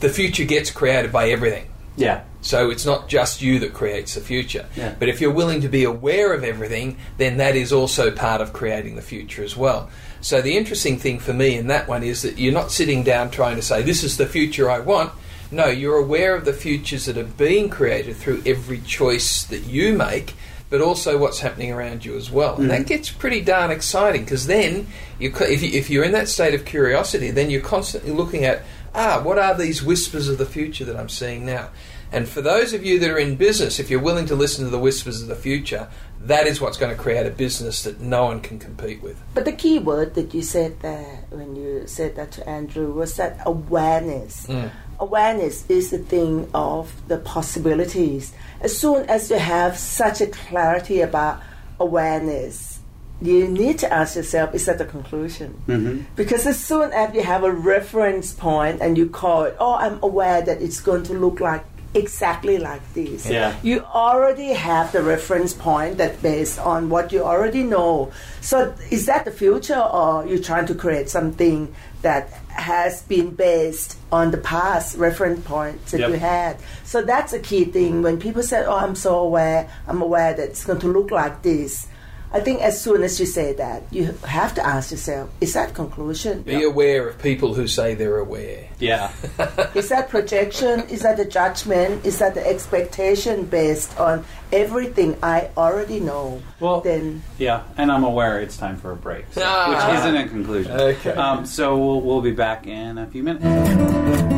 the 0.00 0.08
future 0.08 0.44
gets 0.44 0.70
created 0.70 1.12
by 1.12 1.30
everything." 1.30 1.66
yeah 1.96 2.22
So 2.40 2.70
it's 2.70 2.86
not 2.86 3.08
just 3.08 3.42
you 3.42 3.58
that 3.58 3.72
creates 3.74 4.14
the 4.14 4.20
future. 4.20 4.66
Yeah. 4.76 4.94
But 4.98 5.08
if 5.08 5.20
you're 5.20 5.32
willing 5.32 5.60
to 5.62 5.68
be 5.68 5.84
aware 5.84 6.32
of 6.32 6.44
everything, 6.44 6.96
then 7.16 7.38
that 7.38 7.56
is 7.56 7.72
also 7.72 8.10
part 8.12 8.40
of 8.40 8.52
creating 8.52 8.94
the 8.94 9.02
future 9.02 9.42
as 9.42 9.56
well. 9.56 9.90
So 10.20 10.40
the 10.40 10.56
interesting 10.56 10.98
thing 10.98 11.18
for 11.18 11.32
me 11.32 11.56
in 11.56 11.66
that 11.66 11.88
one 11.88 12.04
is 12.04 12.22
that 12.22 12.38
you're 12.38 12.52
not 12.52 12.70
sitting 12.70 13.02
down 13.02 13.30
trying 13.30 13.56
to 13.56 13.62
say, 13.62 13.82
this 13.82 14.04
is 14.04 14.16
the 14.16 14.26
future 14.26 14.70
I 14.70 14.78
want. 14.80 15.12
No, 15.50 15.66
you're 15.66 15.96
aware 15.96 16.36
of 16.36 16.44
the 16.44 16.52
futures 16.52 17.06
that 17.06 17.18
are 17.18 17.24
being 17.24 17.68
created 17.70 18.16
through 18.16 18.42
every 18.46 18.80
choice 18.80 19.42
that 19.44 19.64
you 19.64 19.94
make, 19.94 20.34
but 20.70 20.80
also 20.80 21.16
what's 21.18 21.40
happening 21.40 21.72
around 21.72 22.04
you 22.04 22.16
as 22.16 22.30
well. 22.30 22.56
And 22.56 22.70
that 22.70 22.86
gets 22.86 23.10
pretty 23.10 23.40
darn 23.40 23.70
exciting 23.70 24.24
because 24.24 24.46
then, 24.46 24.86
you, 25.18 25.32
if, 25.40 25.62
you, 25.62 25.70
if 25.78 25.88
you're 25.88 26.04
in 26.04 26.12
that 26.12 26.28
state 26.28 26.54
of 26.54 26.64
curiosity, 26.64 27.30
then 27.30 27.50
you're 27.50 27.62
constantly 27.62 28.10
looking 28.10 28.44
at, 28.44 28.62
ah, 28.94 29.20
what 29.22 29.38
are 29.38 29.56
these 29.56 29.82
whispers 29.82 30.28
of 30.28 30.38
the 30.38 30.46
future 30.46 30.84
that 30.84 30.96
I'm 30.96 31.08
seeing 31.08 31.46
now? 31.46 31.70
And 32.10 32.28
for 32.28 32.40
those 32.40 32.72
of 32.72 32.84
you 32.84 32.98
that 33.00 33.10
are 33.10 33.18
in 33.18 33.36
business, 33.36 33.78
if 33.78 33.90
you're 33.90 34.00
willing 34.00 34.26
to 34.26 34.34
listen 34.34 34.64
to 34.64 34.70
the 34.70 34.78
whispers 34.78 35.20
of 35.20 35.28
the 35.28 35.36
future, 35.36 35.88
that 36.20 36.46
is 36.46 36.60
what's 36.60 36.76
going 36.78 36.94
to 36.94 37.00
create 37.00 37.26
a 37.26 37.30
business 37.30 37.82
that 37.82 38.00
no 38.00 38.24
one 38.24 38.40
can 38.40 38.58
compete 38.58 39.02
with. 39.02 39.20
but 39.34 39.44
the 39.44 39.52
key 39.52 39.78
word 39.78 40.14
that 40.14 40.34
you 40.34 40.42
said 40.42 40.80
there 40.80 41.24
when 41.30 41.54
you 41.54 41.86
said 41.86 42.16
that 42.16 42.32
to 42.32 42.48
Andrew 42.48 42.92
was 42.92 43.16
that 43.16 43.40
awareness. 43.46 44.46
Mm. 44.46 44.70
Awareness 45.00 45.64
is 45.68 45.90
the 45.90 45.98
thing 45.98 46.48
of 46.54 46.92
the 47.08 47.18
possibilities. 47.18 48.32
As 48.60 48.76
soon 48.76 49.08
as 49.08 49.30
you 49.30 49.38
have 49.38 49.78
such 49.78 50.20
a 50.20 50.26
clarity 50.26 51.00
about 51.00 51.40
awareness, 51.78 52.80
you 53.20 53.48
need 53.48 53.78
to 53.80 53.92
ask 53.92 54.16
yourself, 54.16 54.54
is 54.54 54.66
that 54.66 54.78
the 54.78 54.84
conclusion? 54.84 55.60
mm-hmm. 55.66 56.02
Because 56.14 56.46
as 56.46 56.62
soon 56.62 56.92
as 56.92 57.14
you 57.14 57.22
have 57.22 57.44
a 57.44 57.52
reference 57.52 58.32
point 58.32 58.80
and 58.80 58.96
you 58.96 59.08
call 59.08 59.44
it, 59.44 59.56
oh, 59.58 59.74
I'm 59.74 59.98
aware 60.02 60.42
that 60.42 60.62
it's 60.62 60.80
going 60.80 61.02
to 61.04 61.14
look 61.14 61.40
like 61.40 61.64
exactly 61.94 62.58
like 62.58 62.82
this. 62.94 63.28
Yeah. 63.28 63.56
You 63.62 63.80
already 63.80 64.52
have 64.52 64.92
the 64.92 65.02
reference 65.02 65.52
point 65.52 65.98
that 65.98 66.20
based 66.22 66.58
on 66.58 66.90
what 66.90 67.12
you 67.12 67.22
already 67.24 67.62
know. 67.62 68.12
So 68.40 68.74
is 68.90 69.06
that 69.06 69.24
the 69.24 69.30
future 69.30 69.80
or 69.80 70.26
you're 70.26 70.42
trying 70.42 70.66
to 70.66 70.74
create 70.74 71.08
something 71.08 71.74
that 72.02 72.30
has 72.58 73.02
been 73.02 73.30
based 73.30 73.96
on 74.10 74.30
the 74.30 74.38
past 74.38 74.96
reference 74.96 75.44
points 75.46 75.92
that 75.92 76.00
Yep. 76.00 76.10
you 76.10 76.16
had? 76.16 76.56
So 76.84 77.02
that's 77.02 77.32
a 77.32 77.38
key 77.38 77.64
thing. 77.64 77.94
Mm-hmm. 77.94 78.02
When 78.02 78.18
people 78.18 78.42
say, 78.42 78.64
Oh, 78.64 78.76
I'm 78.76 78.94
so 78.94 79.18
aware, 79.18 79.68
I'm 79.86 80.02
aware 80.02 80.34
that 80.34 80.48
it's 80.48 80.64
going 80.64 80.80
to 80.80 80.88
look 80.88 81.10
like 81.10 81.42
this. 81.42 81.86
I 82.30 82.40
think 82.40 82.60
as 82.60 82.78
soon 82.80 83.02
as 83.02 83.18
you 83.18 83.24
say 83.26 83.54
that, 83.54 83.82
you 83.90 84.12
have 84.24 84.54
to 84.56 84.64
ask 84.66 84.90
yourself, 84.90 85.30
is 85.40 85.54
that 85.54 85.72
conclusion? 85.74 86.42
Be 86.42 86.62
aware 86.62 87.08
of 87.08 87.18
people 87.22 87.54
who 87.54 87.66
say 87.66 87.94
they're 87.94 88.18
aware. 88.18 88.68
yeah 88.78 89.10
Is 89.74 89.88
that 89.88 90.08
projection? 90.10 90.80
Is 90.90 91.00
that 91.02 91.16
the 91.16 91.24
judgment? 91.24 92.04
Is 92.04 92.18
that 92.18 92.34
the 92.34 92.46
expectation 92.46 93.44
based 93.46 93.98
on 93.98 94.24
everything 94.52 95.16
I 95.22 95.48
already 95.56 96.00
know? 96.00 96.42
Well, 96.60 96.80
then 96.82 97.22
Yeah, 97.38 97.62
and 97.78 97.90
I'm 97.90 98.04
aware 98.04 98.40
it's 98.40 98.58
time 98.58 98.76
for 98.76 98.92
a 98.92 98.96
break, 98.96 99.24
so- 99.32 99.42
Ah. 99.44 99.70
which 99.70 99.98
isn't 100.00 100.16
a 100.16 100.28
conclusion. 100.28 100.72
Okay. 100.72 101.12
Um, 101.12 101.46
so 101.46 101.76
we'll, 101.78 102.00
we'll 102.02 102.20
be 102.22 102.32
back 102.32 102.66
in 102.66 102.98
a 102.98 103.06
few 103.06 103.22
minutes. 103.22 104.37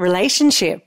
Relationship. 0.00 0.82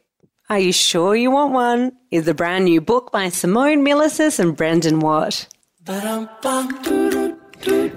Are 0.49 0.57
you 0.57 0.71
sure 0.71 1.15
you 1.15 1.29
want 1.29 1.53
one? 1.53 1.91
Is 2.09 2.27
a 2.27 2.33
brand 2.33 2.65
new 2.65 2.81
book 2.81 3.11
by 3.11 3.29
Simone 3.29 3.85
Milasas 3.85 4.39
and 4.39 4.57
Brendon 4.57 5.01
Watt. 5.01 5.47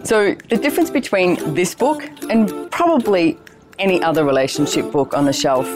So, 0.04 0.34
the 0.50 0.58
difference 0.60 0.90
between 0.90 1.54
this 1.54 1.74
book 1.74 2.06
and 2.28 2.70
probably 2.70 3.38
any 3.78 4.02
other 4.02 4.26
relationship 4.26 4.92
book 4.92 5.14
on 5.14 5.24
the 5.24 5.32
shelf 5.32 5.66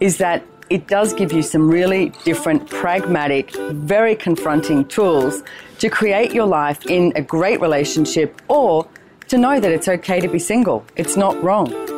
is 0.00 0.16
that 0.16 0.44
it 0.68 0.88
does 0.88 1.14
give 1.14 1.32
you 1.32 1.42
some 1.42 1.70
really 1.70 2.08
different, 2.24 2.68
pragmatic, 2.68 3.52
very 3.70 4.16
confronting 4.16 4.84
tools 4.86 5.44
to 5.78 5.88
create 5.88 6.34
your 6.34 6.46
life 6.46 6.84
in 6.86 7.12
a 7.14 7.22
great 7.22 7.60
relationship 7.60 8.42
or 8.48 8.84
to 9.28 9.38
know 9.38 9.60
that 9.60 9.70
it's 9.70 9.86
okay 9.86 10.18
to 10.18 10.26
be 10.26 10.40
single. 10.40 10.84
It's 10.96 11.16
not 11.16 11.40
wrong. 11.40 11.97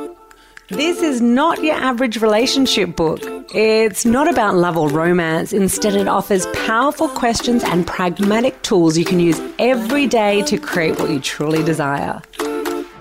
This 0.71 1.03
is 1.03 1.21
not 1.21 1.65
your 1.65 1.75
average 1.75 2.19
relationship 2.23 2.95
book. 2.95 3.21
It's 3.53 4.05
not 4.05 4.29
about 4.29 4.55
love 4.55 4.77
or 4.77 4.89
romance. 4.89 5.53
Instead, 5.53 5.97
it 5.97 6.07
offers 6.07 6.47
powerful 6.65 7.09
questions 7.09 7.65
and 7.65 7.85
pragmatic 7.85 8.63
tools 8.63 8.97
you 8.97 9.05
can 9.05 9.19
use 9.19 9.41
every 9.59 10.07
day 10.07 10.43
to 10.43 10.59
create 10.59 10.97
what 11.01 11.11
you 11.11 11.19
truly 11.19 11.65
desire. 11.65 12.23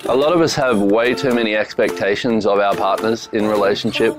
A 0.05 0.15
lot 0.15 0.34
of 0.34 0.41
us 0.41 0.55
have 0.55 0.82
way 0.82 1.13
too 1.13 1.32
many 1.32 1.55
expectations 1.55 2.47
of 2.47 2.57
our 2.57 2.76
partners 2.76 3.30
in 3.34 3.45
relationship. 3.45 4.15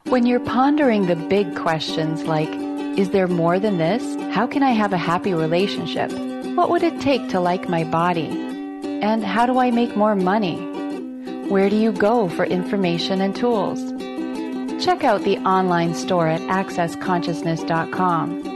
When 0.05 0.25
you're 0.25 0.39
pondering 0.39 1.07
the 1.07 1.17
big 1.17 1.57
questions 1.57 2.23
like, 2.23 2.49
is 2.97 3.11
there 3.11 3.27
more 3.27 3.59
than 3.59 3.79
this? 3.79 4.05
How 4.33 4.47
can 4.47 4.63
I 4.63 4.71
have 4.71 4.93
a 4.93 4.99
happy 4.99 5.35
relationship? 5.35 6.13
What 6.55 6.71
would 6.71 6.85
it 6.85 7.01
take 7.01 7.29
to 7.31 7.41
like 7.41 7.69
my 7.69 7.83
body? 7.83 8.29
And 9.03 9.25
how 9.25 9.47
do 9.47 9.59
I 9.59 9.73
make 9.73 9.97
more 9.97 10.15
money? 10.15 10.59
Where 11.49 11.69
do 11.69 11.75
you 11.75 11.91
go 11.91 12.29
for 12.29 12.45
information 12.45 13.21
and 13.21 13.35
tools? 13.35 13.81
Check 14.85 15.03
out 15.03 15.23
the 15.23 15.39
online 15.39 15.95
store 15.95 16.29
at 16.29 16.41
accessconsciousness.com. 16.43 18.56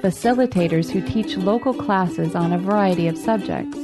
facilitators 0.00 0.90
who 0.90 1.00
teach 1.00 1.36
local 1.36 1.72
classes 1.74 2.34
on 2.34 2.52
a 2.52 2.58
variety 2.58 3.06
of 3.06 3.16
subjects. 3.18 3.78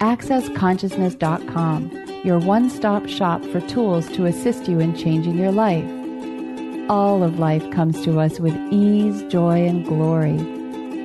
AccessConsciousness.com, 0.00 2.22
your 2.24 2.38
one 2.38 2.70
stop 2.70 3.06
shop 3.06 3.44
for 3.46 3.60
tools 3.62 4.06
to 4.08 4.26
assist 4.26 4.68
you 4.68 4.78
in 4.80 4.94
changing 4.96 5.38
your 5.38 5.52
life. 5.52 5.88
All 6.90 7.22
of 7.22 7.38
life 7.38 7.70
comes 7.70 8.02
to 8.04 8.18
us 8.18 8.40
with 8.40 8.56
ease, 8.72 9.22
joy, 9.24 9.66
and 9.66 9.84
glory. 9.84 10.38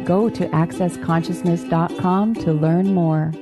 Go 0.04 0.30
to 0.30 0.48
AccessConsciousness.com 0.48 2.36
to 2.36 2.54
learn 2.54 2.94
more. 2.94 3.34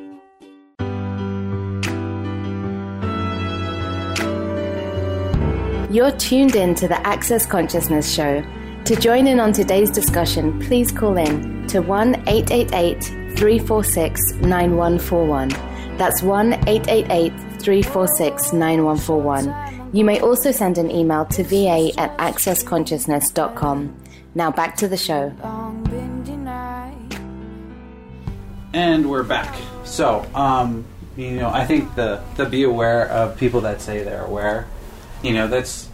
You're 5.93 6.17
tuned 6.17 6.55
in 6.55 6.73
to 6.75 6.87
the 6.87 6.99
Access 7.05 7.45
Consciousness 7.45 8.11
Show. 8.11 8.43
To 8.85 8.97
join 8.97 9.27
in 9.27 9.39
on 9.39 9.53
today's 9.53 9.89
discussion, 9.89 10.59
please 10.59 10.91
call 10.91 11.15
in 11.15 11.65
to 11.67 11.79
1 11.79 12.15
888 12.27 13.01
346 13.37 14.33
9141. 14.41 15.47
That's 15.97 16.21
1 16.21 16.53
888 16.67 17.31
346 17.61 18.51
9141. 18.51 19.89
You 19.93 20.03
may 20.03 20.19
also 20.19 20.51
send 20.51 20.77
an 20.77 20.91
email 20.91 21.23
to 21.27 21.43
va 21.45 21.91
at 21.97 22.17
accessconsciousness.com. 22.17 23.95
Now 24.35 24.51
back 24.51 24.75
to 24.75 24.89
the 24.89 24.97
show. 24.97 25.31
And 28.73 29.09
we're 29.09 29.23
back. 29.23 29.55
So, 29.85 30.29
um, 30.35 30.83
you 31.15 31.37
know, 31.37 31.47
I 31.47 31.65
think 31.65 31.95
the 31.95 32.21
the 32.35 32.45
be 32.45 32.63
aware 32.63 33.07
of 33.07 33.37
people 33.37 33.61
that 33.61 33.81
say 33.81 34.03
they're 34.03 34.25
aware. 34.25 34.67
You 35.21 35.31
know, 35.31 35.47
that's. 35.47 35.87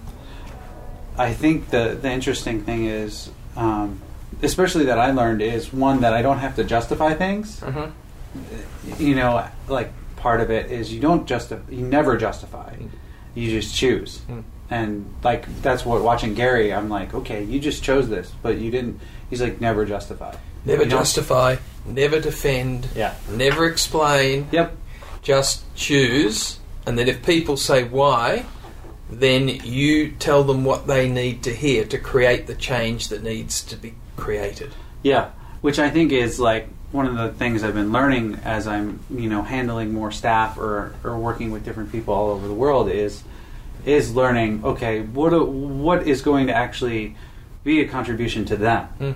I 1.20 1.34
think 1.34 1.70
the 1.70 1.98
the 2.02 2.10
interesting 2.12 2.64
thing 2.64 2.86
is, 2.86 3.30
um, 3.56 4.02
especially 4.42 4.86
that 4.86 4.98
I 4.98 5.12
learned 5.12 5.42
is 5.42 5.72
one 5.74 6.02
that 6.02 6.14
I 6.14 6.22
don't 6.22 6.40
have 6.40 6.56
to 6.56 6.64
justify 6.64 7.14
things. 7.14 7.60
Mm-hmm. 7.60 9.04
You 9.04 9.16
know, 9.16 9.46
like 9.68 9.92
part 10.16 10.42
of 10.42 10.50
it 10.52 10.72
is 10.72 10.94
you 10.94 11.00
don't 11.00 11.28
justify, 11.28 11.70
you 11.72 11.86
never 11.86 12.18
justify, 12.18 12.74
you 13.36 13.50
just 13.50 13.76
choose. 13.76 14.22
Mm. 14.30 14.44
And 14.70 15.14
like 15.24 15.46
that's 15.62 15.86
what 15.86 16.02
watching 16.04 16.36
Gary, 16.36 16.72
I'm 16.74 16.90
like, 16.90 17.14
okay, 17.14 17.44
you 17.44 17.60
just 17.60 17.84
chose 17.84 18.08
this, 18.10 18.32
but 18.42 18.58
you 18.58 18.72
didn't. 18.72 19.00
He's 19.30 19.42
like, 19.42 19.60
never 19.62 19.86
justify. 19.86 20.36
Never 20.66 20.84
You 20.84 20.90
don't- 20.90 21.00
justify, 21.00 21.56
never 21.86 22.20
defend, 22.20 22.88
Yeah. 22.96 23.14
never 23.32 23.66
explain. 23.66 24.48
Yep. 24.52 24.76
Just 25.22 25.64
choose, 25.76 26.60
and 26.86 26.98
then 26.98 27.08
if 27.08 27.26
people 27.26 27.58
say 27.58 27.84
why, 27.84 28.46
then 29.10 29.48
you 29.48 30.12
tell 30.12 30.44
them 30.44 30.64
what 30.64 30.88
they 30.88 31.10
need 31.10 31.44
to 31.44 31.54
hear 31.54 31.84
to 31.86 31.98
create 31.98 32.48
the 32.48 32.56
change 32.56 33.08
that 33.10 33.24
needs 33.24 33.64
to 33.64 33.76
be 33.76 33.94
created. 34.18 34.72
Yeah, 35.04 35.30
which 35.62 35.80
I 35.80 35.90
think 35.90 36.12
is 36.12 36.40
like 36.40 36.68
one 36.92 37.06
of 37.06 37.16
the 37.16 37.30
things 37.38 37.64
I've 37.64 37.74
been 37.74 37.92
learning 37.92 38.40
as 38.44 38.68
I'm, 38.68 39.00
you 39.10 39.30
know, 39.30 39.42
handling 39.44 39.94
more 39.94 40.12
staff 40.12 40.58
or, 40.58 40.94
or 41.04 41.18
working 41.18 41.52
with 41.52 41.64
different 41.64 41.92
people 41.92 42.14
all 42.14 42.30
over 42.32 42.48
the 42.48 42.54
world 42.54 42.90
is 42.90 43.24
is 43.86 44.14
learning. 44.14 44.64
Okay, 44.64 45.02
what 45.02 45.32
what 45.50 46.08
is 46.08 46.22
going 46.22 46.48
to 46.48 46.54
actually 46.54 47.16
be 47.64 47.82
a 47.82 47.88
contribution 47.88 48.46
to 48.46 48.58
them? 48.58 48.86
Hmm. 48.98 49.12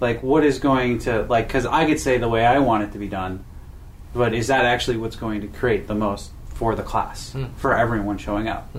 Like, 0.00 0.22
what 0.22 0.44
is 0.44 0.58
going 0.58 1.00
to 1.00 1.24
like? 1.24 1.46
Because 1.46 1.66
I 1.66 1.84
could 1.84 2.00
say 2.00 2.16
the 2.18 2.28
way 2.28 2.46
I 2.46 2.58
want 2.58 2.84
it 2.84 2.92
to 2.92 2.98
be 2.98 3.08
done, 3.08 3.44
but 4.14 4.32
is 4.32 4.46
that 4.46 4.64
actually 4.64 4.96
what's 4.96 5.16
going 5.16 5.42
to 5.42 5.46
create 5.48 5.86
the 5.86 5.94
most 5.94 6.30
for 6.46 6.74
the 6.74 6.82
class 6.82 7.32
Hmm. 7.32 7.46
for 7.56 7.76
everyone 7.76 8.16
showing 8.18 8.48
up? 8.48 8.74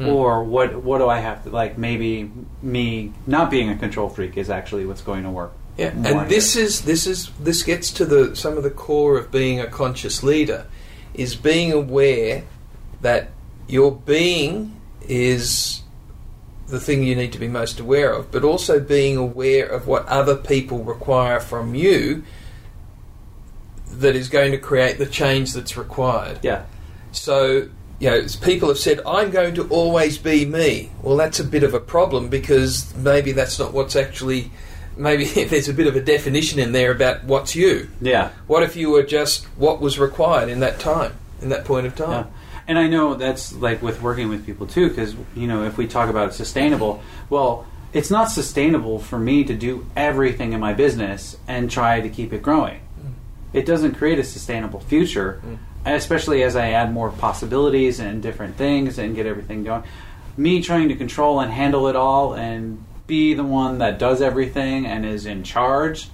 Hmm. 0.00 0.08
Or 0.08 0.42
what? 0.44 0.82
What 0.82 0.98
do 0.98 1.08
I 1.08 1.18
have 1.18 1.44
to 1.44 1.50
like? 1.50 1.76
Maybe 1.76 2.30
me 2.62 3.12
not 3.26 3.50
being 3.50 3.68
a 3.68 3.76
control 3.76 4.08
freak 4.08 4.38
is 4.38 4.48
actually 4.48 4.86
what's 4.86 5.02
going 5.02 5.24
to 5.24 5.30
work. 5.30 5.52
Yeah, 5.76 5.88
and 5.88 6.30
this 6.30 6.56
is 6.56 6.82
this 6.82 7.06
is 7.06 7.30
this 7.38 7.62
gets 7.62 7.90
to 7.92 8.06
the 8.06 8.34
some 8.34 8.56
of 8.56 8.62
the 8.62 8.70
core 8.70 9.18
of 9.18 9.30
being 9.30 9.60
a 9.60 9.66
conscious 9.66 10.22
leader 10.22 10.66
is 11.12 11.36
being 11.36 11.70
aware 11.70 12.44
that 13.02 13.28
your 13.68 13.92
being 13.92 14.80
is 15.02 15.82
the 16.68 16.80
thing 16.80 17.02
you 17.02 17.14
need 17.14 17.32
to 17.32 17.38
be 17.38 17.48
most 17.48 17.78
aware 17.78 18.12
of, 18.12 18.30
but 18.30 18.42
also 18.42 18.80
being 18.80 19.16
aware 19.16 19.66
of 19.66 19.86
what 19.86 20.06
other 20.06 20.36
people 20.36 20.82
require 20.82 21.40
from 21.40 21.74
you 21.74 22.22
that 23.86 24.14
is 24.14 24.28
going 24.28 24.52
to 24.52 24.58
create 24.58 24.98
the 24.98 25.06
change 25.06 25.52
that's 25.52 25.76
required. 25.76 26.38
Yeah. 26.42 26.64
So 27.12 27.68
you 28.00 28.10
know, 28.10 28.26
people 28.40 28.68
have 28.68 28.78
said, 28.78 29.00
I'm 29.06 29.30
going 29.30 29.54
to 29.56 29.68
always 29.68 30.16
be 30.18 30.46
me. 30.46 30.90
Well, 31.02 31.16
that's 31.16 31.38
a 31.38 31.44
bit 31.44 31.62
of 31.62 31.74
a 31.74 31.80
problem 31.80 32.28
because 32.28 32.92
maybe 32.96 33.32
that's 33.32 33.58
not 33.58 33.72
what's 33.72 33.94
actually. 33.94 34.50
Maybe 34.96 35.24
there's 35.44 35.68
a 35.68 35.74
bit 35.74 35.86
of 35.86 35.94
a 35.96 36.00
definition 36.00 36.58
in 36.58 36.72
there 36.72 36.90
about 36.90 37.24
what's 37.24 37.54
you. 37.54 37.88
Yeah. 38.00 38.30
What 38.46 38.62
if 38.62 38.74
you 38.74 38.90
were 38.90 39.02
just 39.02 39.44
what 39.56 39.80
was 39.80 39.98
required 39.98 40.48
in 40.48 40.60
that 40.60 40.80
time, 40.80 41.12
in 41.40 41.50
that 41.50 41.64
point 41.64 41.86
of 41.86 41.94
time? 41.94 42.26
Yeah. 42.26 42.32
And 42.66 42.78
I 42.78 42.86
know 42.86 43.14
that's 43.14 43.52
like 43.52 43.82
with 43.82 44.00
working 44.00 44.28
with 44.28 44.46
people 44.46 44.66
too, 44.66 44.88
because 44.88 45.14
you 45.34 45.46
know 45.46 45.64
if 45.64 45.76
we 45.76 45.86
talk 45.86 46.08
about 46.08 46.32
sustainable, 46.32 47.02
well, 47.28 47.66
it's 47.92 48.10
not 48.10 48.30
sustainable 48.30 48.98
for 48.98 49.18
me 49.18 49.44
to 49.44 49.54
do 49.54 49.86
everything 49.94 50.52
in 50.52 50.60
my 50.60 50.72
business 50.72 51.36
and 51.48 51.70
try 51.70 52.00
to 52.00 52.08
keep 52.08 52.32
it 52.32 52.42
growing. 52.42 52.80
Mm. 52.98 53.12
It 53.52 53.66
doesn't 53.66 53.96
create 53.96 54.18
a 54.18 54.24
sustainable 54.24 54.80
future, 54.80 55.42
mm. 55.44 55.58
Especially 55.84 56.42
as 56.42 56.56
I 56.56 56.70
add 56.70 56.92
more 56.92 57.10
possibilities 57.10 58.00
and 58.00 58.22
different 58.22 58.56
things 58.56 58.98
and 58.98 59.14
get 59.14 59.26
everything 59.26 59.64
going. 59.64 59.82
Me 60.36 60.62
trying 60.62 60.88
to 60.88 60.94
control 60.96 61.40
and 61.40 61.50
handle 61.52 61.88
it 61.88 61.96
all 61.96 62.34
and 62.34 62.84
be 63.06 63.34
the 63.34 63.44
one 63.44 63.78
that 63.78 63.98
does 63.98 64.22
everything 64.22 64.86
and 64.86 65.04
is 65.04 65.26
in 65.26 65.42
charge 65.42 66.08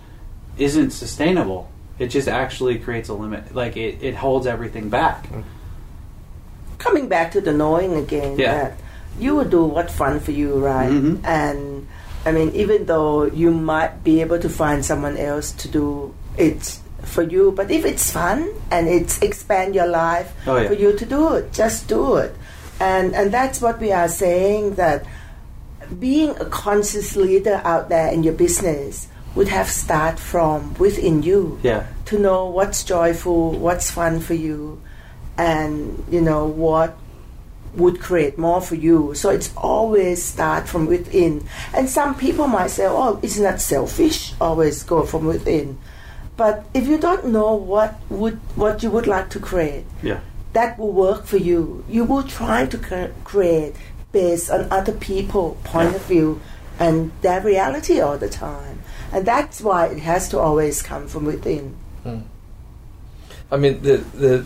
isn't 0.57 0.91
sustainable. 0.91 1.71
It 1.99 2.09
just 2.09 2.29
actually 2.29 2.79
creates 2.79 3.09
a 3.09 3.15
limit. 3.15 3.55
Like 3.55 3.77
it, 3.77 4.03
it 4.03 4.15
holds 4.15 4.47
everything 4.47 4.89
back. 4.89 5.29
Coming 6.79 7.09
back 7.09 7.33
to 7.33 7.41
the 7.41 7.53
knowing 7.53 7.95
again, 7.97 8.39
Yeah. 8.39 8.53
that 8.53 8.79
you 9.19 9.35
will 9.35 9.45
do 9.49 9.65
what's 9.65 9.95
fun 9.95 10.21
for 10.21 10.31
you, 10.33 10.55
right? 10.59 10.91
Mhm. 10.91 11.25
And 11.25 11.87
I 12.25 12.33
mean, 12.33 12.51
even 12.55 12.87
though 12.87 13.25
you 13.25 13.51
might 13.51 14.05
be 14.05 14.21
able 14.21 14.39
to 14.39 14.49
find 14.49 14.85
someone 14.85 15.17
else 15.17 15.53
to 15.53 15.69
do 15.69 16.13
it 16.37 16.79
for 17.07 17.23
you, 17.23 17.53
but 17.53 17.71
if 17.71 17.85
it's 17.85 18.11
fun 18.11 18.51
and 18.71 18.89
it's 18.89 19.23
expand 19.23 19.75
your 19.75 19.87
life 19.87 20.33
Oh, 20.47 20.57
yeah. 20.59 20.69
for 20.69 20.75
you 20.75 20.93
to 20.97 21.07
do 21.07 21.35
it, 21.35 21.53
just 21.53 21.89
do 21.89 22.17
it. 22.17 22.35
And 22.81 23.15
and 23.15 23.33
that's 23.33 23.61
what 23.61 23.81
we 23.81 23.93
are 23.93 24.09
saying 24.09 24.75
that 24.75 25.05
being 25.99 26.31
a 26.41 26.45
conscious 26.47 27.17
leader 27.17 27.61
out 27.65 27.89
there 27.89 28.09
in 28.13 28.23
your 28.25 28.35
business 28.35 29.09
would 29.35 29.49
have 29.49 29.69
start 29.71 30.19
from 30.19 30.75
within 30.79 31.23
you 31.23 31.59
Yeah. 31.63 31.85
to 32.07 32.19
know 32.19 32.47
what's 32.47 32.83
joyful, 32.85 33.53
what's 33.53 33.91
fun 33.91 34.21
for 34.21 34.35
you, 34.35 34.81
and 35.39 36.03
you 36.11 36.21
know 36.21 36.45
what 36.47 36.97
would 37.77 38.01
create 38.01 38.39
more 38.39 38.61
for 38.63 38.75
you. 38.75 39.13
So 39.15 39.29
it's 39.29 39.51
always 39.57 40.23
start 40.25 40.67
from 40.67 40.87
within. 40.87 41.45
And 41.75 41.89
some 41.91 42.15
people 42.15 42.49
might 42.49 42.71
say, 42.71 42.87
"Oh, 42.89 43.19
isn't 43.23 43.43
that 43.43 43.61
selfish? 43.61 44.33
Always 44.41 44.83
go 44.83 45.03
from 45.05 45.27
within." 45.27 45.77
But 46.37 46.65
if 46.75 46.87
you 46.87 46.99
don't 46.99 47.27
know 47.27 47.55
what 47.55 47.95
would 48.11 48.39
what 48.57 48.83
you 48.83 48.91
would 48.91 49.07
like 49.07 49.31
to 49.31 49.41
create, 49.41 49.85
Yeah. 50.03 50.21
that 50.53 50.79
will 50.79 50.93
work 50.93 51.25
for 51.25 51.39
you. 51.39 51.85
You 51.89 52.05
will 52.05 52.23
try 52.23 52.67
to 52.67 52.79
cre- 52.79 53.13
create 53.25 53.75
based 54.13 54.51
on 54.51 54.67
other 54.71 54.93
people' 54.93 55.57
point 55.65 55.95
of 55.95 56.03
view 56.03 56.41
and 56.79 57.11
their 57.23 57.41
reality 57.41 58.01
all 58.01 58.19
the 58.19 58.29
time. 58.29 58.81
And 59.13 59.25
that's 59.27 59.61
why 59.61 59.87
it 59.87 60.01
has 60.01 60.29
to 60.31 60.39
always 60.39 60.83
come 60.83 61.07
from 61.09 61.25
within. 61.25 61.75
Hmm. 62.03 62.19
I 63.51 63.57
mean, 63.57 63.83
the 63.83 63.99
the 64.15 64.45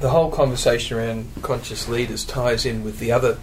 the 0.00 0.08
whole 0.08 0.30
conversation 0.30 0.96
around 0.98 1.28
conscious 1.42 1.88
leaders 1.88 2.24
ties 2.24 2.64
in 2.66 2.82
with 2.82 2.98
the 2.98 3.12
other 3.12 3.36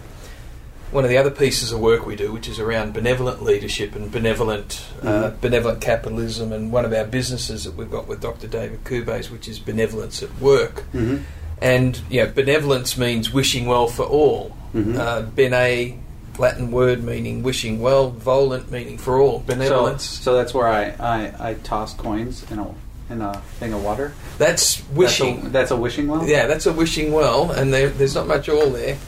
one 0.90 1.04
of 1.04 1.10
the 1.10 1.18
other 1.18 1.30
pieces 1.30 1.72
of 1.72 1.80
work 1.80 2.06
we 2.06 2.16
do, 2.16 2.32
which 2.32 2.48
is 2.48 2.58
around 2.58 2.92
benevolent 2.94 3.42
leadership 3.42 3.94
and 3.94 4.10
benevolent 4.10 4.82
uh, 5.02 5.06
Mhm. 5.30 5.40
benevolent 5.40 5.80
capitalism, 5.80 6.52
and 6.52 6.72
one 6.72 6.84
of 6.84 6.92
our 6.92 7.04
businesses 7.04 7.64
that 7.64 7.76
we've 7.76 7.90
got 7.90 8.08
with 8.08 8.20
Dr. 8.20 8.46
David 8.46 8.84
Kube's, 8.84 9.30
which 9.30 9.48
is 9.48 9.58
benevolence 9.58 10.22
at 10.22 10.30
work. 10.40 10.84
Mhm. 10.94 11.22
And 11.60 12.00
you 12.08 12.24
know, 12.24 12.30
benevolence 12.34 12.96
means 12.96 13.32
wishing 13.32 13.66
well 13.66 13.88
for 13.88 14.04
all. 14.04 14.54
Mhm. 14.74 14.98
Uh, 14.98 15.22
bene, 15.22 15.98
Latin 16.38 16.70
word 16.70 17.02
meaning 17.02 17.42
wishing 17.42 17.80
well, 17.80 18.10
volent 18.10 18.70
meaning 18.70 18.96
for 18.96 19.18
all. 19.20 19.42
Benevolence. 19.44 20.04
So, 20.04 20.22
so 20.32 20.36
that's 20.36 20.54
where 20.54 20.68
I, 20.68 20.94
I, 21.00 21.50
I 21.50 21.54
toss 21.64 21.94
coins 21.94 22.44
in 22.50 22.58
a 22.60 22.68
in 23.10 23.20
a 23.22 23.40
thing 23.58 23.72
of 23.72 23.82
water. 23.82 24.12
That's 24.36 24.82
wishing. 24.94 25.36
That's 25.36 25.46
a, 25.46 25.50
that's 25.50 25.70
a 25.72 25.76
wishing 25.76 26.06
well. 26.08 26.24
Yeah, 26.28 26.46
that's 26.46 26.66
a 26.66 26.72
wishing 26.72 27.10
well, 27.12 27.50
and 27.50 27.72
there, 27.72 27.88
there's 27.88 28.14
not 28.14 28.26
much 28.28 28.48
all 28.50 28.68
there. 28.70 28.98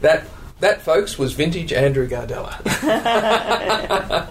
That 0.00 0.24
that, 0.62 0.82
folks, 0.82 1.18
was 1.18 1.32
vintage 1.34 1.72
Andrew 1.72 2.08
Gardella. 2.08 2.58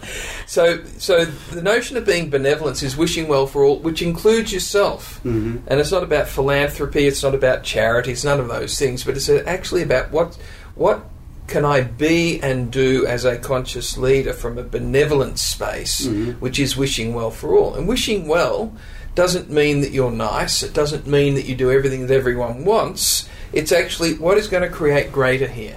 so, 0.47 0.83
so 0.97 1.25
the 1.25 1.61
notion 1.61 1.97
of 1.97 2.05
being 2.05 2.29
benevolence 2.29 2.83
is 2.83 2.97
wishing 2.97 3.27
well 3.27 3.47
for 3.47 3.63
all, 3.63 3.79
which 3.79 4.01
includes 4.01 4.51
yourself. 4.51 5.19
Mm-hmm. 5.23 5.57
And 5.67 5.79
it's 5.79 5.91
not 5.91 6.03
about 6.03 6.27
philanthropy. 6.27 7.07
It's 7.07 7.23
not 7.23 7.35
about 7.35 7.63
charity. 7.63 8.11
It's 8.11 8.23
none 8.23 8.39
of 8.39 8.47
those 8.47 8.77
things. 8.79 9.03
But 9.03 9.15
it's 9.15 9.29
actually 9.29 9.83
about 9.83 10.11
what 10.11 10.37
what 10.75 11.03
can 11.47 11.65
I 11.65 11.81
be 11.81 12.39
and 12.41 12.71
do 12.71 13.05
as 13.05 13.25
a 13.25 13.37
conscious 13.37 13.97
leader 13.97 14.31
from 14.31 14.57
a 14.57 14.63
benevolent 14.63 15.37
space, 15.37 16.07
Mhm. 16.07 16.39
which 16.39 16.59
is 16.59 16.77
wishing 16.77 17.13
well 17.13 17.29
for 17.29 17.57
all. 17.57 17.75
And 17.75 17.89
wishing 17.89 18.25
well 18.27 18.71
doesn't 19.15 19.49
mean 19.49 19.81
that 19.81 19.91
you're 19.91 20.11
nice. 20.11 20.63
It 20.63 20.73
doesn't 20.73 21.07
mean 21.07 21.35
that 21.35 21.45
you 21.45 21.55
do 21.55 21.69
everything 21.69 22.07
that 22.07 22.15
everyone 22.15 22.63
wants. 22.63 23.25
It's 23.51 23.73
actually 23.73 24.13
what 24.13 24.37
is 24.37 24.47
going 24.47 24.63
to 24.63 24.69
create 24.69 25.11
greater 25.11 25.47
here. 25.47 25.75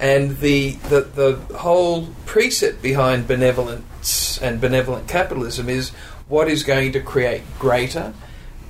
And 0.00 0.38
the, 0.38 0.72
the, 0.88 1.00
the 1.00 1.56
whole 1.56 2.08
precept 2.24 2.82
behind 2.82 3.26
benevolence 3.26 4.38
and 4.40 4.60
benevolent 4.60 5.08
capitalism 5.08 5.68
is 5.68 5.90
what 6.28 6.48
is 6.48 6.62
going 6.62 6.92
to 6.92 7.00
create 7.00 7.42
greater, 7.58 8.14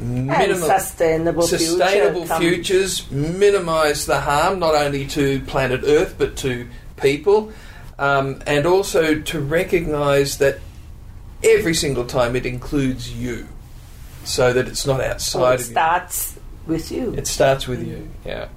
and 0.00 0.56
sustainable, 0.56 1.42
sustainable 1.42 2.24
future 2.24 2.38
futures, 2.38 3.10
minimise 3.10 4.06
the 4.06 4.20
harm 4.20 4.60
not 4.60 4.74
only 4.74 5.06
to 5.08 5.40
planet 5.40 5.80
Earth 5.84 6.14
but 6.16 6.36
to 6.36 6.68
people, 6.96 7.52
um, 7.98 8.40
and 8.46 8.64
also 8.64 9.20
to 9.20 9.40
recognise 9.40 10.38
that 10.38 10.60
every 11.42 11.74
single 11.74 12.06
time 12.06 12.36
it 12.36 12.46
includes 12.46 13.12
you, 13.12 13.48
so 14.24 14.52
that 14.52 14.68
it's 14.68 14.86
not 14.86 15.00
outside 15.00 15.54
it 15.54 15.54
of 15.54 15.60
you. 15.60 15.72
starts 15.72 16.38
with 16.66 16.92
you. 16.92 17.14
It 17.14 17.26
starts 17.26 17.66
with 17.66 17.84
you, 17.84 18.08
yeah. 18.24 18.48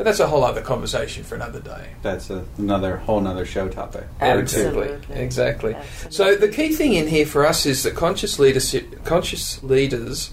But 0.00 0.04
that's 0.04 0.20
a 0.20 0.28
whole 0.28 0.44
other 0.44 0.62
conversation 0.62 1.24
for 1.24 1.34
another 1.34 1.60
day. 1.60 1.90
That's 2.00 2.30
a, 2.30 2.42
another 2.56 2.96
whole 2.96 3.18
another 3.18 3.44
show 3.44 3.68
topic. 3.68 4.06
Exactly. 4.18 4.98
Exactly. 5.10 5.76
So 6.08 6.36
the 6.36 6.48
key 6.48 6.72
thing 6.72 6.94
in 6.94 7.06
here 7.06 7.26
for 7.26 7.44
us 7.44 7.66
is 7.66 7.82
that 7.82 7.96
conscious 7.96 8.38
leadership, 8.38 9.04
conscious 9.04 9.62
leaders, 9.62 10.30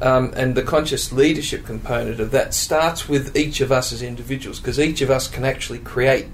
um, 0.00 0.32
and 0.36 0.54
the 0.54 0.62
conscious 0.62 1.10
leadership 1.10 1.66
component 1.66 2.20
of 2.20 2.30
that 2.30 2.54
starts 2.54 3.08
with 3.08 3.36
each 3.36 3.60
of 3.60 3.72
us 3.72 3.92
as 3.92 4.02
individuals, 4.02 4.60
because 4.60 4.78
each 4.78 5.00
of 5.00 5.10
us 5.10 5.26
can 5.26 5.44
actually 5.44 5.80
create 5.80 6.28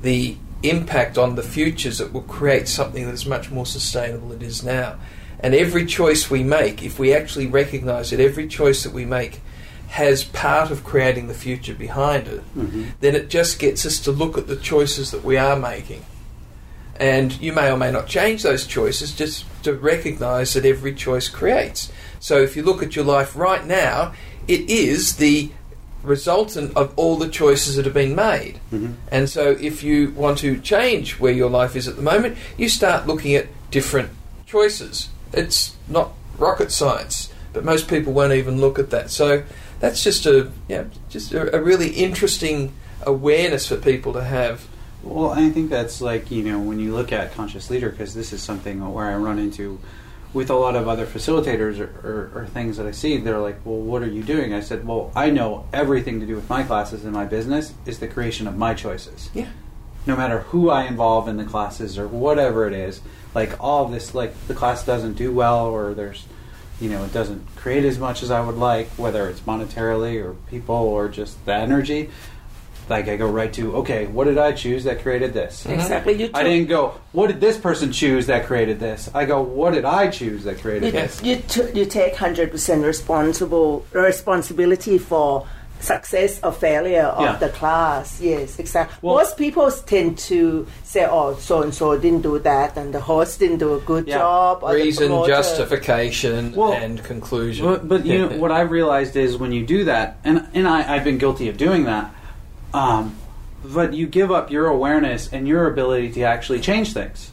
the 0.00 0.36
impact 0.62 1.18
on 1.18 1.34
the 1.34 1.42
futures 1.42 1.98
that 1.98 2.12
will 2.12 2.22
create 2.22 2.68
something 2.68 3.04
that 3.04 3.14
is 3.14 3.26
much 3.26 3.50
more 3.50 3.66
sustainable 3.66 4.28
than 4.28 4.42
it 4.42 4.46
is 4.46 4.62
now. 4.62 4.96
And 5.40 5.56
every 5.56 5.86
choice 5.86 6.30
we 6.30 6.44
make, 6.44 6.84
if 6.84 7.00
we 7.00 7.12
actually 7.12 7.48
recognise 7.48 8.10
that 8.10 8.20
every 8.20 8.46
choice 8.46 8.84
that 8.84 8.92
we 8.92 9.04
make 9.04 9.40
has 9.90 10.22
part 10.24 10.70
of 10.70 10.84
creating 10.84 11.26
the 11.28 11.34
future 11.34 11.74
behind 11.74 12.26
it, 12.28 12.42
Mm-hmm. 12.56 12.84
then 13.00 13.14
it 13.14 13.28
just 13.28 13.58
gets 13.58 13.84
us 13.84 13.98
to 14.00 14.12
look 14.12 14.38
at 14.38 14.46
the 14.46 14.56
choices 14.56 15.10
that 15.10 15.24
we 15.24 15.36
are 15.36 15.56
making. 15.58 16.04
And 16.98 17.38
you 17.40 17.52
may 17.52 17.70
or 17.70 17.76
may 17.76 17.90
not 17.90 18.06
change 18.06 18.42
those 18.42 18.66
choices, 18.66 19.12
just 19.12 19.44
to 19.64 19.72
recognise 19.72 20.54
that 20.54 20.64
every 20.64 20.94
choice 20.94 21.28
creates. 21.28 21.90
So 22.20 22.40
if 22.42 22.56
you 22.56 22.62
look 22.62 22.82
at 22.82 22.94
your 22.94 23.04
life 23.04 23.34
right 23.34 23.64
now, 23.66 24.12
it 24.46 24.68
is 24.70 25.16
the 25.16 25.50
resultant 26.02 26.76
of 26.76 26.92
all 26.96 27.16
the 27.16 27.28
choices 27.28 27.76
that 27.76 27.84
have 27.84 27.94
been 27.94 28.14
made. 28.14 28.60
Mhm. 28.72 28.94
And 29.10 29.28
so 29.28 29.56
if 29.60 29.82
you 29.82 30.12
want 30.16 30.38
to 30.38 30.58
change 30.58 31.18
where 31.18 31.32
your 31.32 31.50
life 31.50 31.74
is 31.76 31.88
at 31.88 31.96
the 31.96 32.02
moment, 32.02 32.36
you 32.56 32.68
start 32.68 33.06
looking 33.06 33.34
at 33.34 33.46
different 33.70 34.10
choices. 34.46 35.08
It's 35.32 35.72
not 35.88 36.12
rocket 36.38 36.70
science, 36.72 37.28
but 37.52 37.64
most 37.64 37.88
people 37.88 38.12
won't 38.12 38.32
even 38.32 38.60
look 38.60 38.78
at 38.78 38.90
that. 38.90 39.10
So 39.10 39.42
that's 39.80 40.04
just 40.04 40.26
a 40.26 40.50
yeah, 40.68 40.84
just 41.08 41.32
a, 41.32 41.56
a 41.56 41.60
really 41.60 41.88
interesting 41.88 42.72
awareness 43.02 43.66
for 43.66 43.76
people 43.76 44.12
to 44.12 44.22
have. 44.22 44.68
Well, 45.02 45.30
I 45.30 45.48
think 45.48 45.70
that's 45.70 46.00
like 46.00 46.30
you 46.30 46.44
know 46.44 46.60
when 46.60 46.78
you 46.78 46.94
look 46.94 47.12
at 47.12 47.32
conscious 47.32 47.70
leader 47.70 47.90
because 47.90 48.14
this 48.14 48.32
is 48.32 48.42
something 48.42 48.92
where 48.92 49.06
I 49.06 49.16
run 49.16 49.38
into 49.38 49.80
with 50.32 50.50
a 50.50 50.54
lot 50.54 50.76
of 50.76 50.86
other 50.86 51.06
facilitators 51.06 51.80
or, 51.80 51.90
or, 52.06 52.42
or 52.42 52.46
things 52.46 52.76
that 52.76 52.86
I 52.86 52.92
see. 52.92 53.16
They're 53.16 53.38
like, 53.38 53.64
"Well, 53.64 53.78
what 53.78 54.02
are 54.02 54.08
you 54.08 54.22
doing?" 54.22 54.52
I 54.52 54.60
said, 54.60 54.86
"Well, 54.86 55.10
I 55.16 55.30
know 55.30 55.66
everything 55.72 56.20
to 56.20 56.26
do 56.26 56.36
with 56.36 56.48
my 56.48 56.62
classes 56.62 57.04
and 57.04 57.12
my 57.12 57.24
business 57.24 57.72
is 57.86 57.98
the 57.98 58.06
creation 58.06 58.46
of 58.46 58.56
my 58.56 58.74
choices. 58.74 59.30
Yeah. 59.34 59.48
No 60.06 60.16
matter 60.16 60.40
who 60.40 60.70
I 60.70 60.84
involve 60.84 61.28
in 61.28 61.36
the 61.36 61.44
classes 61.44 61.98
or 61.98 62.08
whatever 62.08 62.66
it 62.66 62.72
is, 62.72 63.00
like 63.34 63.62
all 63.62 63.86
this, 63.86 64.14
like 64.14 64.34
the 64.46 64.54
class 64.54 64.84
doesn't 64.84 65.14
do 65.14 65.32
well 65.32 65.64
or 65.66 65.94
there's." 65.94 66.26
You 66.80 66.88
know, 66.88 67.04
it 67.04 67.12
doesn't 67.12 67.46
create 67.56 67.84
as 67.84 67.98
much 67.98 68.22
as 68.22 68.30
I 68.30 68.40
would 68.40 68.56
like, 68.56 68.88
whether 68.92 69.28
it's 69.28 69.40
monetarily 69.40 70.24
or 70.24 70.34
people 70.48 70.74
or 70.74 71.08
just 71.08 71.44
the 71.44 71.54
energy 71.54 72.10
like 72.90 73.08
I 73.08 73.16
go 73.16 73.30
right 73.30 73.52
to 73.54 73.76
okay, 73.76 74.06
what 74.06 74.24
did 74.24 74.36
I 74.36 74.52
choose 74.52 74.84
that 74.84 75.00
created 75.02 75.32
this? 75.32 75.62
Mm-hmm. 75.62 75.80
Exactly. 75.80 76.14
You 76.14 76.30
I 76.34 76.42
didn't 76.42 76.68
go. 76.68 77.00
What 77.12 77.28
did 77.28 77.40
this 77.40 77.56
person 77.56 77.92
choose 77.92 78.26
that 78.26 78.46
created 78.46 78.80
this? 78.80 79.08
I 79.14 79.24
go. 79.24 79.40
What 79.40 79.72
did 79.74 79.84
I 79.84 80.10
choose 80.10 80.44
that 80.44 80.60
created 80.60 80.86
You, 80.86 80.92
this? 80.92 81.22
you, 81.22 81.36
t- 81.36 81.70
you 81.78 81.86
take 81.86 82.16
hundred 82.16 82.50
percent 82.50 82.84
responsible 82.84 83.86
responsibility 83.92 84.98
for 84.98 85.46
success 85.80 86.40
or 86.42 86.52
failure 86.52 87.04
of 87.04 87.22
Yeah. 87.22 87.36
the 87.36 87.48
class. 87.48 88.20
Yes, 88.20 88.58
exactly. 88.58 88.96
Well- 89.02 89.16
Most 89.16 89.36
people 89.36 89.70
tend 89.70 90.18
to 90.30 90.66
say, 90.84 91.06
"Oh, 91.10 91.34
so 91.38 91.62
and 91.62 91.74
so 91.74 91.96
didn't 91.98 92.22
do 92.22 92.38
that, 92.40 92.76
and 92.76 92.92
the 92.94 93.00
host 93.00 93.40
didn't 93.40 93.58
do 93.58 93.74
a 93.74 93.80
good 93.80 94.06
Yeah. 94.06 94.18
job." 94.18 94.58
Or 94.62 94.74
Reason, 94.74 95.10
justification, 95.26 96.52
Well, 96.54 96.72
and 96.72 97.02
conclusion. 97.02 97.66
But, 97.66 97.88
but 97.88 98.06
you 98.06 98.18
know 98.18 98.28
what 98.42 98.52
I 98.52 98.60
realized 98.62 99.16
is 99.16 99.36
when 99.36 99.52
you 99.52 99.64
do 99.66 99.84
that, 99.84 100.18
and 100.24 100.46
and 100.54 100.66
I, 100.68 100.94
I've 100.94 101.04
been 101.04 101.18
guilty 101.18 101.48
of 101.48 101.56
doing 101.56 101.84
that. 101.84 102.10
Um, 102.74 103.16
but 103.64 103.92
you 103.94 104.06
give 104.06 104.30
up 104.30 104.50
your 104.50 104.66
awareness 104.68 105.28
and 105.32 105.46
your 105.46 105.66
ability 105.66 106.10
to 106.12 106.22
actually 106.22 106.60
change 106.60 106.92
things. 106.94 107.30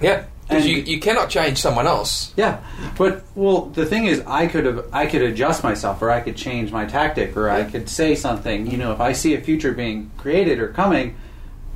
yeah, 0.00 0.22
because 0.22 0.31
and- 0.48 0.64
you, 0.64 0.76
you 0.78 1.00
cannot 1.00 1.30
change 1.30 1.58
someone 1.58 1.86
else. 1.86 2.32
Yeah, 2.36 2.60
but 2.98 3.24
well, 3.34 3.66
the 3.66 3.86
thing 3.86 4.06
is, 4.06 4.20
I 4.26 4.46
could 4.46 4.64
have, 4.66 4.86
I 4.92 5.06
could 5.06 5.22
adjust 5.22 5.62
myself, 5.62 6.02
or 6.02 6.10
I 6.10 6.20
could 6.20 6.36
change 6.36 6.70
my 6.72 6.84
tactic, 6.84 7.36
or 7.36 7.48
I 7.48 7.64
could 7.64 7.88
say 7.88 8.14
something. 8.14 8.66
You 8.70 8.76
know, 8.76 8.92
if 8.92 9.00
I 9.00 9.12
see 9.12 9.34
a 9.34 9.40
future 9.40 9.72
being 9.72 10.10
created 10.18 10.58
or 10.58 10.68
coming, 10.68 11.16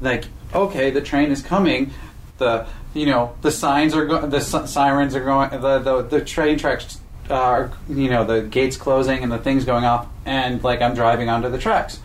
like, 0.01 0.25
okay, 0.55 0.91
the 0.91 1.01
train 1.01 1.31
is 1.31 1.43
coming, 1.43 1.93
the 2.39 2.67
you 2.95 3.07
know 3.07 3.35
the 3.43 3.51
signs 3.51 3.95
are 3.95 4.05
going, 4.07 4.31
the 4.31 4.41
si- 4.41 4.67
sirens 4.67 5.15
are 5.15 5.25
going, 5.25 5.51
the 5.51 5.79
the, 5.79 6.03
the 6.03 6.21
train 6.25 6.59
tracks 6.59 6.99
are, 7.31 7.73
you 7.89 8.09
know, 8.11 8.25
the 8.25 8.43
gates 8.43 8.77
closing 8.77 9.23
and 9.23 9.33
the 9.33 9.39
things 9.39 9.65
going 9.65 9.85
off, 9.85 10.07
and 10.25 10.63
like 10.63 10.81
I'm 10.83 10.95
driving 10.95 11.29
onto 11.29 11.49
the 11.51 11.59
tracks. 11.59 11.99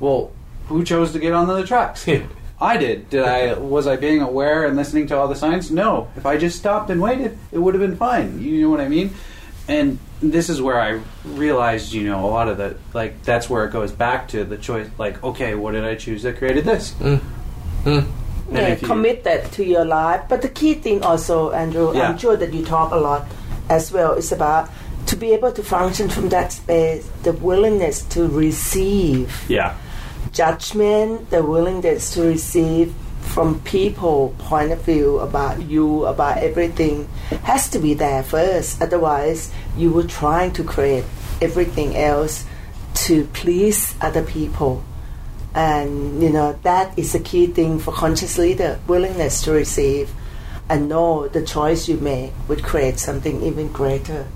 Well, 0.00 0.32
who 0.68 0.82
chose 0.84 1.12
to 1.12 1.18
get 1.18 1.32
onto 1.32 1.54
the 1.54 1.66
tracks? 1.66 2.06
I 2.60 2.76
did. 2.76 3.10
Did 3.10 3.24
I? 3.24 3.54
Was 3.58 3.86
I 3.86 3.96
being 3.96 4.20
aware 4.22 4.64
and 4.66 4.76
listening 4.76 5.06
to 5.08 5.16
all 5.16 5.28
the 5.28 5.36
signs? 5.36 5.70
No. 5.70 6.08
If 6.16 6.24
I 6.26 6.36
just 6.36 6.58
stopped 6.58 6.90
and 6.90 7.00
waited, 7.00 7.36
it 7.52 7.58
would 7.58 7.74
have 7.74 7.80
been 7.80 7.96
fine. 7.96 8.40
You 8.40 8.62
know 8.62 8.70
what 8.70 8.80
I 8.80 8.88
mean? 8.88 9.10
And 9.66 9.98
this 10.20 10.48
is 10.50 10.60
where 10.60 10.80
I 10.80 11.00
realized, 11.24 11.92
you 11.92 12.04
know, 12.06 12.24
a 12.26 12.30
lot 12.30 12.48
of 12.48 12.58
the 12.58 12.76
like 12.92 13.22
that's 13.24 13.48
where 13.48 13.64
it 13.64 13.72
goes 13.72 13.92
back 13.92 14.28
to 14.28 14.44
the 14.44 14.56
choice. 14.56 14.88
Like, 14.98 15.22
okay, 15.24 15.54
what 15.54 15.72
did 15.72 15.84
I 15.84 15.94
choose 15.94 16.22
that 16.22 16.36
created 16.38 16.64
this? 16.64 16.92
Mm. 17.00 17.20
Mm. 17.84 18.06
And 18.50 18.56
yeah, 18.58 18.68
you- 18.76 18.86
commit 18.86 19.24
that 19.24 19.50
to 19.52 19.64
your 19.64 19.84
life. 19.84 20.22
But 20.28 20.42
the 20.42 20.48
key 20.50 20.74
thing 20.74 21.02
also, 21.02 21.50
Andrew, 21.52 21.94
Yeah. 21.96 22.10
I'm 22.10 22.18
sure 22.18 22.36
that 22.36 22.52
you 22.52 22.64
talk 22.64 22.92
a 22.92 22.96
lot 22.96 23.26
as 23.70 23.90
well, 23.90 24.12
is 24.12 24.32
about 24.32 24.68
to 25.06 25.16
be 25.16 25.32
able 25.32 25.52
to 25.52 25.62
function 25.62 26.08
from 26.08 26.28
that 26.28 26.52
space, 26.52 27.08
the 27.24 27.32
willingness 27.32 28.02
to 28.02 28.28
receive 28.28 29.32
Yeah. 29.48 29.74
Judgment, 30.34 31.30
the 31.30 31.42
willingness 31.42 32.12
to 32.14 32.22
receive 32.22 32.94
from 33.20 33.60
people 33.60 34.34
point 34.38 34.70
of 34.70 34.82
view 34.82 35.18
about 35.18 35.62
you, 35.62 36.04
about 36.04 36.38
everything, 36.38 37.08
has 37.44 37.70
to 37.70 37.78
be 37.78 37.94
there 37.94 38.22
first. 38.22 38.82
Otherwise, 38.82 39.50
you 39.76 39.90
were 39.90 40.04
trying 40.04 40.52
to 40.52 40.62
create 40.62 41.04
everything 41.40 41.96
else 41.96 42.44
to 42.94 43.24
please 43.32 43.94
other 44.00 44.22
people. 44.22 44.84
And 45.54 46.22
you 46.22 46.30
know 46.30 46.58
that 46.62 46.98
is 46.98 47.12
the 47.12 47.20
key 47.20 47.46
thing 47.46 47.78
for 47.78 47.92
conscious 47.92 48.38
leader: 48.38 48.80
willingness 48.88 49.42
to 49.42 49.52
receive 49.52 50.10
and 50.68 50.88
know 50.88 51.28
the 51.28 51.44
choice 51.44 51.88
you 51.88 51.96
make 51.96 52.32
would 52.48 52.62
create 52.62 52.98
something 52.98 53.42
even 53.42 53.70
greater 53.70 54.26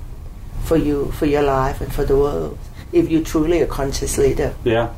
for 0.64 0.76
you, 0.76 1.11
for 1.12 1.26
your 1.26 1.42
life, 1.42 1.80
and 1.80 1.92
for 1.92 2.05
the 2.05 2.16
world. 2.16 2.59
If 2.92 3.11
you're 3.11 3.24
truly 3.24 3.61
a 3.61 3.66
conscious 3.66 4.16
leader. 4.16 4.55
Yeah. 4.64 4.92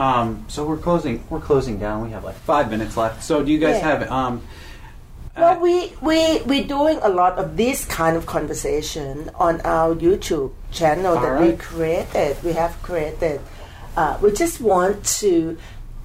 Um, 0.00 0.46
so 0.48 0.64
we're 0.64 0.78
closing. 0.78 1.22
We're 1.28 1.40
closing 1.44 1.78
down. 1.78 2.02
We 2.02 2.10
have 2.16 2.24
like 2.24 2.36
five 2.36 2.70
minutes 2.70 2.96
left. 2.96 3.22
So 3.22 3.44
do 3.44 3.52
you 3.52 3.58
guys 3.58 3.76
Yeah. 3.76 3.88
have 3.90 4.10
um? 4.10 4.40
Well, 5.36 5.60
we 5.60 5.92
we 6.00 6.40
we're 6.46 6.64
doing 6.66 6.98
a 7.02 7.08
lot 7.10 7.38
of 7.38 7.56
this 7.56 7.84
kind 7.84 8.16
of 8.16 8.24
conversation 8.24 9.30
on 9.34 9.60
our 9.60 9.94
YouTube 9.94 10.52
channel 10.72 11.14
that 11.14 11.34
we 11.40 11.52
Alright. 11.52 11.58
created. 11.58 12.36
We 12.42 12.52
have 12.54 12.80
created. 12.82 13.40
Uh, 13.96 14.16
we 14.22 14.32
just 14.32 14.60
want 14.60 15.04
to 15.20 15.58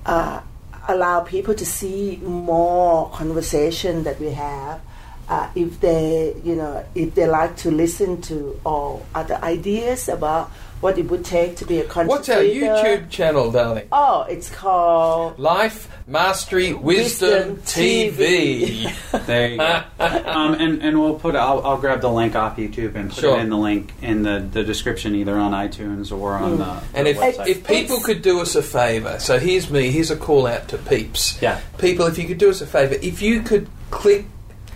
uh, 0.06 0.41
allow 0.89 1.22
people 1.22 1.54
to 1.56 1.66
see 1.66 2.20
more 2.24 3.10
conversation 3.12 4.04
that 4.04 4.20
we 4.20 4.32
have. 4.32 4.82
Uh, 5.28 5.48
if 5.56 5.80
they, 5.80 6.36
you 6.43 6.56
know, 6.56 6.84
if 6.93 7.16
they 7.16 7.26
like 7.28 7.56
to 7.58 7.72
listen 7.72 8.22
to 8.22 8.60
all 8.66 9.06
other 9.16 9.39
ideas 9.41 10.08
about 10.08 10.52
what 10.82 10.97
it 10.97 11.09
would 11.09 11.26
take 11.26 11.55
to 11.57 11.65
be 11.65 11.80
a 11.80 11.84
conscious 11.86 12.09
What's 12.09 12.30
our 12.30 12.39
leader. 12.41 12.65
YouTube 12.67 13.09
channel, 13.09 13.51
darling? 13.51 13.88
Oh, 13.91 14.23
it's 14.30 14.49
called 14.49 15.39
Life 15.39 15.89
Mastery 16.05 16.73
Wisdom, 16.73 17.55
Wisdom 17.55 17.57
TV. 17.57 18.91
There 19.26 19.47
you 19.49 19.57
go. 19.57 19.84
um, 19.99 20.53
and 20.55 20.82
and 20.84 20.99
we'll 20.99 21.15
put. 21.17 21.36
I'll, 21.36 21.65
I'll 21.65 21.78
grab 21.78 22.01
the 22.01 22.11
link 22.11 22.36
off 22.36 22.57
YouTube 22.57 22.95
and 22.95 23.09
put 23.09 23.19
Sure. 23.19 23.38
it 23.38 23.41
in 23.41 23.49
the 23.49 23.57
link 23.57 23.91
in 24.01 24.21
the, 24.23 24.39
the 24.51 24.63
description 24.63 25.15
either 25.15 25.36
on 25.38 25.51
iTunes 25.53 26.11
or 26.15 26.34
on 26.34 26.57
the, 26.59 26.82
And 26.93 27.07
the 27.07 27.11
if, 27.11 27.17
website. 27.17 27.47
if 27.47 27.65
people 27.67 27.99
could 28.01 28.21
do 28.21 28.41
us 28.41 28.55
a 28.55 28.61
favour, 28.61 29.17
so 29.19 29.39
here's 29.39 29.69
me, 29.71 29.89
here's 29.91 30.11
a 30.11 30.17
call 30.17 30.45
out 30.45 30.67
to 30.69 30.78
peeps. 30.78 31.41
Yeah. 31.41 31.59
People, 31.80 32.05
if 32.05 32.17
you 32.19 32.28
could 32.28 32.38
do 32.38 32.49
us 32.51 32.61
a 32.61 32.67
favour, 32.67 32.95
if 33.01 33.21
you 33.21 33.41
could 33.41 33.67
click 33.89 34.26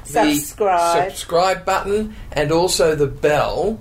the 0.06 0.34
Subscribe. 0.34 1.10
subscribe 1.12 1.66
button 1.66 2.16
and 2.32 2.52
also 2.52 2.96
the 2.96 3.06
bell, 3.08 3.80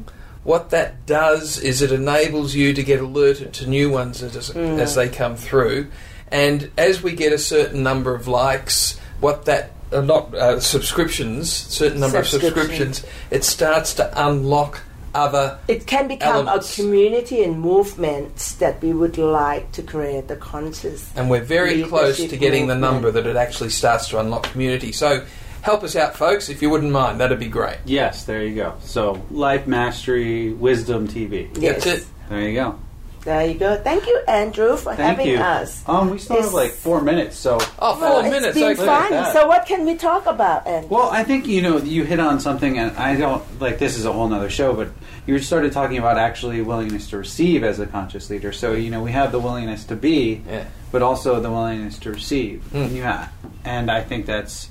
what 0.49 0.71
that 0.71 1.05
does 1.05 1.59
is 1.59 1.83
it 1.83 1.93
enables 1.93 2.55
you 2.55 2.73
to 2.73 2.83
get 2.83 3.01
alerted 3.01 3.53
to 3.53 3.67
new 3.67 3.91
ones 3.91 4.23
as, 4.23 4.35
Mm. 4.51 4.79
as 4.81 4.95
they 4.95 5.07
come 5.07 5.37
through. 5.37 5.89
And 6.33 6.71
as 6.79 7.03
we 7.03 7.13
get 7.13 7.35
a 7.35 7.39
certain 7.39 7.83
number 7.83 8.15
of 8.15 8.27
likes, 8.27 8.99
what 9.21 9.45
that 9.45 9.73
uh, 9.93 10.01
not 10.01 10.35
uh, 10.35 10.59
subscriptions, 10.59 11.53
certain 11.53 12.01
number 12.01 12.19
of 12.19 12.27
subscriptions, 12.27 13.05
it 13.31 13.45
starts 13.45 13.93
to 13.95 14.05
unlock 14.27 14.81
other 15.15 15.59
it 15.69 15.87
can 15.87 16.07
become 16.07 16.47
elements. 16.47 16.79
a 16.79 16.83
community 16.83 17.43
and 17.43 17.59
movements 17.61 18.53
that 18.63 18.81
we 18.83 18.93
would 18.93 19.17
like 19.17 19.73
to 19.73 19.83
create 19.83 20.29
the 20.29 20.37
conscious 20.37 21.11
and 21.17 21.31
we're 21.31 21.43
very 21.43 21.83
close 21.83 22.19
to 22.33 22.37
getting 22.37 22.67
the 22.69 22.75
number 22.75 23.11
that 23.11 23.27
it 23.27 23.35
actually 23.35 23.71
starts 23.71 24.09
to 24.09 24.19
unlock 24.21 24.45
community. 24.53 24.93
So 24.93 25.25
help 25.69 25.83
us 25.85 25.95
out, 25.97 26.17
folks, 26.17 26.49
if 26.49 26.63
you 26.63 26.71
wouldn't 26.71 26.93
mind. 26.93 27.21
That'd 27.21 27.39
be 27.39 27.49
great. 27.49 27.77
yes, 27.85 28.25
there 28.25 28.43
you 28.45 28.55
go. 28.55 28.75
So 28.81 29.23
Life 29.31 29.67
Mastery 29.67 30.53
Wisdom 30.53 31.07
TV. 31.09 31.51
Yes. 31.61 31.85
That's 31.85 32.03
it. 32.03 32.07
There 32.31 32.41
you 32.49 32.55
go. 32.55 32.79
There 33.25 33.47
you 33.47 33.55
go. 33.59 33.77
Thank 33.77 34.07
you, 34.07 34.19
Andrew, 34.27 34.77
for 34.77 34.95
Thank 34.95 35.19
having 35.19 35.27
you. 35.27 35.37
us. 35.39 35.87
Um, 35.87 36.09
we 36.11 36.19
still 36.19 36.41
have 36.41 36.55
like 36.55 36.71
four 36.71 37.03
minutes. 37.03 37.37
So 37.37 37.59
Oh, 37.79 37.95
four 37.97 38.01
Well, 38.01 38.23
minutes. 38.23 38.57
It's 38.57 38.59
been 38.59 38.65
okay. 38.73 38.87
Fun. 38.87 39.33
So, 39.35 39.47
what 39.47 39.67
can 39.67 39.85
we 39.85 39.97
talk 39.97 40.25
about, 40.27 40.67
Andrew? 40.67 40.89
Well, 40.97 41.11
I 41.11 41.25
think 41.25 41.47
you 41.47 41.61
know 41.61 41.77
you 41.79 42.05
hit 42.05 42.21
on 42.21 42.41
something, 42.41 42.79
and 42.79 42.97
I 42.97 43.17
don't 43.17 43.43
like 43.61 43.79
this 43.79 43.99
is 43.99 44.07
a 44.07 44.13
whole 44.13 44.33
other 44.33 44.49
show, 44.49 44.73
but 44.73 44.89
you 45.27 45.39
started 45.41 45.73
talking 45.73 45.99
about 45.99 46.17
actually 46.17 46.63
willingness 46.63 47.11
to 47.11 47.19
receive 47.19 47.65
as 47.65 47.79
a 47.81 47.87
conscious 47.87 48.31
leader. 48.31 48.53
So 48.53 48.73
you 48.73 48.89
know 48.91 49.03
we 49.03 49.13
have 49.13 49.31
the 49.33 49.41
willingness 49.41 49.85
to 49.87 49.97
be, 49.97 50.41
Yeah. 50.49 50.65
but 50.91 51.03
also 51.03 51.39
the 51.41 51.51
willingness 51.51 51.99
to 51.99 52.11
receive. 52.13 52.63
Mm. 52.73 52.95
Yeah, 52.97 53.29
and 53.65 53.91
I 53.91 54.01
think 54.03 54.25
that's, 54.25 54.71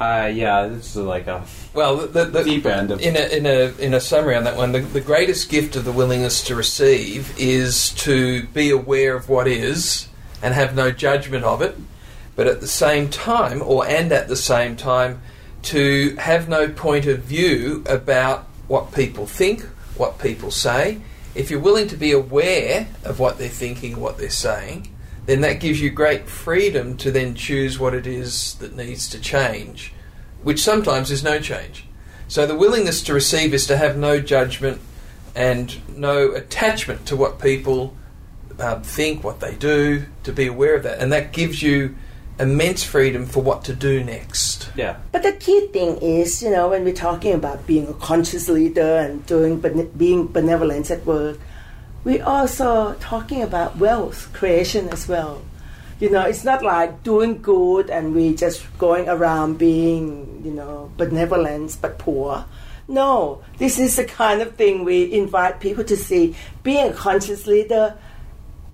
uh, 0.00 0.30
yeah, 0.32 0.66
this 0.66 0.96
is 0.96 1.02
like 1.02 1.26
a 1.26 1.44
Well, 1.74 1.96
the, 1.96 2.06
the, 2.06 2.24
the, 2.24 2.44
deep 2.44 2.64
end 2.64 2.90
of 2.90 3.02
in 3.02 3.16
a 3.16 3.36
in 3.36 3.44
a 3.44 3.74
in 3.78 3.92
a 3.92 4.00
summary 4.00 4.34
on 4.34 4.44
that 4.44 4.56
one, 4.56 4.72
the, 4.72 4.80
the 4.80 5.00
greatest 5.00 5.50
gift 5.50 5.76
of 5.76 5.84
the 5.84 5.92
willingness 5.92 6.42
to 6.44 6.54
receive 6.54 7.38
is 7.38 7.90
to 7.96 8.44
be 8.48 8.70
aware 8.70 9.14
of 9.14 9.28
what 9.28 9.46
is 9.46 10.08
and 10.42 10.54
have 10.54 10.74
no 10.74 10.90
judgment 10.90 11.44
of 11.44 11.60
it, 11.60 11.76
but 12.34 12.46
at 12.46 12.62
the 12.62 12.66
same 12.66 13.10
time, 13.10 13.60
or 13.62 13.86
and 13.86 14.10
at 14.10 14.28
the 14.28 14.36
same 14.36 14.74
time, 14.74 15.20
to 15.62 16.16
have 16.16 16.48
no 16.48 16.68
point 16.68 17.04
of 17.04 17.20
view 17.20 17.84
about 17.86 18.46
what 18.68 18.94
people 18.94 19.26
think, 19.26 19.62
what 19.96 20.18
people 20.18 20.50
say. 20.50 20.98
If 21.34 21.50
you're 21.50 21.60
willing 21.60 21.88
to 21.88 21.96
be 21.96 22.12
aware 22.12 22.88
of 23.04 23.20
what 23.20 23.36
they're 23.36 23.48
thinking, 23.48 24.00
what 24.00 24.16
they're 24.16 24.30
saying, 24.30 24.88
then 25.30 25.42
that 25.42 25.60
gives 25.60 25.80
you 25.80 25.90
great 25.90 26.28
freedom 26.28 26.96
to 26.96 27.12
then 27.12 27.36
choose 27.36 27.78
what 27.78 27.94
it 27.94 28.04
is 28.06 28.54
that 28.54 28.74
needs 28.74 29.08
to 29.10 29.20
change, 29.20 29.92
which 30.42 30.60
sometimes 30.60 31.10
is 31.10 31.22
no 31.22 31.38
change. 31.38 31.84
So 32.26 32.46
the 32.46 32.56
willingness 32.56 33.00
to 33.04 33.14
receive 33.14 33.54
is 33.54 33.66
to 33.68 33.76
have 33.76 33.96
no 33.96 34.20
judgment 34.20 34.80
and 35.36 35.76
no 35.96 36.32
attachment 36.32 37.06
to 37.06 37.16
what 37.16 37.40
people 37.40 37.96
um, 38.58 38.82
think, 38.82 39.22
what 39.22 39.38
they 39.38 39.54
do, 39.54 40.06
to 40.24 40.32
be 40.32 40.48
aware 40.48 40.74
of 40.74 40.82
that. 40.82 40.98
And 40.98 41.12
that 41.12 41.32
gives 41.32 41.62
you 41.62 41.94
immense 42.40 42.82
freedom 42.82 43.26
for 43.26 43.40
what 43.40 43.62
to 43.64 43.74
do 43.74 44.02
next. 44.02 44.70
yeah. 44.74 44.96
But 45.12 45.22
the 45.22 45.32
key 45.32 45.68
thing 45.68 45.98
is, 45.98 46.42
you 46.42 46.50
know, 46.50 46.70
when 46.70 46.84
we're 46.84 46.94
talking 46.94 47.34
about 47.34 47.66
being 47.66 47.86
a 47.86 47.94
conscious 47.94 48.48
leader 48.48 48.96
and 48.96 49.24
doing 49.26 49.60
bene- 49.60 49.90
being 49.96 50.26
benevolence 50.26 50.90
at 50.90 51.04
work, 51.06 51.38
we're 52.04 52.24
also 52.24 52.94
talking 53.00 53.42
about 53.42 53.76
wealth 53.76 54.32
creation 54.32 54.88
as 54.88 55.06
well. 55.08 55.42
You 55.98 56.08
know, 56.10 56.22
it's 56.22 56.44
not 56.44 56.62
like 56.62 57.02
doing 57.02 57.42
good 57.42 57.90
and 57.90 58.14
we 58.14 58.34
just 58.34 58.64
going 58.78 59.08
around 59.08 59.58
being, 59.58 60.40
you 60.44 60.50
know, 60.50 60.90
benevolence 60.96 61.76
but 61.76 61.98
poor. 61.98 62.46
No, 62.88 63.42
this 63.58 63.78
is 63.78 63.96
the 63.96 64.04
kind 64.04 64.40
of 64.40 64.56
thing 64.56 64.84
we 64.84 65.12
invite 65.12 65.60
people 65.60 65.84
to 65.84 65.96
see. 65.96 66.34
Being 66.62 66.88
a 66.88 66.92
conscious 66.94 67.46
leader, 67.46 67.96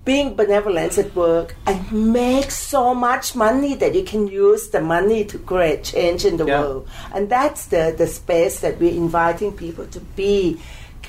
being 0.05 0.35
benevolent 0.35 0.97
at 0.97 1.13
work, 1.13 1.55
and 1.67 2.13
make 2.13 2.49
so 2.49 2.95
much 2.95 3.35
money 3.35 3.75
that 3.75 3.93
you 3.93 4.03
can 4.03 4.27
use 4.27 4.69
the 4.69 4.79
money 4.81 5.25
to 5.25 5.37
create 5.37 5.83
change 5.83 6.23
in 6.23 6.37
the 6.37 6.45
Yeah. 6.45 6.61
world. 6.61 6.87
And 7.13 7.29
that's 7.29 7.65
the, 7.65 7.93
the 7.95 8.07
space 8.07 8.61
that 8.61 8.79
we're 8.79 8.95
inviting 8.95 9.51
people 9.51 9.85
to 9.87 9.99
be 9.99 10.59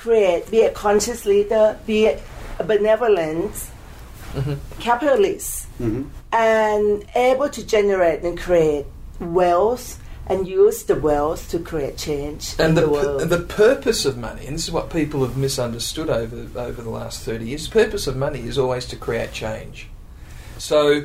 create, 0.09 0.50
be 0.50 0.62
a 0.62 0.70
conscious 0.70 1.26
leader, 1.26 1.78
be 1.86 2.06
a 2.06 2.64
benevolent 2.64 3.52
mm-hmm. 4.32 4.54
capitalist, 4.80 5.68
mm-hmm. 5.78 6.09
and 6.32 7.04
able 7.14 7.48
to 7.50 7.62
generate 7.66 8.22
and 8.22 8.38
create 8.38 8.86
wealth 9.20 10.02
and 10.30 10.46
use 10.46 10.82
the 10.84 10.94
wealth 10.94 11.50
to 11.50 11.59
create 11.59 11.96
change 11.96 12.54
And 12.59 12.70
in 12.70 12.74
the, 12.74 12.80
the, 12.82 12.86
pu- 12.86 12.92
world. 12.92 13.28
the 13.28 13.40
purpose 13.40 14.04
of 14.04 14.16
money, 14.16 14.46
and 14.46 14.54
this 14.56 14.64
is 14.64 14.72
what 14.72 14.90
people 14.90 15.20
have 15.26 15.36
misunderstood 15.36 16.11
over 16.11 16.48
over 16.59 16.82
the 16.82 16.90
last 16.90 17.22
thirty 17.22 17.46
years. 17.50 17.68
The 17.68 17.84
purpose 17.84 18.06
of 18.06 18.16
money 18.16 18.40
is 18.40 18.59
always 18.59 18.86
to 18.86 18.96
create 18.96 19.32
change. 19.32 19.88
So, 20.59 21.04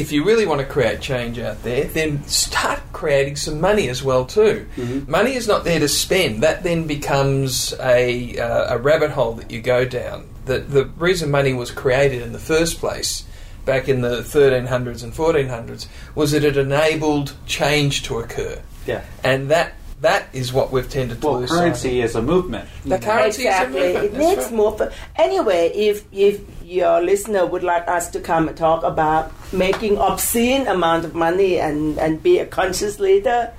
if 0.00 0.10
you 0.12 0.24
really 0.24 0.46
want 0.46 0.60
to 0.60 0.66
create 0.66 1.00
change 1.00 1.38
out 1.38 1.62
there, 1.62 1.84
then 1.84 2.24
start 2.26 2.80
creating 2.92 3.36
some 3.36 3.60
money 3.60 3.88
as 3.88 4.02
well 4.02 4.24
too. 4.24 4.66
Money 5.06 5.34
is 5.34 5.46
not 5.46 5.64
there 5.64 5.78
to 5.80 5.88
spend. 5.88 6.42
That 6.42 6.62
then 6.62 6.86
becomes 6.86 7.72
a 7.80 8.38
uh, 8.38 8.74
a 8.74 8.78
rabbit 8.78 9.10
hole 9.12 9.34
that 9.34 9.50
you 9.50 9.60
go 9.60 9.84
down. 9.84 10.28
The 10.46 10.58
the 10.60 10.84
reason 10.96 11.30
money 11.30 11.52
was 11.52 11.70
created 11.70 12.22
in 12.22 12.32
the 12.32 12.38
first 12.38 12.78
place. 12.78 13.24
Back 13.66 13.88
in 13.90 14.00
the 14.00 14.22
1300s 14.22 15.02
and 15.04 15.12
1400s, 15.12 15.86
was 16.14 16.32
that 16.32 16.44
it 16.44 16.56
enabled 16.56 17.34
change 17.46 18.02
to 18.04 18.18
occur 18.18 18.58
Yeah. 18.86 19.02
and 19.22 19.50
that 19.50 19.74
that 20.00 20.28
is 20.32 20.50
what 20.50 20.72
we've 20.72 20.88
tended 20.88 21.20
to 21.20 21.26
Well, 21.26 21.40
lose. 21.40 21.50
currency 21.50 22.00
is 22.00 22.14
a 22.14 22.22
movement. 22.22 22.66
The 22.86 22.98
currency 22.98 23.42
exactly. 23.42 23.80
is 23.80 23.84
a 23.96 24.00
movement. 24.00 24.04
It 24.06 24.12
that's 24.12 24.24
needs 24.26 24.44
right. 24.46 24.54
more. 24.54 24.72
But 24.78 24.92
anyway, 25.16 25.68
if 25.74 26.04
if 26.10 26.40
your 26.70 27.02
listener 27.02 27.44
would 27.44 27.62
like 27.64 27.86
us 27.88 28.10
to 28.14 28.20
come 28.20 28.46
and 28.48 28.56
talk 28.56 28.84
about 28.84 29.32
making 29.52 29.98
obscene 29.98 30.66
amount 30.68 31.04
of 31.04 31.14
money 31.14 31.58
and 31.58 31.98
and 31.98 32.22
be 32.22 32.38
a 32.38 32.46
conscious 32.46 33.00
leader, 33.00 33.50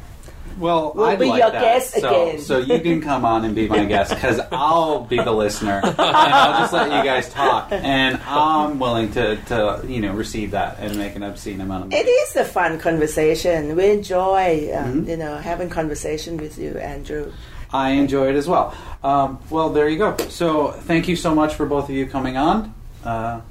Well, 0.60 0.94
We'll 0.96 1.06
I'd 1.12 1.20
be 1.20 1.26
like 1.26 1.40
your 1.42 1.52
that. 1.52 1.62
guest 1.62 1.88
so, 2.00 2.08
again. 2.08 2.40
so 2.40 2.58
you 2.60 2.80
can 2.80 3.02
come 3.02 3.24
on 3.26 3.44
and 3.46 3.54
be 3.56 3.68
my 3.68 3.84
guest 3.86 4.10
because 4.16 4.40
I'll 4.52 5.00
be 5.12 5.18
the 5.18 5.32
listener 5.44 5.82
and 5.84 5.96
I'll 6.00 6.60
just 6.62 6.74
let 6.74 6.88
you 6.98 7.04
guys 7.12 7.28
talk, 7.30 7.72
and 7.72 8.20
I'm 8.28 8.78
willing 8.80 9.12
to, 9.18 9.36
to 9.52 9.84
you 9.88 10.00
know 10.04 10.14
receive 10.14 10.52
that 10.52 10.80
and 10.80 10.96
make 10.98 11.16
an 11.16 11.24
obscene 11.24 11.60
amount 11.62 11.86
of 11.86 11.90
money. 11.92 12.02
it 12.02 12.08
is 12.08 12.36
a 12.36 12.46
fun 12.46 12.80
conversation. 12.80 13.76
We 13.76 13.90
enjoy 13.92 14.72
uh, 14.72 14.84
Mm-hmm. 14.88 15.10
you 15.10 15.18
know 15.18 15.36
having 15.38 15.70
conversation 15.70 16.38
with 16.38 16.58
you, 16.58 16.72
Andrew. 16.80 17.32
I 17.74 17.92
enjoy 18.04 18.26
it 18.32 18.36
as 18.36 18.48
well. 18.48 18.76
Um, 19.04 19.40
well, 19.50 19.70
there 19.76 19.88
you 19.88 19.98
go. 19.98 20.16
So 20.28 20.72
thank 20.90 21.08
you 21.08 21.16
so 21.16 21.34
much 21.34 21.56
for 21.56 21.66
both 21.66 21.86
of 21.90 21.96
you 21.96 22.06
coming 22.06 22.36
on. 22.36 22.74
Uh, 23.04 23.42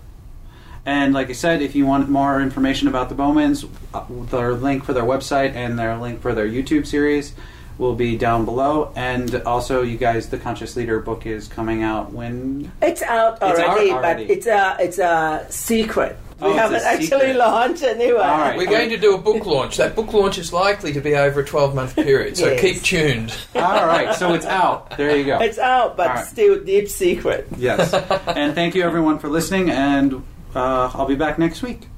and 0.87 1.13
like 1.13 1.29
I 1.29 1.33
said, 1.33 1.61
if 1.63 1.75
you 1.75 1.85
want 1.87 2.09
more 2.09 2.41
information 2.41 2.89
about 2.89 3.09
the 3.11 3.15
Bowmans, 3.15 3.65
uh, 3.93 4.05
their 4.31 4.55
link 4.55 4.85
for 4.85 4.93
their 4.93 5.03
website 5.05 5.55
and 5.55 5.79
their 5.79 5.97
link 5.97 6.21
for 6.21 6.35
their 6.35 6.49
YouTube 6.49 6.87
series 6.87 7.35
will 7.77 7.95
be 7.95 8.17
down 8.17 8.45
below. 8.45 8.93
And 8.97 9.35
also, 9.43 9.83
you 9.83 9.99
guys, 9.99 10.29
the 10.29 10.39
Conscious 10.39 10.77
Leader 10.77 11.01
book 11.01 11.27
is 11.27 11.49
coming 11.49 11.83
out 11.83 12.13
when 12.13 12.73
It's 12.83 13.03
out 13.03 13.35
It's 13.35 13.43
out 13.43 13.59
already, 13.59 13.91
already. 13.91 14.25
but 14.27 14.33
it's 14.33 14.47
a 14.47 14.77
it's 14.81 14.99
a 14.99 15.47
secret. 15.51 16.19
We 16.41 16.49
Oh, 16.49 16.53
haven't 16.55 16.83
actually 16.83 17.07
secret. 17.07 17.37
launched 17.37 17.83
anyway. 17.83 18.19
All 18.21 18.39
right. 18.39 18.57
We're 18.57 18.67
going 18.67 18.89
to 18.91 18.97
do 18.97 19.15
a 19.15 19.19
book 19.19 19.45
launch. 19.47 19.77
That 19.77 19.95
book 19.95 20.13
launch 20.13 20.39
is 20.39 20.53
likely 20.53 20.93
to 20.95 21.01
be 21.01 21.15
over 21.15 21.41
a 21.41 21.45
12 21.45 21.75
month 21.75 21.95
period, 21.97 22.37
so 22.37 22.49
Yes. 22.51 22.61
keep 22.61 22.83
tuned. 22.83 23.35
All 23.55 23.87
right, 23.87 24.15
so 24.15 24.33
it's 24.35 24.47
out. 24.47 24.97
There 24.97 25.15
you 25.17 25.25
go. 25.25 25.39
It's 25.39 25.59
out, 25.59 25.97
but 25.97 26.09
All 26.09 26.15
right. 26.17 26.27
still 26.27 26.59
deep 26.65 26.89
secret. 26.89 27.47
Yes. 27.59 27.93
and 28.27 28.55
thank 28.55 28.75
you 28.75 28.83
everyone 28.83 29.19
for 29.19 29.29
listening, 29.29 29.71
and 29.71 30.15
uh, 30.55 30.91
I'll 30.95 31.07
be 31.07 31.15
back 31.15 31.39
next 31.39 31.63
week. 31.63 31.89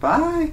Bye. 0.00 0.52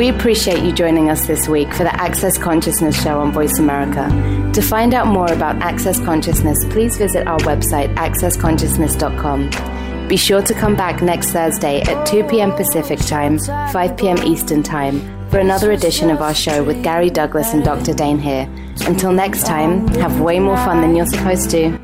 We 0.00 0.08
appreciate 0.08 0.64
you 0.64 0.72
joining 0.72 1.10
us 1.10 1.26
this 1.26 1.46
week 1.46 1.70
for 1.74 1.84
the 1.84 1.94
Access 1.94 2.38
Consciousness 2.38 3.02
Show 3.02 3.20
on 3.20 3.32
Voice 3.32 3.58
America. 3.58 4.08
To 4.54 4.62
find 4.62 4.94
out 4.94 5.08
more 5.08 5.30
about 5.30 5.56
Access 5.56 6.00
Consciousness, 6.00 6.56
please 6.70 6.96
visit 6.96 7.26
our 7.26 7.38
website, 7.40 7.94
accessconsciousness.com. 7.96 10.08
Be 10.08 10.16
sure 10.16 10.40
to 10.40 10.54
come 10.54 10.74
back 10.74 11.02
next 11.02 11.32
Thursday 11.32 11.82
at 11.82 12.06
2 12.06 12.24
p.m. 12.28 12.52
Pacific 12.52 12.98
Time, 13.00 13.38
5 13.38 13.96
p.m. 13.98 14.16
Eastern 14.24 14.62
Time, 14.62 15.02
for 15.28 15.38
another 15.38 15.72
edition 15.72 16.08
of 16.08 16.22
our 16.22 16.34
show 16.34 16.64
with 16.64 16.82
Gary 16.82 17.10
Douglas 17.10 17.52
and 17.52 17.62
Dr. 17.62 17.92
Dain 17.92 18.18
Heer. 18.18 18.48
Until 18.86 19.12
next 19.12 19.44
time, 19.44 19.86
have 19.88 20.18
way 20.18 20.40
more 20.40 20.56
fun 20.56 20.80
than 20.80 20.96
you're 20.96 21.04
supposed 21.04 21.50
to. 21.50 21.78